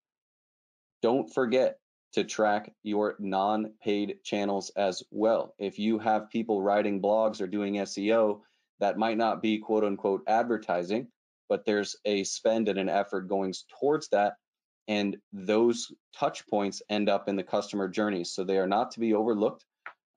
Don't 1.03 1.33
forget 1.33 1.79
to 2.15 2.25
track 2.25 2.73
your 2.83 3.17
non 3.19 3.73
paid 3.83 4.19
channels 4.25 4.71
as 4.77 5.03
well. 5.11 5.55
If 5.59 5.79
you 5.79 5.99
have 5.99 6.31
people 6.31 6.63
writing 6.63 7.03
blogs 7.03 7.41
or 7.41 7.47
doing 7.47 7.75
SEO 7.75 8.41
that 8.81 8.99
might 8.99 9.17
not 9.19 9.43
be 9.43 9.59
quote 9.59 9.85
unquote 9.85 10.23
advertising, 10.27 11.09
but 11.49 11.65
there's 11.65 11.97
a 12.05 12.25
spend 12.25 12.69
and 12.69 12.79
an 12.79 12.89
effort 12.89 13.29
going 13.29 13.55
towards 13.81 14.09
that. 14.09 14.35
And 14.89 15.17
those 15.33 15.93
touch 16.19 16.47
points 16.47 16.83
end 16.89 17.09
up 17.09 17.29
in 17.29 17.37
the 17.37 17.43
customer 17.43 17.89
journey. 17.89 18.25
So 18.25 18.45
they 18.45 18.59
are 18.59 18.67
not 18.67 18.91
to 18.93 19.01
be 19.01 19.15
overlooked. 19.15 19.65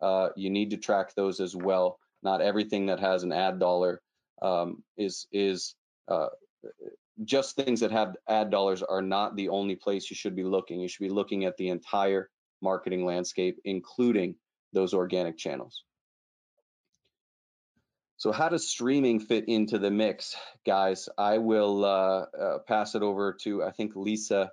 Uh, 0.01 0.29
you 0.35 0.49
need 0.49 0.71
to 0.71 0.77
track 0.77 1.15
those 1.15 1.39
as 1.39 1.55
well. 1.55 1.99
Not 2.23 2.41
everything 2.41 2.87
that 2.87 2.99
has 2.99 3.23
an 3.23 3.31
ad 3.31 3.59
dollar 3.59 4.01
um, 4.41 4.83
is 4.97 5.27
is 5.31 5.75
uh, 6.07 6.27
just 7.23 7.55
things 7.55 7.79
that 7.79 7.91
have 7.91 8.15
ad 8.27 8.49
dollars 8.49 8.83
are 8.83 9.01
not 9.01 9.35
the 9.35 9.49
only 9.49 9.75
place 9.75 10.09
you 10.09 10.15
should 10.15 10.35
be 10.35 10.43
looking. 10.43 10.79
You 10.79 10.87
should 10.87 11.03
be 11.03 11.09
looking 11.09 11.45
at 11.45 11.57
the 11.57 11.69
entire 11.69 12.29
marketing 12.61 13.05
landscape, 13.05 13.59
including 13.65 14.35
those 14.73 14.93
organic 14.93 15.37
channels. 15.37 15.83
So 18.17 18.31
how 18.31 18.49
does 18.49 18.67
streaming 18.67 19.19
fit 19.19 19.47
into 19.47 19.77
the 19.77 19.91
mix, 19.91 20.35
guys? 20.65 21.07
I 21.17 21.37
will 21.37 21.85
uh, 21.85 22.25
uh, 22.39 22.57
pass 22.67 22.95
it 22.95 23.03
over 23.03 23.37
to 23.43 23.63
I 23.63 23.71
think 23.71 23.95
Lisa 23.95 24.49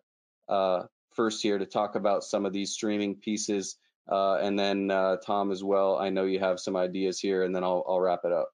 uh, 0.49 0.83
first 1.15 1.43
here 1.43 1.59
to 1.59 1.65
talk 1.65 1.95
about 1.95 2.25
some 2.25 2.45
of 2.45 2.53
these 2.53 2.73
streaming 2.73 3.17
pieces, 3.17 3.77
uh, 4.11 4.35
and 4.35 4.59
then 4.59 4.91
uh, 4.91 5.17
Tom 5.25 5.51
as 5.51 5.65
well. 5.65 5.97
I 5.97 6.11
know 6.11 6.25
you 6.25 6.41
have 6.41 6.61
some 6.61 6.77
ideas 6.77 7.19
here, 7.19 7.43
and 7.43 7.57
then 7.57 7.65
I'll, 7.65 7.85
I'll 7.89 8.01
wrap 8.01 8.21
it 8.25 8.33
up. 8.33 8.51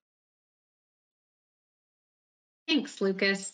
Thanks, 2.67 3.01
Lucas. 3.01 3.51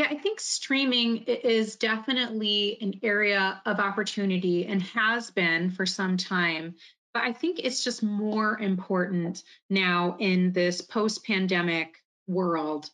Yeah, 0.00 0.06
I 0.08 0.14
think 0.14 0.40
streaming 0.40 1.24
is 1.24 1.76
definitely 1.76 2.78
an 2.80 3.00
area 3.02 3.60
of 3.66 3.80
opportunity 3.80 4.64
and 4.64 4.80
has 4.80 5.30
been 5.30 5.70
for 5.72 5.84
some 5.84 6.16
time. 6.16 6.76
But 7.12 7.24
I 7.24 7.34
think 7.34 7.58
it's 7.58 7.84
just 7.84 8.02
more 8.02 8.58
important 8.58 9.44
now 9.68 10.16
in 10.18 10.52
this 10.52 10.80
post 10.80 11.26
pandemic 11.26 11.98
world, 12.26 12.88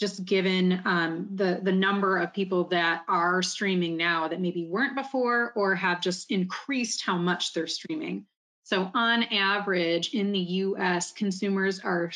just 0.00 0.24
given 0.24 0.80
um, 0.86 1.28
the, 1.34 1.60
the 1.62 1.72
number 1.72 2.16
of 2.16 2.32
people 2.32 2.64
that 2.68 3.02
are 3.06 3.42
streaming 3.42 3.98
now 3.98 4.28
that 4.28 4.40
maybe 4.40 4.64
weren't 4.64 4.96
before 4.96 5.52
or 5.56 5.74
have 5.74 6.00
just 6.00 6.30
increased 6.30 7.04
how 7.04 7.18
much 7.18 7.52
they're 7.52 7.66
streaming. 7.66 8.24
So, 8.62 8.90
on 8.94 9.24
average, 9.24 10.14
in 10.14 10.32
the 10.32 10.38
US, 10.38 11.12
consumers 11.12 11.80
are 11.80 12.10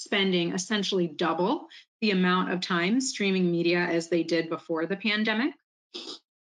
spending 0.00 0.52
essentially 0.52 1.06
double 1.06 1.66
the 2.00 2.10
amount 2.10 2.50
of 2.50 2.60
time 2.60 3.00
streaming 3.00 3.50
media 3.50 3.80
as 3.80 4.08
they 4.08 4.22
did 4.22 4.48
before 4.48 4.86
the 4.86 4.96
pandemic. 4.96 5.52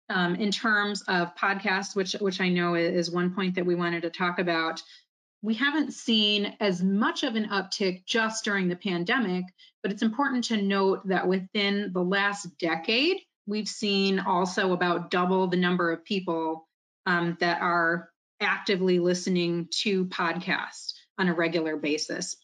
Um, 0.10 0.36
in 0.36 0.52
terms 0.52 1.04
of 1.08 1.36
podcasts, 1.36 1.96
which 1.96 2.14
which 2.14 2.42
I 2.42 2.50
know 2.50 2.76
is 2.76 3.12
one 3.12 3.34
point 3.36 3.56
that 3.56 3.66
we 3.66 3.76
wanted 3.76 4.02
to 4.04 4.10
talk 4.10 4.40
about, 4.40 4.82
we 5.42 5.54
haven't 5.54 5.94
seen 5.94 6.56
as 6.60 6.82
much 6.82 7.24
of 7.24 7.36
an 7.36 7.50
uptick 7.50 8.06
just 8.06 8.44
during 8.44 8.68
the 8.68 8.76
pandemic, 8.76 9.46
but 9.84 9.92
it's 9.92 10.02
important 10.02 10.46
to 10.46 10.62
note 10.62 11.08
that 11.08 11.28
within 11.28 11.92
the 11.94 12.04
last 12.04 12.48
decade, 12.58 13.18
we've 13.46 13.68
seen 13.68 14.20
also 14.20 14.74
about 14.74 15.12
double 15.12 15.48
the 15.48 15.58
number 15.58 15.92
of 15.92 16.04
people 16.04 16.68
um, 17.06 17.38
that 17.40 17.62
are 17.62 18.10
actively 18.40 18.98
listening 19.00 19.68
to 19.72 20.06
podcasts 20.06 20.94
on 21.18 21.28
a 21.28 21.34
regular 21.34 21.78
basis. 21.78 22.38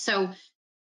So 0.00 0.30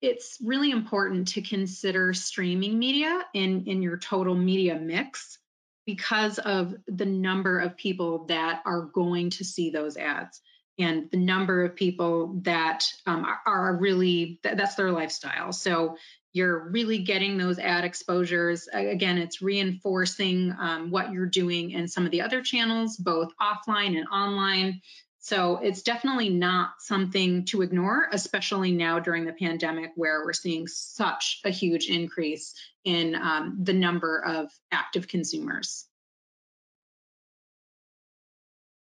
it's 0.03 0.39
really 0.43 0.71
important 0.71 1.29
to 1.29 1.43
consider 1.43 2.13
streaming 2.13 2.79
media 2.79 3.23
in, 3.33 3.65
in 3.67 3.83
your 3.83 3.97
total 3.97 4.35
media 4.35 4.75
mix 4.75 5.39
because 5.87 6.39
of 6.39 6.75
the 6.87 7.07
number 7.07 7.59
of 7.59 7.77
people 7.77 8.27
that 8.27 8.63
are 8.67 8.83
going 8.83 9.31
to 9.31 9.45
see 9.45 9.71
those 9.71 9.97
ads 9.97 10.41
and 10.79 11.11
the 11.11 11.17
number 11.17 11.65
of 11.65 11.77
people 11.77 12.41
that 12.43 12.85
um, 13.07 13.25
are, 13.25 13.41
are, 13.47 13.77
really 13.77 14.41
that's 14.43 14.75
their 14.75 14.91
lifestyle. 14.91 15.53
So 15.53 15.97
you're 16.33 16.71
really 16.71 16.99
getting 16.99 17.39
those 17.39 17.59
ad 17.59 17.85
exposures. 17.85 18.69
Again 18.73 19.19
it's 19.19 19.41
reinforcing 19.41 20.55
um, 20.59 20.91
what 20.91 21.13
you're 21.13 21.27
doing 21.27 21.71
in 21.71 21.87
some 21.87 22.05
of 22.05 22.11
the 22.11 22.23
other 22.23 22.43
channels 22.43 22.97
both 22.97 23.33
offline 23.41 23.97
and 23.97 24.09
online 24.09 24.81
so 25.25 25.57
it's 25.57 25.81
definitely 25.81 26.29
not 26.29 26.73
something 26.81 27.47
to 27.47 27.63
ignore, 27.63 28.09
especially 28.13 28.73
now 28.73 28.99
during 28.99 29.25
the 29.25 29.33
pandemic 29.33 29.93
where 29.97 30.23
we're 30.23 30.35
seeing 30.35 30.67
such 30.67 31.41
a 31.47 31.51
huge 31.51 31.89
increase 31.89 32.53
in 32.85 33.15
um, 33.15 33.57
the 33.63 33.73
number 33.73 34.23
of 34.23 34.51
active 34.71 35.09
consumers. 35.09 35.87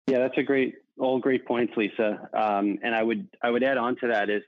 Yeah, 0.07 0.21
that's 0.21 0.39
a 0.39 0.45
great, 0.45 0.77
all 1.01 1.19
great 1.19 1.45
points, 1.47 1.73
Lisa. 1.77 2.29
Um, 2.33 2.79
and 2.85 2.95
I 2.95 3.03
would, 3.03 3.27
I 3.43 3.51
would 3.51 3.65
add 3.65 3.77
on 3.77 3.97
to 3.97 4.07
that 4.07 4.31
is 4.31 4.45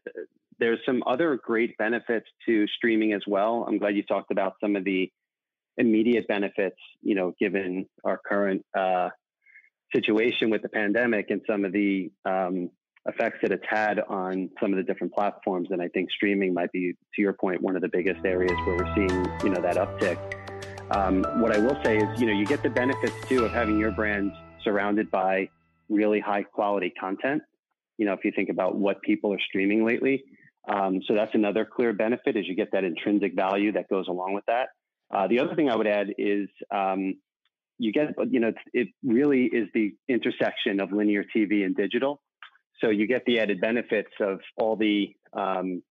there's 0.61 0.78
some 0.87 1.03
other 1.05 1.37
great 1.45 1.76
benefits 1.78 2.28
to 2.47 2.68
streaming 2.76 3.12
as 3.12 3.22
well. 3.26 3.66
I'm 3.66 3.78
glad 3.78 3.97
you 3.97 4.05
talked 4.05 4.30
about 4.30 4.55
some 4.61 4.76
of 4.76 4.85
the 4.85 5.11
immediate 5.78 6.28
benefits, 6.28 6.78
you 7.01 7.16
know, 7.16 7.35
given 7.41 7.87
our 8.05 8.20
current 8.24 8.64
uh, 8.78 9.09
situation 9.95 10.51
with 10.51 10.62
the 10.62 10.68
pandemic 10.68 11.30
and 11.30 11.40
some 11.49 11.64
of 11.64 11.72
the 11.72 12.11
um, 12.24 12.70
effects 13.07 13.38
that 13.43 13.53
it's 13.53 13.64
had 13.68 14.01
on 14.09 14.51
some 14.61 14.72
of 14.72 14.76
the 14.76 14.82
different 14.82 15.12
platforms. 15.12 15.68
And 15.70 15.82
I 15.82 15.88
think 15.88 16.11
streaming 16.11 16.55
might 16.55 16.72
be, 16.72 16.93
to 17.14 17.22
your 17.22 17.32
point, 17.32 17.61
one 17.61 17.76
of 17.76 17.82
the 17.82 17.88
biggest 17.88 18.24
areas 18.24 18.57
where 18.64 18.76
we're 18.76 18.95
seeing, 18.95 19.24
you 19.45 19.51
know, 19.51 19.61
that 19.61 19.76
uptick. 19.76 20.18
Um, 20.90 21.24
what 21.40 21.53
I 21.53 21.59
will 21.59 21.78
say 21.82 21.99
is, 21.99 22.20
you 22.20 22.26
know, 22.26 22.32
you 22.32 22.47
get 22.47 22.62
the 22.62 22.70
benefits 22.70 23.14
too 23.28 23.45
of 23.45 23.53
having 23.53 23.78
your 23.78 23.90
brand 23.90 24.32
surrounded 24.62 25.11
by 25.11 25.49
really 25.88 26.20
high 26.20 26.43
quality 26.43 26.90
content. 26.90 27.43
You 27.99 28.07
know, 28.07 28.12
if 28.12 28.24
you 28.24 28.32
think 28.34 28.49
about 28.49 28.76
what 28.76 29.03
people 29.03 29.32
are 29.32 29.40
streaming 29.49 29.84
lately. 29.84 30.24
Um, 30.68 31.01
so 31.07 31.14
that's 31.14 31.34
another 31.34 31.64
clear 31.64 31.93
benefit 31.93 32.36
is 32.36 32.47
you 32.47 32.55
get 32.55 32.70
that 32.72 32.84
intrinsic 32.84 33.34
value 33.34 33.72
that 33.72 33.88
goes 33.88 34.07
along 34.09 34.34
with 34.34 34.45
that. 34.47 34.68
Uh, 35.12 35.26
the 35.26 35.40
other 35.40 35.55
thing 35.55 35.68
I 35.68 35.76
would 35.76 35.86
add 35.86 36.14
is 36.18 36.49
um, 36.70 37.16
you 37.79 37.93
get, 37.93 38.14
you 38.31 38.41
know, 38.41 38.53
it 38.73 38.89
really 39.05 39.45
is 39.45 39.68
the 39.75 39.95
intersection 40.09 40.81
of 40.81 40.93
linear 40.93 41.25
TV 41.35 41.64
and 41.64 41.77
digital. 41.77 42.20
So 42.81 42.91
you 42.91 43.07
get 43.07 43.23
the 43.27 43.41
added 43.41 43.61
benefits 43.61 44.11
of 44.20 44.41
all 44.57 44.77
the, 44.77 45.14
um, 45.33 45.83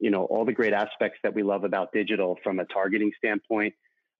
you 0.00 0.10
know, 0.10 0.24
all 0.24 0.44
the 0.44 0.52
great 0.52 0.72
aspects 0.72 1.18
that 1.22 1.34
we 1.34 1.42
love 1.42 1.64
about 1.64 1.92
digital 1.92 2.38
from 2.42 2.58
a 2.58 2.64
targeting 2.66 3.12
standpoint. 3.18 3.74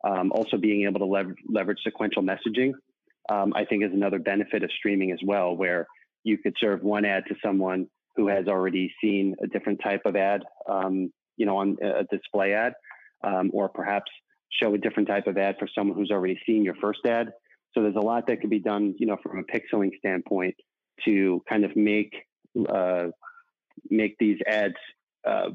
Um, 0.05 0.31
also 0.31 0.57
being 0.57 0.87
able 0.87 1.01
to 1.01 1.07
lever- 1.07 1.37
leverage 1.49 1.79
sequential 1.83 2.23
messaging, 2.23 2.73
um, 3.31 3.53
I 3.57 3.65
think 3.65 3.83
is 3.83 3.93
another 3.93 4.19
benefit 4.19 4.63
of 4.63 4.71
streaming 4.79 5.11
as 5.11 5.19
well, 5.25 5.57
where 5.57 5.87
you 6.23 6.39
could 6.39 6.55
serve 6.61 6.83
one 6.83 7.05
ad 7.05 7.25
to 7.29 7.35
someone 7.43 7.89
who 8.15 8.29
has 8.29 8.47
already 8.47 8.93
seen 9.01 9.35
a 9.43 9.47
different 9.47 9.81
type 9.83 10.03
of 10.05 10.17
ad, 10.17 10.43
um, 10.69 11.13
you 11.37 11.47
know, 11.47 11.57
on 11.59 11.77
a 11.83 12.05
display 12.05 12.53
ad, 12.53 12.75
um, 13.25 13.51
or 13.53 13.69
perhaps 13.69 14.11
show 14.51 14.75
a 14.75 14.79
different 14.79 15.09
type 15.09 15.27
of 15.27 15.37
ad 15.37 15.57
for 15.59 15.69
someone 15.75 15.97
who's 15.97 16.11
already 16.11 16.39
seen 16.47 16.65
your 16.65 16.77
first 16.77 17.01
ad. 17.07 17.33
So 17.73 17.83
there's 17.83 17.97
a 17.97 18.01
lot 18.01 18.27
that 18.29 18.41
can 18.41 18.51
be 18.51 18.59
done, 18.59 18.95
you 18.99 19.07
know, 19.07 19.17
from 19.23 19.39
a 19.39 19.43
pixeling 19.43 19.91
standpoint 19.99 20.55
to 21.05 21.43
kind 21.49 21.65
of 21.65 21.77
make 21.77 22.15
uh, 22.69 23.09
make 23.91 24.17
these 24.19 24.39
ads 24.47 24.77
uh, 25.27 25.51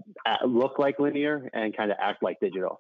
look 0.46 0.78
like 0.78 1.00
linear 1.00 1.50
and 1.54 1.76
kind 1.76 1.92
of 1.92 1.98
act 2.00 2.22
like 2.22 2.38
digital. 2.40 2.80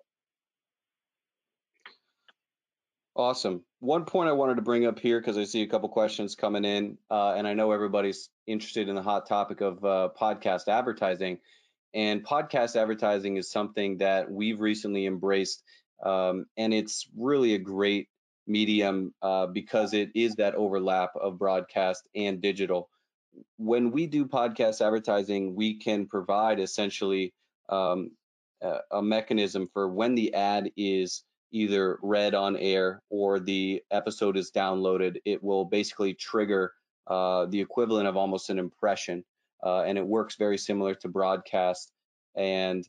Awesome. 3.16 3.64
One 3.80 4.06
point 4.06 4.30
I 4.30 4.34
wanted 4.34 4.56
to 4.56 4.62
bring 4.62 4.86
up 4.86 5.00
here 5.00 5.20
because 5.20 5.38
I 5.38 5.44
see 5.44 5.64
a 5.64 5.68
couple 5.68 5.90
questions 5.90 6.36
coming 6.36 6.64
in, 6.64 6.98
uh, 7.10 7.34
and 7.34 7.46
I 7.46 7.54
know 7.54 7.72
everybody's 7.72 8.30
interested 8.48 8.88
in 8.88 8.96
the 8.96 9.02
hot 9.02 9.28
topic 9.28 9.62
of 9.62 9.84
uh, 9.84 10.10
podcast 10.20 10.68
advertising. 10.68 11.40
And 11.94 12.24
podcast 12.26 12.78
advertising 12.78 13.36
is 13.36 13.52
something 13.52 13.98
that 13.98 14.32
we've 14.32 14.62
recently 14.62 15.06
embraced 15.06 15.62
um, 16.04 16.46
and 16.58 16.74
it's 16.74 17.08
really 17.18 17.54
a 17.54 17.60
great 17.60 18.08
medium 18.48 19.14
uh, 19.22 19.48
because 19.48 19.94
it 19.94 20.10
is 20.16 20.36
that 20.36 20.56
overlap 20.56 21.12
of 21.16 21.38
broadcast 21.38 22.08
and 22.16 22.42
digital. 22.42 22.90
When 23.58 23.92
we 23.92 24.08
do 24.08 24.26
podcast 24.26 24.86
advertising, 24.86 25.56
we 25.56 25.78
can 25.78 26.08
provide 26.08 26.60
essentially 26.60 27.34
um, 27.70 28.12
a, 28.92 29.02
mechanism 29.02 29.70
for 29.74 29.88
when 29.88 30.16
the 30.16 30.34
ad 30.34 30.72
is 30.76 31.24
either 31.52 32.00
read 32.02 32.34
on 32.34 32.56
air 32.58 33.02
or 33.10 33.40
the 33.40 33.84
episode 33.92 34.38
is 34.38 34.52
downloaded, 34.52 35.18
it 35.26 35.44
will 35.44 35.66
basically 35.66 36.14
trigger 36.14 36.74
uh, 37.08 37.46
the 37.48 37.60
equivalent 37.60 38.08
of 38.08 38.16
almost 38.16 38.50
an 38.50 38.60
impression. 38.60 39.24
Uh, 39.64 39.82
and 39.82 39.98
it 39.98 40.06
works 40.06 40.36
very 40.38 40.58
similar 40.58 40.96
to 40.96 41.08
broadcast. 41.08 41.92
And 42.36 42.88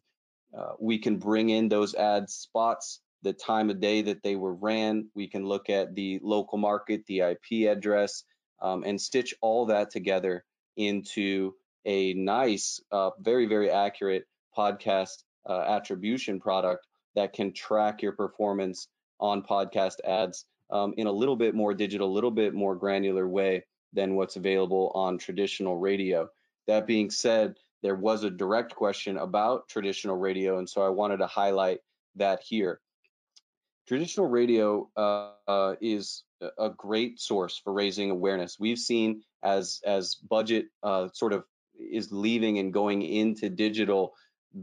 uh, 0.57 0.73
we 0.79 0.99
can 0.99 1.19
bring 1.19 1.51
in 1.51 1.69
those 1.69 1.95
ad 1.95 2.31
spots, 2.31 3.01
the 3.23 3.33
time 3.33 3.71
of 3.71 3.81
day 3.81 4.03
that 4.03 4.23
they 4.23 4.37
were 4.37 4.55
ran. 4.55 5.09
We 5.15 5.29
can 5.29 5.47
look 5.47 5.71
at 5.71 5.95
the 5.95 6.21
local 6.23 6.59
market, 6.59 7.07
the 7.07 7.21
IP 7.21 7.69
address, 7.69 8.25
um, 8.61 8.85
and 8.85 9.01
stitch 9.01 9.35
all 9.41 9.67
that 9.67 9.91
together 9.91 10.45
into 10.77 11.55
a 11.85 12.15
nice, 12.15 12.81
uh, 12.91 13.11
very, 13.21 13.47
very 13.47 13.71
accurate 13.71 14.25
podcast 14.57 15.23
uh, 15.49 15.61
attribution 15.61 16.41
product 16.41 16.87
that 17.15 17.33
can 17.33 17.53
track 17.53 18.03
your 18.03 18.13
performance 18.13 18.89
on 19.21 19.43
podcast 19.43 19.97
ads 20.05 20.45
um, 20.71 20.95
in 20.97 21.07
a 21.07 21.13
little 21.13 21.37
bit 21.37 21.55
more 21.55 21.75
digital, 21.75 22.09
a 22.09 22.13
little 22.13 22.31
bit 22.31 22.55
more 22.55 22.75
granular 22.75 23.29
way 23.29 23.65
than 23.93 24.15
what's 24.15 24.37
available 24.37 24.91
on 24.95 25.19
traditional 25.19 25.77
radio. 25.77 26.29
That 26.67 26.87
being 26.87 27.11
said, 27.11 27.57
there 27.83 27.95
was 27.95 28.25
a 28.25 28.31
direct 28.31 28.75
question 28.75 29.17
about 29.19 29.69
traditional 29.69 30.17
radio, 30.17 30.59
and 30.59 30.69
so 30.69 30.83
I 30.83 30.89
wanted 30.89 31.19
to 31.19 31.27
highlight 31.27 31.81
that 32.17 32.43
here. 32.43 32.81
Traditional 33.89 34.29
radio 34.29 34.89
uh, 34.97 35.31
uh, 35.49 35.75
is 35.81 36.23
a 36.57 36.71
great 36.71 37.21
source 37.21 37.59
for 37.59 37.73
raising 37.73 38.11
awareness. 38.13 38.57
We've 38.59 38.79
seen 38.79 39.23
as 39.43 39.81
as 39.85 40.15
budget 40.15 40.67
uh, 40.85 41.09
sort 41.13 41.33
of 41.33 41.45
is 41.75 42.13
leaving 42.13 42.59
and 42.59 42.73
going 42.73 43.03
into 43.03 43.49
digital, 43.49 44.15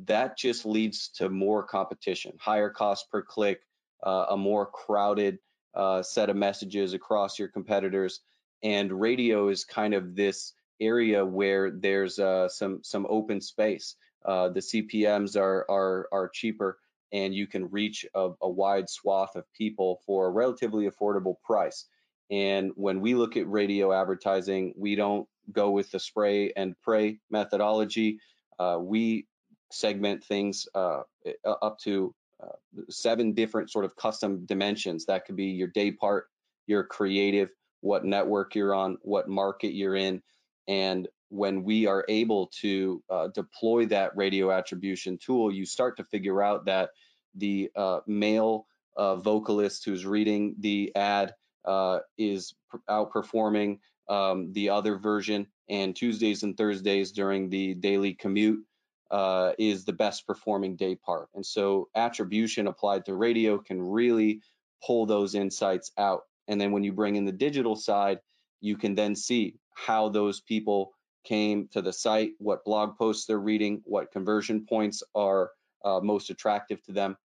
that 0.06 0.38
just 0.38 0.66
leads 0.66 1.10
to 1.16 1.28
more 1.28 1.64
competition, 1.64 2.34
higher 2.40 2.70
cost 2.70 3.12
per 3.12 3.22
click, 3.22 3.60
uh, 4.02 4.28
a 4.30 4.38
more 4.38 4.66
crowded 4.66 5.40
uh, 5.74 6.02
set 6.02 6.30
of 6.30 6.38
messages 6.38 6.94
across 6.94 7.38
your 7.38 7.50
competitors, 7.50 8.22
and 8.64 9.02
radio 9.02 9.50
is 9.50 9.66
kind 9.66 9.94
of 9.94 10.16
this 10.16 10.54
area 10.80 11.26
where 11.26 11.72
there's 11.72 12.20
uh, 12.20 12.48
some 12.48 12.80
some 12.84 13.06
open 13.10 13.42
space. 13.42 13.98
The 14.24 14.62
CPMS 14.62 15.36
are 15.36 15.66
are 15.70 16.08
are 16.14 16.30
cheaper, 16.30 16.80
and 17.12 17.34
you 17.34 17.48
can 17.48 17.70
reach 17.70 18.06
a, 18.14 18.30
a 18.42 18.50
wide 18.50 18.90
swath 18.90 19.36
of 19.36 19.52
people 19.54 20.02
for 20.06 20.28
a 20.28 20.32
relatively 20.32 20.90
affordable 20.90 21.36
price. 21.44 21.86
And 22.32 22.72
when 22.76 23.02
we 23.02 23.16
look 23.16 23.38
at 23.38 23.50
radio 23.50 23.92
advertising, 23.92 24.74
we 24.78 24.96
don't 24.96 25.28
go 25.52 25.72
with 25.72 25.90
the 25.92 26.00
spray 26.00 26.52
and 26.56 26.76
pray 26.84 27.20
methodology. 27.32 28.20
Uh, 28.60 28.78
we 28.80 29.26
segment 29.72 30.24
things 30.24 30.68
uh, 30.76 31.02
up 31.46 31.80
to 31.80 32.14
uh, 32.44 32.82
seven 32.90 33.34
different 33.34 33.72
sort 33.72 33.86
of 33.86 33.96
custom 33.96 34.46
dimensions. 34.46 35.06
That 35.06 35.26
could 35.26 35.36
be 35.36 35.48
your 35.48 35.68
day 35.70 35.92
part, 35.92 36.28
your 36.68 36.84
creative, 36.84 37.50
what 37.82 38.06
network 38.06 38.56
you're 38.56 38.76
on, 38.76 38.98
what 39.02 39.28
market 39.28 39.74
you're 39.74 39.96
in, 39.96 40.22
and 40.68 41.08
when 41.30 41.64
we 41.64 41.88
are 41.88 42.06
able 42.10 42.48
to 42.62 43.04
uh, 43.10 43.28
deploy 43.28 43.86
that 43.88 44.16
radio 44.16 44.52
attribution 44.52 45.18
tool, 45.18 45.52
you 45.52 45.66
start 45.66 45.98
to 45.98 46.04
figure 46.04 46.42
out 46.42 46.66
that 46.66 46.90
the 47.36 47.72
uh, 47.76 48.00
male 48.08 48.66
uh, 48.98 49.16
vocalist 49.16 49.86
who's 49.86 50.06
reading 50.06 50.56
the 50.60 50.92
ad 50.96 51.34
uh, 51.66 52.00
is 52.18 52.54
outperforming 52.90 53.80
um, 54.10 54.52
the 54.54 54.70
other 54.70 54.98
version, 54.98 55.48
and 55.70 55.96
Tuesdays 55.96 56.42
and 56.42 56.58
Thursdays 56.58 57.12
during 57.12 57.50
the 57.50 57.76
daily 57.76 58.16
commute 58.16 58.66
uh, 59.12 59.54
is 59.60 59.86
the 59.86 59.94
best 59.94 60.26
performing 60.26 60.76
day 60.76 60.96
part. 60.96 61.30
And 61.36 61.46
so 61.46 61.90
attribution 61.96 62.68
applied 62.68 63.06
to 63.06 63.14
radio 63.14 63.60
can 63.60 63.82
really 63.82 64.42
pull 64.86 65.06
those 65.06 65.36
insights 65.36 65.92
out. 65.98 66.22
And 66.48 66.60
then 66.60 66.72
when 66.72 66.84
you 66.84 66.92
bring 66.92 67.16
in 67.16 67.26
the 67.26 67.32
digital 67.32 67.76
side, 67.76 68.20
you 68.62 68.78
can 68.78 68.96
then 68.96 69.16
see 69.16 69.56
how 69.76 70.10
those 70.10 70.42
people 70.42 70.92
came 71.24 71.68
to 71.72 71.82
the 71.82 71.94
site, 71.94 72.32
what 72.38 72.66
blog 72.66 72.98
posts 72.98 73.26
they're 73.26 73.40
reading, 73.40 73.82
what 73.86 74.12
conversion 74.12 74.66
points 74.66 75.04
are 75.16 75.52
uh, 75.84 76.00
most 76.02 76.30
attractive 76.30 76.82
to 76.84 76.92
them. 76.92 77.18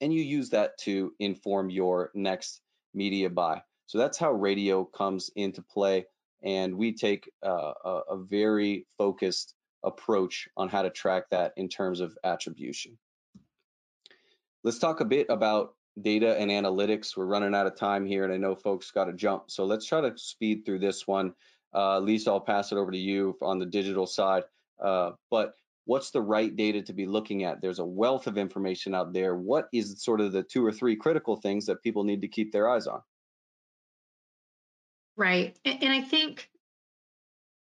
And 0.00 0.12
you 0.12 0.22
use 0.22 0.50
that 0.50 0.78
to 0.78 1.12
inform 1.18 1.70
your 1.70 2.10
next 2.14 2.62
media 2.94 3.28
buy. 3.30 3.62
So 3.86 3.98
that's 3.98 4.18
how 4.18 4.32
radio 4.32 4.84
comes 4.84 5.30
into 5.36 5.62
play. 5.62 6.06
And 6.42 6.76
we 6.76 6.92
take 6.92 7.30
uh, 7.44 7.72
a, 7.84 8.00
a 8.10 8.16
very 8.16 8.86
focused 8.96 9.54
approach 9.82 10.48
on 10.56 10.68
how 10.68 10.82
to 10.82 10.90
track 10.90 11.24
that 11.30 11.52
in 11.56 11.68
terms 11.68 12.00
of 12.00 12.16
attribution. 12.24 12.98
Let's 14.62 14.78
talk 14.78 15.00
a 15.00 15.04
bit 15.04 15.26
about 15.28 15.74
data 16.00 16.38
and 16.38 16.50
analytics. 16.50 17.16
We're 17.16 17.26
running 17.26 17.54
out 17.54 17.66
of 17.66 17.76
time 17.76 18.06
here, 18.06 18.24
and 18.24 18.32
I 18.32 18.36
know 18.36 18.54
folks 18.54 18.90
got 18.90 19.06
to 19.06 19.12
jump. 19.12 19.50
So 19.50 19.64
let's 19.64 19.86
try 19.86 20.00
to 20.00 20.16
speed 20.16 20.64
through 20.64 20.80
this 20.80 21.06
one. 21.06 21.34
Uh, 21.74 21.98
Lisa, 22.00 22.30
I'll 22.30 22.40
pass 22.40 22.72
it 22.72 22.76
over 22.76 22.90
to 22.90 22.98
you 22.98 23.36
on 23.42 23.58
the 23.58 23.66
digital 23.66 24.06
side. 24.06 24.44
Uh, 24.82 25.12
but 25.30 25.54
what's 25.84 26.10
the 26.10 26.22
right 26.22 26.54
data 26.54 26.82
to 26.82 26.92
be 26.92 27.06
looking 27.06 27.44
at? 27.44 27.60
There's 27.60 27.78
a 27.78 27.84
wealth 27.84 28.26
of 28.26 28.38
information 28.38 28.94
out 28.94 29.12
there. 29.12 29.34
What 29.36 29.68
is 29.72 30.02
sort 30.02 30.20
of 30.20 30.32
the 30.32 30.42
two 30.42 30.64
or 30.64 30.72
three 30.72 30.96
critical 30.96 31.36
things 31.36 31.66
that 31.66 31.82
people 31.82 32.04
need 32.04 32.22
to 32.22 32.28
keep 32.28 32.52
their 32.52 32.68
eyes 32.68 32.86
on? 32.86 33.00
Right. 35.16 35.58
And 35.64 35.92
I 35.92 36.00
think 36.00 36.48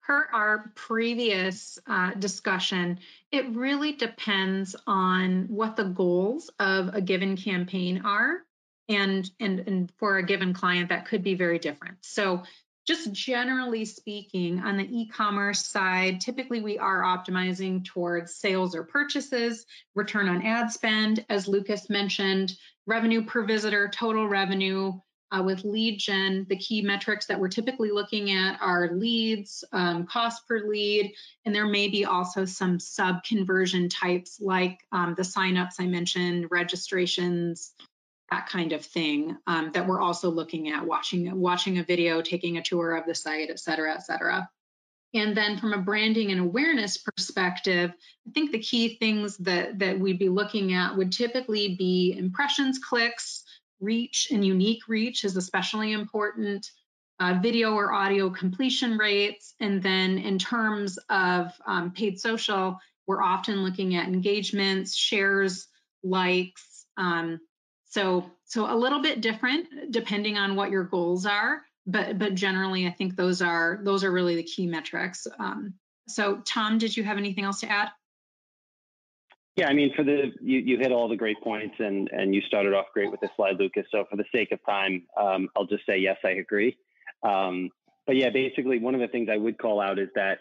per 0.02 0.28
our 0.32 0.72
previous 0.74 1.78
uh, 1.86 2.14
discussion, 2.14 2.98
it 3.30 3.48
really 3.50 3.92
depends 3.92 4.74
on 4.86 5.46
what 5.48 5.76
the 5.76 5.84
goals 5.84 6.50
of 6.58 6.94
a 6.94 7.00
given 7.00 7.36
campaign 7.36 8.02
are. 8.04 8.38
And, 8.88 9.30
and, 9.38 9.60
and 9.60 9.92
for 9.98 10.18
a 10.18 10.22
given 10.24 10.54
client, 10.54 10.88
that 10.88 11.06
could 11.06 11.22
be 11.22 11.34
very 11.34 11.58
different. 11.58 11.98
So, 12.00 12.42
just 12.86 13.12
generally 13.12 13.84
speaking, 13.84 14.60
on 14.60 14.76
the 14.76 14.84
e 14.84 15.08
commerce 15.08 15.66
side, 15.66 16.20
typically 16.20 16.60
we 16.60 16.78
are 16.78 17.02
optimizing 17.02 17.84
towards 17.84 18.34
sales 18.34 18.74
or 18.74 18.82
purchases, 18.82 19.66
return 19.94 20.28
on 20.28 20.44
ad 20.44 20.70
spend, 20.70 21.24
as 21.28 21.46
Lucas 21.46 21.88
mentioned, 21.88 22.52
revenue 22.86 23.24
per 23.24 23.44
visitor, 23.44 23.88
total 23.88 24.28
revenue, 24.28 24.92
uh, 25.32 25.42
with 25.42 25.64
lead 25.64 25.98
gen, 25.98 26.46
the 26.48 26.56
key 26.56 26.82
metrics 26.82 27.26
that 27.26 27.40
we're 27.40 27.48
typically 27.48 27.90
looking 27.90 28.30
at 28.30 28.60
are 28.60 28.90
leads, 28.92 29.64
um, 29.72 30.06
cost 30.06 30.46
per 30.46 30.68
lead, 30.68 31.14
and 31.46 31.54
there 31.54 31.66
may 31.66 31.88
be 31.88 32.04
also 32.04 32.44
some 32.44 32.78
sub 32.78 33.24
conversion 33.24 33.88
types 33.88 34.38
like 34.40 34.80
um, 34.92 35.14
the 35.16 35.22
signups 35.22 35.80
I 35.80 35.86
mentioned, 35.86 36.48
registrations, 36.50 37.72
that 38.32 38.48
kind 38.48 38.72
of 38.72 38.82
thing 38.96 39.36
um, 39.46 39.70
that 39.74 39.86
we're 39.86 40.00
also 40.00 40.28
looking 40.30 40.64
at 40.74 40.86
watching 40.92 41.22
watching 41.48 41.78
a 41.78 41.84
video, 41.84 42.22
taking 42.22 42.56
a 42.56 42.62
tour 42.62 42.96
of 42.96 43.04
the 43.06 43.14
site, 43.14 43.50
et 43.50 43.60
cetera, 43.66 43.92
et 43.94 44.02
cetera. 44.08 44.48
And 45.14 45.36
then 45.36 45.58
from 45.58 45.72
a 45.74 45.84
branding 45.90 46.32
and 46.32 46.40
awareness 46.40 46.96
perspective, 46.96 47.88
I 48.26 48.30
think 48.34 48.50
the 48.50 48.66
key 48.70 48.96
things 49.02 49.36
that, 49.48 49.78
that 49.80 50.00
we'd 50.00 50.18
be 50.18 50.30
looking 50.40 50.72
at 50.72 50.96
would 50.96 51.12
typically 51.12 51.76
be 51.76 52.16
impressions, 52.16 52.78
clicks, 52.78 53.44
reach 53.80 54.18
and 54.32 54.42
unique 54.44 54.84
reach 54.88 55.24
is 55.24 55.36
especially 55.36 55.92
important. 55.92 56.70
Uh, 57.20 57.34
video 57.42 57.68
or 57.74 57.92
audio 57.92 58.30
completion 58.30 58.92
rates. 58.98 59.54
And 59.60 59.82
then 59.82 60.18
in 60.18 60.38
terms 60.38 60.98
of 61.08 61.52
um, 61.66 61.92
paid 61.92 62.18
social, 62.18 62.78
we're 63.06 63.22
often 63.22 63.62
looking 63.64 63.94
at 63.94 64.08
engagements, 64.08 64.96
shares, 64.96 65.68
likes. 66.02 66.86
Um, 66.96 67.38
so, 67.92 68.24
so 68.46 68.72
a 68.72 68.74
little 68.74 69.02
bit 69.02 69.20
different 69.20 69.90
depending 69.90 70.38
on 70.38 70.56
what 70.56 70.70
your 70.70 70.84
goals 70.84 71.26
are, 71.26 71.60
but 71.86 72.18
but 72.18 72.34
generally, 72.34 72.86
I 72.86 72.90
think 72.90 73.16
those 73.16 73.42
are 73.42 73.80
those 73.82 74.02
are 74.02 74.10
really 74.10 74.34
the 74.34 74.42
key 74.44 74.66
metrics. 74.66 75.26
Um, 75.38 75.74
so, 76.08 76.40
Tom, 76.46 76.78
did 76.78 76.96
you 76.96 77.04
have 77.04 77.18
anything 77.18 77.44
else 77.44 77.60
to 77.60 77.70
add? 77.70 77.90
Yeah, 79.56 79.68
I 79.68 79.74
mean, 79.74 79.92
for 79.94 80.04
the 80.04 80.32
you, 80.40 80.60
you 80.60 80.78
hit 80.78 80.90
all 80.90 81.06
the 81.06 81.16
great 81.16 81.38
points, 81.42 81.74
and 81.80 82.08
and 82.12 82.34
you 82.34 82.40
started 82.40 82.72
off 82.72 82.86
great 82.94 83.10
with 83.10 83.20
the 83.20 83.28
slide, 83.36 83.56
Lucas. 83.58 83.84
So 83.90 84.06
for 84.08 84.16
the 84.16 84.24
sake 84.32 84.52
of 84.52 84.60
time, 84.64 85.02
um, 85.20 85.50
I'll 85.54 85.66
just 85.66 85.84
say 85.84 85.98
yes, 85.98 86.16
I 86.24 86.30
agree. 86.30 86.78
Um, 87.22 87.68
but 88.06 88.16
yeah, 88.16 88.30
basically, 88.30 88.78
one 88.78 88.94
of 88.94 89.02
the 89.02 89.08
things 89.08 89.28
I 89.30 89.36
would 89.36 89.58
call 89.58 89.82
out 89.82 89.98
is 89.98 90.08
that 90.14 90.38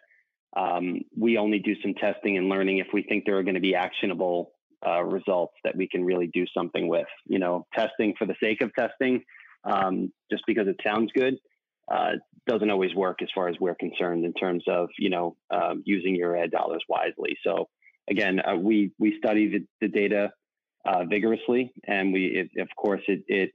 um, 0.55 1.01
we 1.17 1.37
only 1.37 1.59
do 1.59 1.75
some 1.81 1.95
testing 1.95 2.37
and 2.37 2.47
learning 2.47 2.77
if 2.77 2.87
we 2.93 3.03
think 3.03 3.25
there 3.25 3.37
are 3.37 3.43
going 3.43 3.55
to 3.55 3.61
be 3.61 3.75
actionable 3.75 4.53
uh, 4.85 5.03
results 5.03 5.53
that 5.63 5.75
we 5.75 5.87
can 5.87 6.03
really 6.03 6.27
do 6.27 6.45
something 6.55 6.87
with. 6.87 7.07
You 7.25 7.39
know, 7.39 7.65
testing 7.75 8.13
for 8.17 8.25
the 8.25 8.35
sake 8.41 8.61
of 8.61 8.73
testing, 8.73 9.23
um, 9.63 10.11
just 10.31 10.43
because 10.47 10.67
it 10.67 10.79
sounds 10.85 11.11
good, 11.13 11.37
uh, 11.91 12.13
doesn't 12.47 12.71
always 12.71 12.93
work 12.95 13.21
as 13.21 13.29
far 13.33 13.47
as 13.47 13.55
we're 13.59 13.75
concerned 13.75 14.25
in 14.25 14.33
terms 14.33 14.63
of 14.67 14.89
you 14.97 15.09
know 15.09 15.35
um, 15.49 15.83
using 15.85 16.15
your 16.15 16.37
ad 16.37 16.51
dollars 16.51 16.83
wisely. 16.87 17.37
So 17.45 17.67
again, 18.09 18.39
uh, 18.39 18.55
we 18.55 18.91
we 18.99 19.17
study 19.17 19.49
the, 19.49 19.65
the 19.81 19.87
data 19.87 20.31
uh, 20.85 21.03
vigorously, 21.05 21.71
and 21.87 22.13
we 22.13 22.25
it, 22.25 22.61
of 22.61 22.69
course 22.75 23.01
it 23.07 23.23
it 23.27 23.51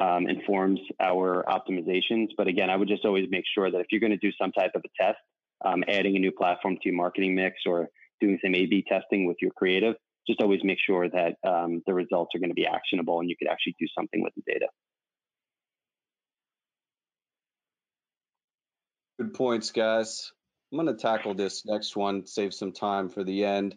um, 0.00 0.26
informs 0.26 0.80
our 1.00 1.44
optimizations. 1.48 2.28
But 2.36 2.48
again, 2.48 2.70
I 2.70 2.76
would 2.76 2.88
just 2.88 3.04
always 3.04 3.28
make 3.30 3.44
sure 3.54 3.70
that 3.70 3.78
if 3.78 3.86
you're 3.90 4.00
going 4.00 4.10
to 4.10 4.16
do 4.16 4.32
some 4.40 4.52
type 4.52 4.72
of 4.74 4.82
a 4.84 5.02
test, 5.02 5.18
um, 5.64 5.84
adding 5.88 6.16
a 6.16 6.18
new 6.18 6.32
platform 6.32 6.74
to 6.74 6.80
your 6.84 6.94
marketing 6.94 7.34
mix 7.34 7.58
or 7.66 7.88
doing 8.20 8.38
some 8.44 8.54
A/B 8.54 8.84
testing 8.88 9.26
with 9.26 9.36
your 9.40 9.50
creative, 9.52 9.94
just 10.26 10.40
always 10.40 10.60
make 10.64 10.78
sure 10.84 11.08
that 11.08 11.36
um, 11.46 11.82
the 11.86 11.94
results 11.94 12.34
are 12.34 12.38
going 12.38 12.50
to 12.50 12.54
be 12.54 12.66
actionable 12.66 13.20
and 13.20 13.28
you 13.28 13.36
could 13.36 13.48
actually 13.48 13.76
do 13.78 13.86
something 13.96 14.22
with 14.22 14.34
the 14.34 14.42
data. 14.46 14.66
Good 19.18 19.34
points, 19.34 19.70
guys. 19.70 20.32
I'm 20.72 20.78
going 20.78 20.94
to 20.94 21.00
tackle 21.00 21.34
this 21.34 21.64
next 21.64 21.94
one, 21.94 22.26
save 22.26 22.52
some 22.52 22.72
time 22.72 23.08
for 23.08 23.22
the 23.22 23.44
end 23.44 23.76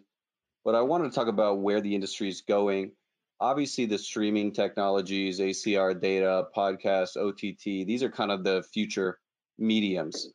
but 0.68 0.74
I 0.74 0.82
wanted 0.82 1.08
to 1.08 1.14
talk 1.14 1.28
about 1.28 1.60
where 1.60 1.80
the 1.80 1.94
industry 1.94 2.28
is 2.28 2.42
going. 2.42 2.92
Obviously, 3.40 3.86
the 3.86 3.96
streaming 3.96 4.52
technologies, 4.52 5.40
ACR 5.40 5.98
data, 5.98 6.44
podcasts, 6.54 7.16
OTT, 7.16 7.86
these 7.86 8.02
are 8.02 8.10
kind 8.10 8.30
of 8.30 8.44
the 8.44 8.62
future 8.74 9.18
mediums. 9.58 10.28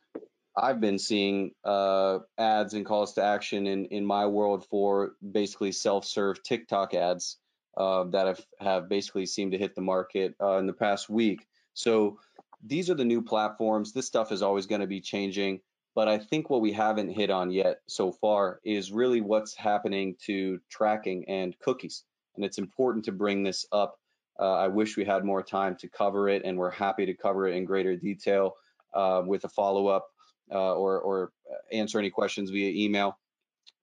I've 0.56 0.80
been 0.80 0.98
seeing 0.98 1.52
uh, 1.64 2.20
ads 2.38 2.74
and 2.74 2.86
calls 2.86 3.14
to 3.14 3.24
action 3.24 3.66
in, 3.66 3.86
in 3.86 4.04
my 4.04 4.26
world 4.26 4.66
for 4.70 5.12
basically 5.32 5.72
self 5.72 6.04
serve 6.04 6.42
TikTok 6.42 6.94
ads 6.94 7.38
uh, 7.76 8.04
that 8.04 8.26
have, 8.26 8.46
have 8.60 8.88
basically 8.88 9.26
seemed 9.26 9.52
to 9.52 9.58
hit 9.58 9.74
the 9.74 9.80
market 9.80 10.34
uh, 10.40 10.58
in 10.58 10.66
the 10.66 10.72
past 10.72 11.10
week. 11.10 11.46
So 11.74 12.18
these 12.64 12.88
are 12.88 12.94
the 12.94 13.04
new 13.04 13.22
platforms. 13.22 13.92
This 13.92 14.06
stuff 14.06 14.30
is 14.30 14.42
always 14.42 14.66
going 14.66 14.80
to 14.80 14.86
be 14.86 15.00
changing. 15.00 15.60
But 15.94 16.08
I 16.08 16.18
think 16.18 16.50
what 16.50 16.60
we 16.60 16.72
haven't 16.72 17.10
hit 17.10 17.30
on 17.30 17.50
yet 17.50 17.80
so 17.86 18.10
far 18.10 18.60
is 18.64 18.90
really 18.90 19.20
what's 19.20 19.54
happening 19.54 20.16
to 20.26 20.60
tracking 20.68 21.24
and 21.28 21.56
cookies. 21.60 22.04
And 22.36 22.44
it's 22.44 22.58
important 22.58 23.04
to 23.04 23.12
bring 23.12 23.44
this 23.44 23.66
up. 23.70 23.96
Uh, 24.38 24.54
I 24.54 24.68
wish 24.68 24.96
we 24.96 25.04
had 25.04 25.24
more 25.24 25.42
time 25.42 25.76
to 25.76 25.88
cover 25.88 26.28
it, 26.28 26.42
and 26.44 26.58
we're 26.58 26.70
happy 26.70 27.06
to 27.06 27.14
cover 27.14 27.46
it 27.46 27.54
in 27.54 27.64
greater 27.64 27.94
detail 27.94 28.56
uh, 28.92 29.22
with 29.24 29.44
a 29.44 29.48
follow 29.48 29.86
up 29.86 30.08
uh, 30.52 30.74
or, 30.74 31.00
or 31.00 31.32
answer 31.72 31.98
any 31.98 32.10
questions 32.10 32.50
via 32.50 32.70
email. 32.70 33.18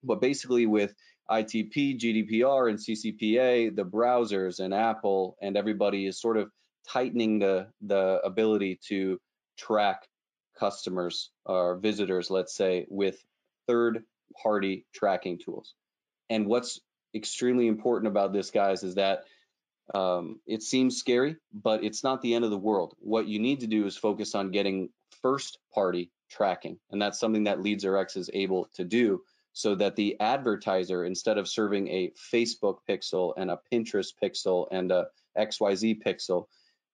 But 0.03 0.21
basically, 0.21 0.65
with 0.65 0.93
ITP, 1.29 1.99
GDPR, 1.99 2.69
and 2.69 2.79
CCPA, 2.79 3.75
the 3.75 3.85
browsers 3.85 4.59
and 4.59 4.73
Apple 4.73 5.37
and 5.41 5.55
everybody 5.55 6.05
is 6.05 6.19
sort 6.19 6.37
of 6.37 6.51
tightening 6.89 7.39
the 7.39 7.67
the 7.81 8.19
ability 8.23 8.79
to 8.87 9.19
track 9.57 10.07
customers 10.59 11.31
or 11.45 11.77
visitors, 11.77 12.29
let's 12.29 12.55
say, 12.55 12.85
with 12.89 13.17
third 13.67 14.03
party 14.41 14.85
tracking 14.93 15.39
tools. 15.39 15.73
And 16.29 16.47
what's 16.47 16.79
extremely 17.13 17.67
important 17.67 18.07
about 18.07 18.33
this, 18.33 18.51
guys, 18.51 18.83
is 18.83 18.95
that 18.95 19.23
um, 19.93 20.39
it 20.45 20.63
seems 20.63 20.97
scary, 20.97 21.35
but 21.53 21.83
it's 21.83 22.03
not 22.03 22.21
the 22.21 22.35
end 22.35 22.45
of 22.45 22.51
the 22.51 22.57
world. 22.57 22.95
What 22.99 23.27
you 23.27 23.39
need 23.39 23.61
to 23.61 23.67
do 23.67 23.85
is 23.85 23.97
focus 23.97 24.35
on 24.35 24.51
getting 24.51 24.89
first 25.21 25.57
party 25.73 26.09
tracking. 26.31 26.79
And 26.91 27.01
that's 27.01 27.19
something 27.19 27.43
that 27.43 27.59
LeadsRx 27.59 28.17
is 28.17 28.29
able 28.33 28.69
to 28.75 28.83
do 28.83 29.21
so 29.53 29.75
that 29.75 29.95
the 29.95 30.19
advertiser, 30.19 31.03
instead 31.03 31.37
of 31.37 31.47
serving 31.47 31.87
a 31.89 32.11
Facebook 32.33 32.77
pixel 32.89 33.33
and 33.37 33.51
a 33.51 33.59
Pinterest 33.71 34.13
pixel 34.21 34.67
and 34.71 34.91
a 34.91 35.07
XYZ 35.37 36.01
pixel, 36.03 36.45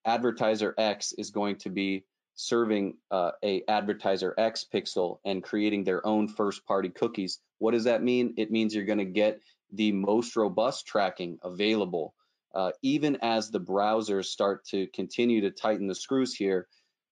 advertiser 0.05 0.73
X 0.77 1.13
is 1.13 1.29
going 1.29 1.57
to 1.57 1.69
be 1.69 2.03
serving 2.35 2.95
uh, 3.11 3.31
a 3.43 3.63
advertiser 3.67 4.33
X 4.37 4.65
pixel 4.73 5.19
and 5.25 5.43
creating 5.43 5.83
their 5.83 6.05
own 6.05 6.27
first 6.27 6.65
party 6.65 6.89
cookies. 6.89 7.39
What 7.59 7.71
does 7.71 7.85
that 7.85 8.03
mean? 8.03 8.33
It 8.37 8.51
means 8.51 8.73
you're 8.73 8.85
going 8.85 8.97
to 8.99 9.05
get 9.05 9.39
the 9.71 9.91
most 9.91 10.35
robust 10.35 10.87
tracking 10.87 11.37
available 11.43 12.13
uh, 12.57 12.71
even 12.81 13.17
as 13.21 13.51
the 13.51 13.59
browsers 13.59 14.25
start 14.25 14.65
to 14.65 14.87
continue 14.87 15.41
to 15.41 15.51
tighten 15.51 15.85
the 15.85 15.95
screws 15.95 16.33
here, 16.33 16.67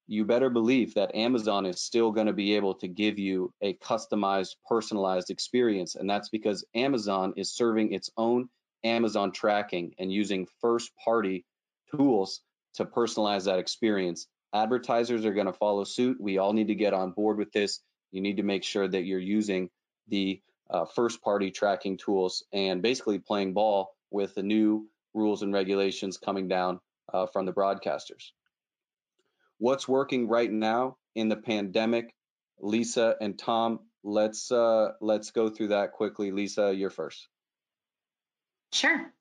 you 0.07 0.25
better 0.25 0.49
believe 0.49 0.93
that 0.93 1.15
Amazon 1.15 1.65
is 1.65 1.81
still 1.81 2.11
going 2.11 2.27
to 2.27 2.33
be 2.33 2.55
able 2.55 2.75
to 2.75 2.87
give 2.87 3.17
you 3.17 3.53
a 3.61 3.73
customized, 3.75 4.55
personalized 4.67 5.29
experience. 5.29 5.95
And 5.95 6.09
that's 6.09 6.29
because 6.29 6.63
Amazon 6.75 7.33
is 7.37 7.55
serving 7.55 7.93
its 7.93 8.11
own 8.15 8.49
Amazon 8.83 9.31
tracking 9.31 9.95
and 9.97 10.11
using 10.11 10.47
first 10.61 10.91
party 11.03 11.43
tools 11.95 12.41
to 12.75 12.85
personalize 12.85 13.45
that 13.45 13.59
experience. 13.59 14.27
Advertisers 14.53 15.25
are 15.25 15.33
going 15.33 15.47
to 15.47 15.53
follow 15.53 15.83
suit. 15.83 16.17
We 16.19 16.37
all 16.37 16.53
need 16.53 16.67
to 16.67 16.75
get 16.75 16.93
on 16.93 17.11
board 17.11 17.37
with 17.37 17.51
this. 17.51 17.79
You 18.11 18.21
need 18.21 18.37
to 18.37 18.43
make 18.43 18.63
sure 18.63 18.87
that 18.87 19.05
you're 19.05 19.19
using 19.19 19.69
the 20.07 20.41
uh, 20.69 20.85
first 20.85 21.21
party 21.21 21.51
tracking 21.51 21.97
tools 21.97 22.43
and 22.53 22.81
basically 22.81 23.19
playing 23.19 23.53
ball 23.53 23.95
with 24.11 24.35
the 24.35 24.43
new 24.43 24.87
rules 25.13 25.41
and 25.41 25.53
regulations 25.53 26.17
coming 26.17 26.47
down 26.47 26.79
uh, 27.11 27.25
from 27.27 27.45
the 27.45 27.53
broadcasters. 27.53 28.31
What's 29.57 29.87
working 29.87 30.27
right 30.27 30.51
now 30.51 30.97
in 31.15 31.29
the 31.29 31.37
pandemic? 31.37 32.13
Lisa 32.59 33.15
and 33.21 33.37
Tom, 33.37 33.79
let's 34.03 34.51
uh, 34.51 34.91
let's 35.01 35.31
go 35.31 35.49
through 35.49 35.69
that 35.69 35.91
quickly. 35.91 36.31
Lisa, 36.31 36.73
you're 36.73 36.89
first. 36.89 37.27
Sure. 38.71 39.11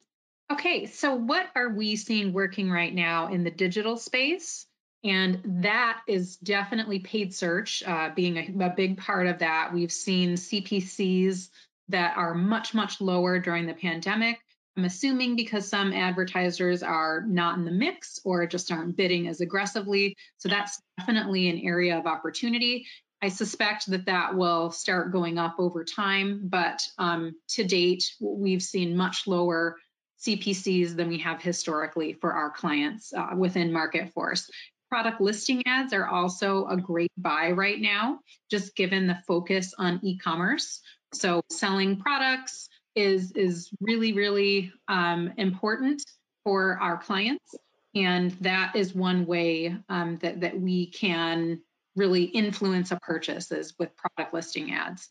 Okay, 0.52 0.86
so 0.86 1.14
what 1.14 1.46
are 1.54 1.70
we 1.70 1.96
seeing 1.96 2.32
working 2.32 2.70
right 2.70 2.94
now 2.94 3.28
in 3.28 3.44
the 3.44 3.50
digital 3.50 3.96
space? 3.96 4.66
And 5.02 5.40
that 5.62 6.00
is 6.06 6.36
definitely 6.36 6.98
paid 6.98 7.34
search 7.34 7.82
uh, 7.86 8.10
being 8.14 8.36
a, 8.36 8.66
a 8.66 8.74
big 8.74 8.98
part 8.98 9.26
of 9.26 9.38
that. 9.38 9.72
We've 9.72 9.92
seen 9.92 10.34
CPCs 10.34 11.50
that 11.88 12.16
are 12.16 12.34
much, 12.34 12.74
much 12.74 13.00
lower 13.00 13.38
during 13.38 13.66
the 13.66 13.74
pandemic. 13.74 14.38
I'm 14.76 14.84
assuming 14.84 15.36
because 15.36 15.68
some 15.68 15.92
advertisers 15.92 16.82
are 16.82 17.24
not 17.26 17.58
in 17.58 17.64
the 17.64 17.70
mix 17.70 18.18
or 18.24 18.46
just 18.46 18.72
aren't 18.72 18.96
bidding 18.96 19.28
as 19.28 19.40
aggressively. 19.40 20.16
So 20.38 20.48
that's 20.48 20.80
definitely 20.98 21.48
an 21.48 21.60
area 21.64 21.96
of 21.98 22.06
opportunity. 22.06 22.86
I 23.22 23.28
suspect 23.28 23.88
that 23.90 24.06
that 24.06 24.34
will 24.34 24.70
start 24.70 25.12
going 25.12 25.38
up 25.38 25.54
over 25.58 25.84
time, 25.84 26.42
but 26.44 26.82
um, 26.98 27.34
to 27.50 27.64
date, 27.64 28.04
we've 28.20 28.62
seen 28.62 28.96
much 28.96 29.26
lower 29.26 29.76
CPCs 30.20 30.96
than 30.96 31.08
we 31.08 31.18
have 31.18 31.40
historically 31.40 32.14
for 32.14 32.32
our 32.32 32.50
clients 32.50 33.12
uh, 33.14 33.30
within 33.36 33.72
Market 33.72 34.12
Force. 34.12 34.50
Product 34.90 35.20
listing 35.20 35.62
ads 35.66 35.92
are 35.92 36.06
also 36.06 36.66
a 36.66 36.76
great 36.76 37.12
buy 37.16 37.52
right 37.52 37.80
now, 37.80 38.20
just 38.50 38.76
given 38.76 39.06
the 39.06 39.18
focus 39.26 39.72
on 39.78 40.00
e-commerce. 40.02 40.80
So 41.14 41.42
selling 41.50 42.00
products 42.00 42.68
is 42.94 43.32
is 43.32 43.70
really 43.80 44.12
really 44.12 44.72
um, 44.88 45.32
important 45.36 46.02
for 46.44 46.78
our 46.80 46.98
clients, 46.98 47.54
and 47.94 48.32
that 48.40 48.76
is 48.76 48.94
one 48.94 49.26
way 49.26 49.76
um, 49.88 50.18
that 50.18 50.40
that 50.40 50.58
we 50.58 50.86
can 50.86 51.60
really 51.96 52.24
influence 52.24 52.90
a 52.90 52.98
purchase 53.00 53.52
is 53.52 53.74
with 53.78 53.96
product 53.96 54.34
listing 54.34 54.72
ads. 54.72 55.08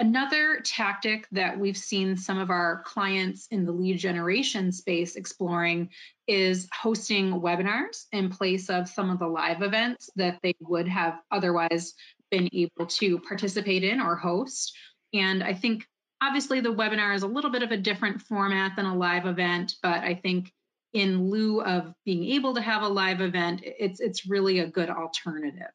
Another 0.00 0.60
tactic 0.64 1.28
that 1.32 1.58
we've 1.60 1.76
seen 1.76 2.16
some 2.16 2.38
of 2.38 2.48
our 2.48 2.82
clients 2.86 3.46
in 3.50 3.66
the 3.66 3.72
lead 3.72 3.98
generation 3.98 4.72
space 4.72 5.14
exploring 5.14 5.90
is 6.26 6.68
hosting 6.72 7.32
webinars 7.32 8.06
in 8.10 8.30
place 8.30 8.70
of 8.70 8.88
some 8.88 9.10
of 9.10 9.18
the 9.18 9.26
live 9.26 9.60
events 9.60 10.08
that 10.16 10.38
they 10.42 10.54
would 10.60 10.88
have 10.88 11.18
otherwise 11.30 11.92
been 12.30 12.48
able 12.54 12.86
to 12.86 13.18
participate 13.18 13.84
in 13.84 14.00
or 14.00 14.16
host. 14.16 14.74
And 15.12 15.42
I 15.42 15.52
think 15.52 15.86
obviously 16.20 16.60
the 16.60 16.72
webinar 16.72 17.14
is 17.14 17.22
a 17.22 17.28
little 17.28 17.50
bit 17.50 17.62
of 17.62 17.70
a 17.70 17.76
different 17.76 18.22
format 18.22 18.76
than 18.76 18.86
a 18.86 18.96
live 18.96 19.26
event, 19.26 19.76
but 19.82 20.00
I 20.02 20.14
think 20.14 20.52
in 20.92 21.30
lieu 21.30 21.62
of 21.62 21.94
being 22.04 22.24
able 22.32 22.54
to 22.54 22.60
have 22.60 22.82
a 22.82 22.88
live 22.88 23.20
event, 23.20 23.62
it's 23.64 24.00
it's 24.00 24.26
really 24.26 24.58
a 24.58 24.66
good 24.66 24.90
alternative. 24.90 25.72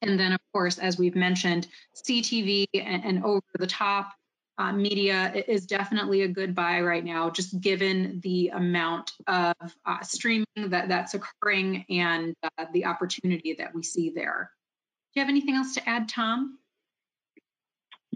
And 0.00 0.18
then, 0.18 0.32
of 0.32 0.40
course, 0.52 0.78
as 0.78 0.98
we've 0.98 1.16
mentioned, 1.16 1.66
CTV 1.96 2.66
and, 2.74 3.04
and 3.04 3.24
over 3.24 3.42
the 3.58 3.66
top 3.66 4.12
uh, 4.56 4.72
media 4.72 5.32
is 5.46 5.66
definitely 5.66 6.22
a 6.22 6.28
good 6.28 6.54
buy 6.54 6.80
right 6.80 7.04
now, 7.04 7.30
just 7.30 7.60
given 7.60 8.20
the 8.22 8.48
amount 8.48 9.12
of 9.26 9.54
uh, 9.86 10.00
streaming 10.02 10.46
that, 10.56 10.88
that's 10.88 11.14
occurring 11.14 11.84
and 11.90 12.34
uh, 12.42 12.66
the 12.72 12.86
opportunity 12.86 13.54
that 13.54 13.74
we 13.74 13.82
see 13.82 14.10
there. 14.10 14.50
Do 15.14 15.20
you 15.20 15.24
have 15.24 15.30
anything 15.30 15.54
else 15.54 15.74
to 15.74 15.88
add, 15.88 16.08
Tom? 16.08 16.57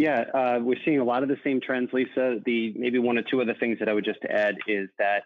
Yeah, 0.02 0.24
uh, 0.34 0.58
we're 0.60 0.80
seeing 0.84 0.98
a 0.98 1.04
lot 1.04 1.22
of 1.22 1.28
the 1.28 1.36
same 1.44 1.60
trends, 1.60 1.90
Lisa. 1.92 2.40
The 2.44 2.74
maybe 2.74 2.98
one 2.98 3.18
or 3.18 3.22
two 3.22 3.40
other 3.40 3.54
things 3.54 3.78
that 3.78 3.88
I 3.88 3.92
would 3.92 4.04
just 4.04 4.18
add 4.28 4.56
is 4.66 4.88
that 4.98 5.22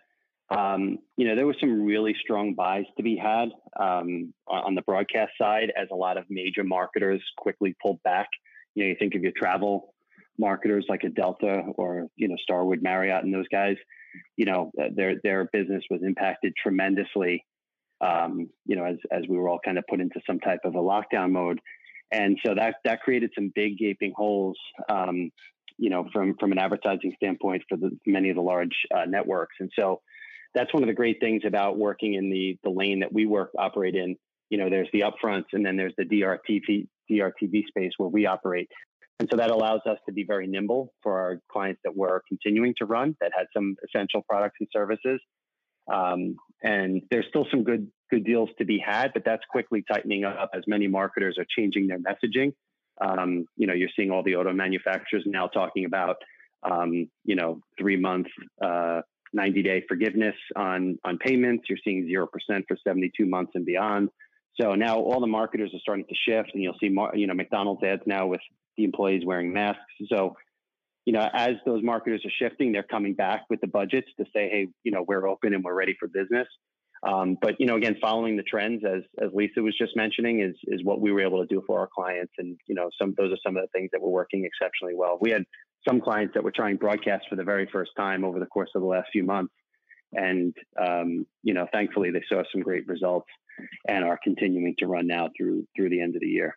um, 0.55 0.99
you 1.16 1.27
know, 1.27 1.35
there 1.35 1.47
were 1.47 1.57
some 1.59 1.87
really 1.87 2.14
strong 2.20 2.53
buys 2.53 2.85
to 2.99 3.03
be 3.03 3.16
had 3.16 3.49
um, 3.81 4.35
on 4.47 4.74
the 4.74 4.83
broadcast 4.83 5.33
side 5.41 5.72
as 5.81 5.89
a 5.91 5.95
lot 5.95 6.18
of 6.18 6.27
major 6.29 6.62
marketers 6.62 7.22
quickly 7.39 7.74
pulled 7.83 8.03
back. 8.03 8.29
You 8.74 8.85
know, 8.85 8.91
you 8.91 8.97
think 8.99 9.14
of 9.14 9.22
your 9.22 9.33
travel 9.35 9.95
marketers 10.39 10.85
like 10.91 11.05
a 11.05 11.09
Delta 11.09 11.62
or 11.79 12.09
you 12.16 12.29
know 12.29 12.37
Starwood, 12.43 12.83
Marriott, 12.83 13.24
and 13.24 13.33
those 13.33 13.49
guys. 13.51 13.77
You 14.37 14.45
know, 14.45 14.72
their 14.95 15.14
their 15.22 15.49
business 15.55 15.85
was 15.89 16.03
impacted 16.05 16.53
tremendously. 16.62 17.47
Um, 18.03 18.51
you 18.66 18.77
know, 18.77 18.85
as 18.85 18.97
as 19.11 19.22
we 19.27 19.39
were 19.39 19.49
all 19.49 19.61
kind 19.64 19.79
of 19.79 19.85
put 19.89 20.03
into 20.03 20.20
some 20.27 20.39
type 20.39 20.61
of 20.64 20.74
a 20.74 20.79
lockdown 20.79 21.31
mode, 21.31 21.61
and 22.11 22.39
so 22.45 22.55
that 22.55 22.77
that 22.85 23.03
created 23.03 23.31
some 23.35 23.53
big 23.55 23.79
gaping 23.79 24.13
holes. 24.17 24.59
Um, 24.89 25.31
you 25.79 25.91
know, 25.91 26.09
from 26.13 26.35
from 26.41 26.53
an 26.53 26.59
advertising 26.59 27.13
standpoint 27.17 27.63
for 27.69 27.77
the 27.77 27.91
many 28.07 28.31
of 28.31 28.37
the 28.37 28.43
large 28.43 28.75
uh, 28.95 29.05
networks, 29.05 29.57
and 29.61 29.71
so 29.79 30.01
that's 30.55 30.73
one 30.73 30.83
of 30.83 30.87
the 30.87 30.95
great 30.95 31.21
things 31.21 31.43
about 31.47 31.77
working 31.77 32.15
in 32.15 32.31
the 32.31 32.59
the 32.65 32.71
lane 32.71 33.01
that 33.01 33.13
we 33.13 33.27
work 33.27 33.51
operate 33.59 33.95
in. 33.95 34.17
You 34.49 34.59
know, 34.59 34.71
there's 34.71 34.89
the 34.93 35.03
upfronts 35.03 35.47
and 35.53 35.67
then 35.67 35.77
there's 35.77 35.95
the 35.99 36.05
DRTV 36.05 36.87
DRTV 37.11 37.67
space 37.67 37.93
where 37.99 38.09
we 38.09 38.27
operate. 38.27 38.69
And 39.19 39.29
so 39.31 39.37
that 39.39 39.51
allows 39.51 39.81
us 39.87 39.99
to 40.07 40.13
be 40.13 40.25
very 40.25 40.47
nimble 40.47 40.93
for 41.03 41.19
our 41.19 41.41
clients 41.51 41.81
that 41.85 41.97
we're 41.97 42.21
continuing 42.29 42.75
to 42.79 42.85
run 42.85 43.17
that 43.21 43.33
had 43.37 43.47
some 43.55 43.77
essential 43.87 44.23
products 44.29 44.57
and 44.61 44.69
services. 44.73 45.21
Um, 45.93 46.37
and 46.63 47.03
there's 47.11 47.27
still 47.29 47.47
some 47.51 47.65
good 47.65 47.89
good 48.11 48.25
deals 48.25 48.51
to 48.59 48.65
be 48.65 48.79
had, 48.79 49.13
but 49.13 49.25
that's 49.25 49.43
quickly 49.51 49.85
tightening 49.91 50.25
up 50.25 50.51
as 50.55 50.63
many 50.67 50.87
marketers 50.87 51.37
are 51.39 51.47
changing 51.57 51.87
their 51.87 51.99
messaging. 51.99 52.53
Um, 53.01 53.47
you 53.57 53.67
know, 53.67 53.75
you're 53.75 53.91
seeing 53.97 54.11
all 54.11 54.23
the 54.23 54.37
auto 54.37 54.53
manufacturers 54.53 55.25
now 55.27 55.49
talking 55.49 55.85
about, 55.85 56.17
um, 56.63 57.09
you 57.25 57.37
know, 57.37 57.61
three 57.79 57.97
month 57.97 58.29
uh, 58.63 59.03
90 59.33 59.63
day 59.63 59.85
forgiveness 59.89 60.35
on 60.57 60.99
on 61.05 61.19
payments. 61.19 61.65
You're 61.69 61.79
seeing 61.85 62.07
zero 62.07 62.27
percent 62.27 62.65
for 62.69 62.77
72 62.83 63.27
months 63.27 63.53
and 63.55 63.65
beyond. 63.65 64.09
So 64.61 64.75
now 64.75 64.99
all 64.99 65.21
the 65.21 65.27
marketers 65.27 65.71
are 65.75 65.81
starting 65.81 66.07
to 66.07 66.15
shift, 66.15 66.51
and 66.55 66.63
you'll 66.63 66.79
see 66.81 66.89
more, 66.89 67.13
you 67.15 67.27
know 67.27 67.35
McDonald's 67.35 67.83
ads 67.83 68.03
now 68.07 68.27
with 68.27 68.41
the 68.77 68.85
employees 68.85 69.23
wearing 69.25 69.53
masks. 69.53 69.81
So 70.11 70.37
you 71.05 71.13
know 71.13 71.29
as 71.33 71.57
those 71.67 71.83
marketers 71.83 72.25
are 72.25 72.49
shifting, 72.49 72.73
they're 72.73 72.83
coming 72.83 73.15
back 73.15 73.45
with 73.51 73.61
the 73.61 73.67
budgets 73.67 74.09
to 74.19 74.25
say, 74.33 74.49
hey, 74.49 74.69
you 74.83 74.93
know 74.93 75.05
we're 75.07 75.29
open 75.29 75.55
and 75.55 75.63
we're 75.63 75.75
ready 75.75 75.95
for 75.99 76.09
business. 76.09 76.49
Um, 77.07 77.37
but 77.41 77.55
you 77.61 77.67
know, 77.67 77.77
again, 77.77 77.97
following 78.01 78.37
the 78.37 78.43
trends 78.43 78.83
as 78.85 79.03
as 79.23 79.31
Lisa 79.33 79.63
was 79.63 79.77
just 79.79 79.97
mentioning 79.97 80.41
is 80.41 80.57
is 80.65 80.85
what 80.85 81.01
we 81.01 81.13
were 81.13 81.21
able 81.21 81.41
to 81.41 81.47
do 81.47 81.63
for 81.67 81.79
our 81.79 81.89
clients, 81.95 82.33
and 82.39 82.59
you 82.67 82.75
know, 82.75 82.91
some 83.01 83.15
those 83.17 83.33
are 83.33 83.39
some 83.47 83.57
of 83.57 83.63
the 83.63 83.69
things 83.69 83.91
that 83.93 84.03
were 84.03 84.11
working 84.11 84.45
exceptionally 84.45 84.95
well. 84.95 85.19
We 85.21 85.31
had 85.31 85.45
some 85.89 86.01
clients 86.01 86.35
that 86.35 86.43
were 86.43 86.53
trying 86.53 86.77
broadcast 86.77 87.27
for 87.29 87.37
the 87.37 87.45
very 87.45 87.69
first 87.73 87.93
time 87.97 88.25
over 88.25 88.41
the 88.41 88.47
course 88.47 88.71
of 88.75 88.83
the 88.83 88.89
last 88.89 89.09
few 89.13 89.25
months. 89.25 89.53
And, 90.13 90.55
um, 90.81 91.27
you 91.43 91.55
know, 91.55 91.67
thankfully 91.73 92.11
they 92.11 92.23
saw 92.29 92.43
some 92.53 92.63
great 92.63 92.87
results 92.87 93.29
and 93.87 94.05
are 94.05 94.19
continuing 94.23 94.75
to 94.79 94.87
run 94.87 95.07
now 95.07 95.29
through, 95.37 95.67
through 95.77 95.91
the 95.91 96.01
end 96.01 96.15
of 96.15 96.21
the 96.21 96.29
year. 96.29 96.57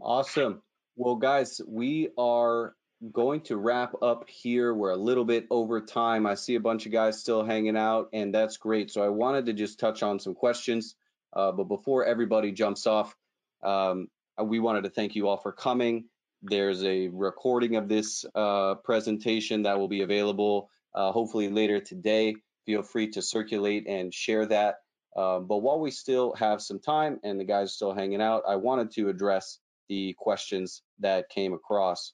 Awesome. 0.00 0.62
Well, 0.96 1.16
guys, 1.16 1.60
we 1.66 2.08
are 2.18 2.74
going 3.12 3.40
to 3.42 3.56
wrap 3.56 3.94
up 4.02 4.28
here. 4.28 4.74
We're 4.74 4.90
a 4.90 4.96
little 4.96 5.24
bit 5.24 5.46
over 5.50 5.80
time. 5.80 6.26
I 6.26 6.34
see 6.34 6.54
a 6.54 6.60
bunch 6.60 6.86
of 6.86 6.92
guys 6.92 7.20
still 7.20 7.44
hanging 7.44 7.76
out, 7.76 8.10
and 8.12 8.34
that's 8.34 8.58
great. 8.58 8.90
So 8.90 9.02
I 9.02 9.08
wanted 9.08 9.46
to 9.46 9.52
just 9.52 9.78
touch 9.78 10.02
on 10.02 10.20
some 10.20 10.34
questions. 10.34 10.94
Uh, 11.32 11.52
but 11.52 11.64
before 11.64 12.04
everybody 12.04 12.52
jumps 12.52 12.86
off, 12.86 13.16
um, 13.62 14.08
we 14.42 14.58
wanted 14.58 14.84
to 14.84 14.90
thank 14.90 15.14
you 15.14 15.28
all 15.28 15.36
for 15.36 15.52
coming. 15.52 16.04
There's 16.42 16.82
a 16.84 17.08
recording 17.08 17.76
of 17.76 17.88
this 17.88 18.24
uh, 18.34 18.76
presentation 18.76 19.62
that 19.62 19.78
will 19.78 19.88
be 19.88 20.02
available 20.02 20.70
uh, 20.94 21.12
hopefully 21.12 21.48
later 21.48 21.80
today. 21.80 22.36
Feel 22.66 22.82
free 22.82 23.10
to 23.12 23.22
circulate 23.22 23.86
and 23.86 24.12
share 24.12 24.46
that. 24.46 24.76
Uh, 25.16 25.40
but 25.40 25.58
while 25.58 25.80
we 25.80 25.90
still 25.90 26.34
have 26.34 26.62
some 26.62 26.78
time 26.78 27.20
and 27.24 27.38
the 27.38 27.44
guys 27.44 27.68
are 27.68 27.72
still 27.72 27.94
hanging 27.94 28.22
out, 28.22 28.44
I 28.46 28.56
wanted 28.56 28.92
to 28.92 29.08
address 29.08 29.58
the 29.88 30.14
questions 30.18 30.82
that 31.00 31.28
came 31.28 31.52
across. 31.52 32.12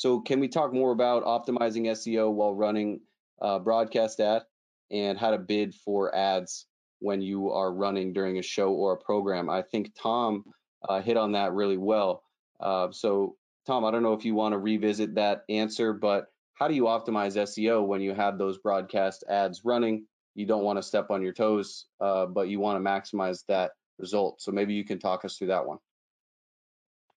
So, 0.00 0.18
can 0.18 0.40
we 0.40 0.48
talk 0.48 0.72
more 0.72 0.92
about 0.92 1.24
optimizing 1.24 1.84
SEO 1.88 2.32
while 2.32 2.54
running 2.54 3.00
uh, 3.42 3.58
broadcast 3.58 4.18
ad 4.18 4.44
and 4.90 5.18
how 5.18 5.30
to 5.30 5.36
bid 5.36 5.74
for 5.74 6.14
ads 6.16 6.64
when 7.00 7.20
you 7.20 7.50
are 7.50 7.70
running 7.70 8.14
during 8.14 8.38
a 8.38 8.42
show 8.42 8.72
or 8.72 8.94
a 8.94 8.96
program? 8.96 9.50
I 9.50 9.60
think 9.60 9.92
Tom 9.94 10.44
uh, 10.88 11.02
hit 11.02 11.18
on 11.18 11.32
that 11.32 11.52
really 11.52 11.76
well. 11.76 12.22
Uh, 12.60 12.90
so, 12.92 13.36
Tom, 13.66 13.84
I 13.84 13.90
don't 13.90 14.02
know 14.02 14.14
if 14.14 14.24
you 14.24 14.34
want 14.34 14.54
to 14.54 14.58
revisit 14.58 15.16
that 15.16 15.42
answer, 15.50 15.92
but 15.92 16.28
how 16.54 16.66
do 16.66 16.72
you 16.72 16.84
optimize 16.84 17.36
SEO 17.36 17.86
when 17.86 18.00
you 18.00 18.14
have 18.14 18.38
those 18.38 18.56
broadcast 18.56 19.22
ads 19.28 19.66
running? 19.66 20.06
You 20.34 20.46
don't 20.46 20.64
want 20.64 20.78
to 20.78 20.82
step 20.82 21.10
on 21.10 21.20
your 21.20 21.34
toes, 21.34 21.88
uh, 22.00 22.24
but 22.24 22.48
you 22.48 22.58
want 22.58 22.82
to 22.82 22.90
maximize 22.90 23.44
that 23.48 23.72
result. 23.98 24.40
So 24.40 24.50
maybe 24.50 24.72
you 24.72 24.84
can 24.86 24.98
talk 24.98 25.26
us 25.26 25.36
through 25.36 25.48
that 25.48 25.66
one. 25.66 25.76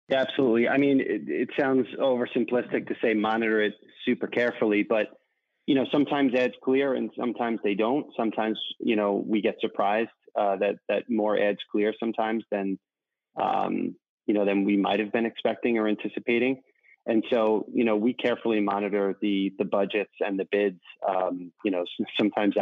Yeah, 0.10 0.22
absolutely. 0.22 0.68
I 0.68 0.78
mean, 0.78 1.00
it, 1.00 1.24
it 1.28 1.50
sounds 1.60 1.88
oversimplistic 2.00 2.88
to 2.88 2.96
say 3.02 3.14
monitor 3.14 3.62
it 3.62 3.74
super 4.06 4.28
carefully, 4.28 4.84
but 4.84 5.08
you 5.66 5.76
know, 5.76 5.86
sometimes 5.92 6.34
ads 6.36 6.56
clear 6.62 6.94
and 6.94 7.10
sometimes 7.18 7.60
they 7.64 7.74
don't. 7.74 8.08
Sometimes, 8.18 8.60
you 8.80 8.98
know, 8.98 9.24
we 9.26 9.42
get 9.42 9.56
surprised 9.62 10.10
uh, 10.38 10.58
that 10.58 10.76
that 10.90 11.04
more 11.10 11.40
ads 11.40 11.60
clear 11.72 11.94
sometimes 12.00 12.44
than 12.52 12.78
um, 13.42 13.96
you 14.26 14.34
know 14.34 14.46
than 14.46 14.66
we 14.66 14.76
might 14.76 15.00
have 15.00 15.14
been 15.14 15.26
expecting 15.26 15.78
or 15.78 15.88
anticipating. 15.88 16.62
And 17.06 17.24
so, 17.32 17.66
you 17.74 17.84
know, 17.84 17.98
we 17.98 18.14
carefully 18.14 18.60
monitor 18.60 19.16
the 19.22 19.54
the 19.58 19.66
budgets 19.66 20.14
and 20.20 20.38
the 20.38 20.48
bids. 20.52 20.82
Um, 21.08 21.54
you 21.64 21.72
know, 21.72 21.86
sometimes 22.20 22.56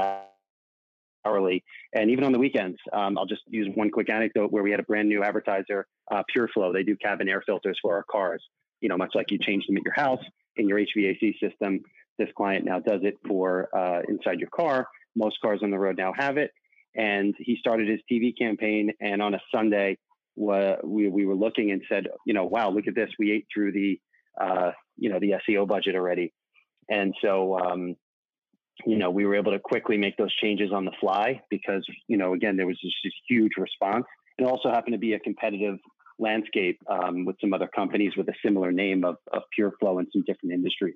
hourly, 1.25 1.63
and 1.93 2.09
even 2.09 2.23
on 2.23 2.31
the 2.31 2.39
weekends. 2.39 2.77
Um, 2.93 3.17
I'll 3.17 3.25
just 3.25 3.43
use 3.47 3.67
one 3.75 3.89
quick 3.91 4.09
anecdote 4.09 4.51
where 4.51 4.63
we 4.63 4.71
had 4.71 4.79
a 4.79 4.83
brand 4.83 5.09
new 5.09 5.23
advertiser, 5.23 5.87
uh, 6.11 6.23
PureFlow. 6.35 6.73
They 6.73 6.83
do 6.83 6.95
cabin 6.95 7.29
air 7.29 7.43
filters 7.45 7.77
for 7.81 7.95
our 7.95 8.03
cars. 8.09 8.43
You 8.81 8.89
know, 8.89 8.97
much 8.97 9.11
like 9.13 9.31
you 9.31 9.37
change 9.37 9.65
them 9.67 9.77
at 9.77 9.83
your 9.83 9.93
house 9.93 10.23
in 10.55 10.67
your 10.67 10.79
HVAC 10.79 11.39
system. 11.39 11.81
This 12.17 12.29
client 12.35 12.65
now 12.65 12.79
does 12.79 13.01
it 13.03 13.17
for 13.27 13.69
uh, 13.75 14.01
inside 14.07 14.39
your 14.39 14.49
car. 14.49 14.87
Most 15.15 15.37
cars 15.41 15.61
on 15.63 15.71
the 15.71 15.79
road 15.79 15.97
now 15.97 16.13
have 16.17 16.37
it. 16.37 16.51
And 16.95 17.33
he 17.37 17.55
started 17.57 17.87
his 17.87 17.99
TV 18.11 18.37
campaign, 18.37 18.91
and 18.99 19.21
on 19.21 19.33
a 19.33 19.39
Sunday, 19.53 19.97
we, 20.35 21.07
we 21.07 21.25
were 21.25 21.35
looking 21.35 21.71
and 21.71 21.81
said, 21.87 22.07
you 22.25 22.33
know, 22.33 22.45
wow, 22.45 22.69
look 22.69 22.87
at 22.87 22.95
this. 22.95 23.09
We 23.17 23.31
ate 23.31 23.47
through 23.53 23.71
the, 23.71 23.99
uh, 24.39 24.71
you 24.97 25.09
know, 25.09 25.19
the 25.19 25.35
SEO 25.47 25.67
budget 25.67 25.95
already. 25.95 26.33
And 26.89 27.13
so, 27.21 27.57
um, 27.57 27.95
you 28.85 28.97
know, 28.97 29.09
we 29.09 29.25
were 29.25 29.35
able 29.35 29.51
to 29.51 29.59
quickly 29.59 29.97
make 29.97 30.17
those 30.17 30.33
changes 30.35 30.71
on 30.71 30.85
the 30.85 30.91
fly 30.99 31.41
because, 31.49 31.85
you 32.07 32.17
know, 32.17 32.33
again, 32.33 32.57
there 32.57 32.67
was 32.67 32.79
just 32.81 32.95
this 33.03 33.13
huge 33.27 33.51
response. 33.57 34.05
It 34.37 34.43
also 34.43 34.69
happened 34.69 34.93
to 34.93 34.99
be 34.99 35.13
a 35.13 35.19
competitive 35.19 35.77
landscape 36.17 36.79
um, 36.89 37.25
with 37.25 37.35
some 37.41 37.53
other 37.53 37.67
companies 37.67 38.13
with 38.15 38.27
a 38.29 38.33
similar 38.43 38.71
name 38.71 39.03
of, 39.03 39.17
of 39.33 39.43
PureFlow 39.57 39.99
in 39.99 40.07
some 40.11 40.23
different 40.25 40.53
industries. 40.53 40.95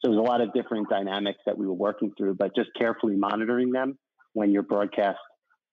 So 0.00 0.10
there's 0.10 0.18
a 0.18 0.22
lot 0.22 0.40
of 0.40 0.52
different 0.52 0.88
dynamics 0.90 1.38
that 1.46 1.56
we 1.56 1.66
were 1.66 1.74
working 1.74 2.12
through, 2.16 2.34
but 2.34 2.54
just 2.54 2.70
carefully 2.78 3.16
monitoring 3.16 3.72
them 3.72 3.98
when 4.32 4.50
your 4.50 4.62
broadcast 4.62 5.18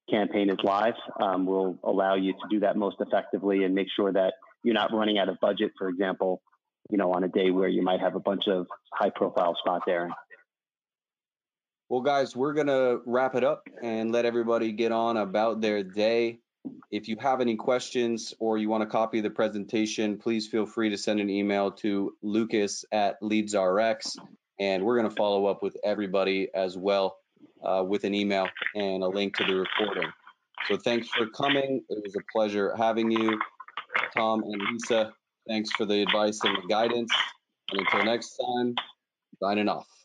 campaign 0.10 0.50
is 0.50 0.58
live 0.64 0.94
um, 1.22 1.46
will 1.46 1.80
allow 1.84 2.16
you 2.16 2.34
to 2.34 2.40
do 2.50 2.60
that 2.62 2.78
most 2.78 2.98
effectively 3.00 3.64
and 3.64 3.76
make 3.76 3.88
sure 3.96 4.12
that 4.12 4.34
you're 4.64 4.74
not 4.74 4.94
running 4.94 5.18
out 5.18 5.30
of 5.30 5.40
budget, 5.42 5.72
for 5.78 5.90
example, 5.90 6.42
you 6.90 6.98
know, 6.98 7.14
on 7.14 7.24
a 7.24 7.28
day 7.28 7.52
where 7.52 7.70
you 7.70 7.82
might 7.82 8.00
have 8.00 8.16
a 8.16 8.20
bunch 8.20 8.48
of 8.48 8.68
high 8.94 9.10
profile 9.10 9.56
spot 9.56 9.82
there. 9.86 10.10
Well, 11.92 12.00
guys, 12.00 12.34
we're 12.38 12.54
going 12.54 12.68
to 12.68 13.02
wrap 13.06 13.36
it 13.36 13.44
up 13.44 13.68
and 13.84 14.14
let 14.14 14.24
everybody 14.24 14.72
get 14.72 14.94
on 14.94 15.18
about 15.18 15.60
their 15.60 15.84
day. 15.84 16.40
If 16.90 17.10
you 17.10 17.18
have 17.20 17.42
any 17.42 17.58
questions 17.58 18.34
or 18.40 18.58
you 18.58 18.70
want 18.70 18.84
to 18.84 18.88
copy 18.88 19.20
the 19.20 19.30
presentation, 19.30 20.18
please 20.18 20.48
feel 20.48 20.66
free 20.66 20.92
to 20.92 20.98
send 20.98 21.20
an 21.20 21.30
email 21.30 21.72
to 21.84 22.16
lucas 22.22 22.86
at 22.94 23.22
leadsrx. 23.22 24.16
And 24.58 24.86
we're 24.86 25.00
going 25.00 25.10
to 25.10 25.16
follow 25.18 25.48
up 25.48 25.62
with 25.62 25.76
everybody 25.84 26.48
as 26.56 26.78
well 26.78 27.18
uh, 27.62 27.84
with 27.86 28.06
an 28.06 28.16
email 28.16 28.48
and 28.74 29.04
a 29.04 29.10
link 29.10 29.36
to 29.36 29.44
the 29.44 29.56
recording. 29.56 30.10
So 30.70 30.78
thanks 30.78 31.10
for 31.10 31.28
coming. 31.28 31.84
It 31.90 32.02
was 32.02 32.16
a 32.16 32.24
pleasure 32.32 32.74
having 32.78 33.12
you. 33.12 33.38
Tom 34.16 34.44
and 34.44 34.62
Lisa, 34.72 35.12
thanks 35.46 35.70
for 35.74 35.86
the 35.86 36.04
advice 36.04 36.40
and 36.46 36.56
the 36.56 36.68
guidance. 36.70 37.12
And 37.70 37.82
until 37.82 38.06
next 38.06 38.38
time, 38.38 38.76
signing 39.42 39.68
off. 39.68 40.01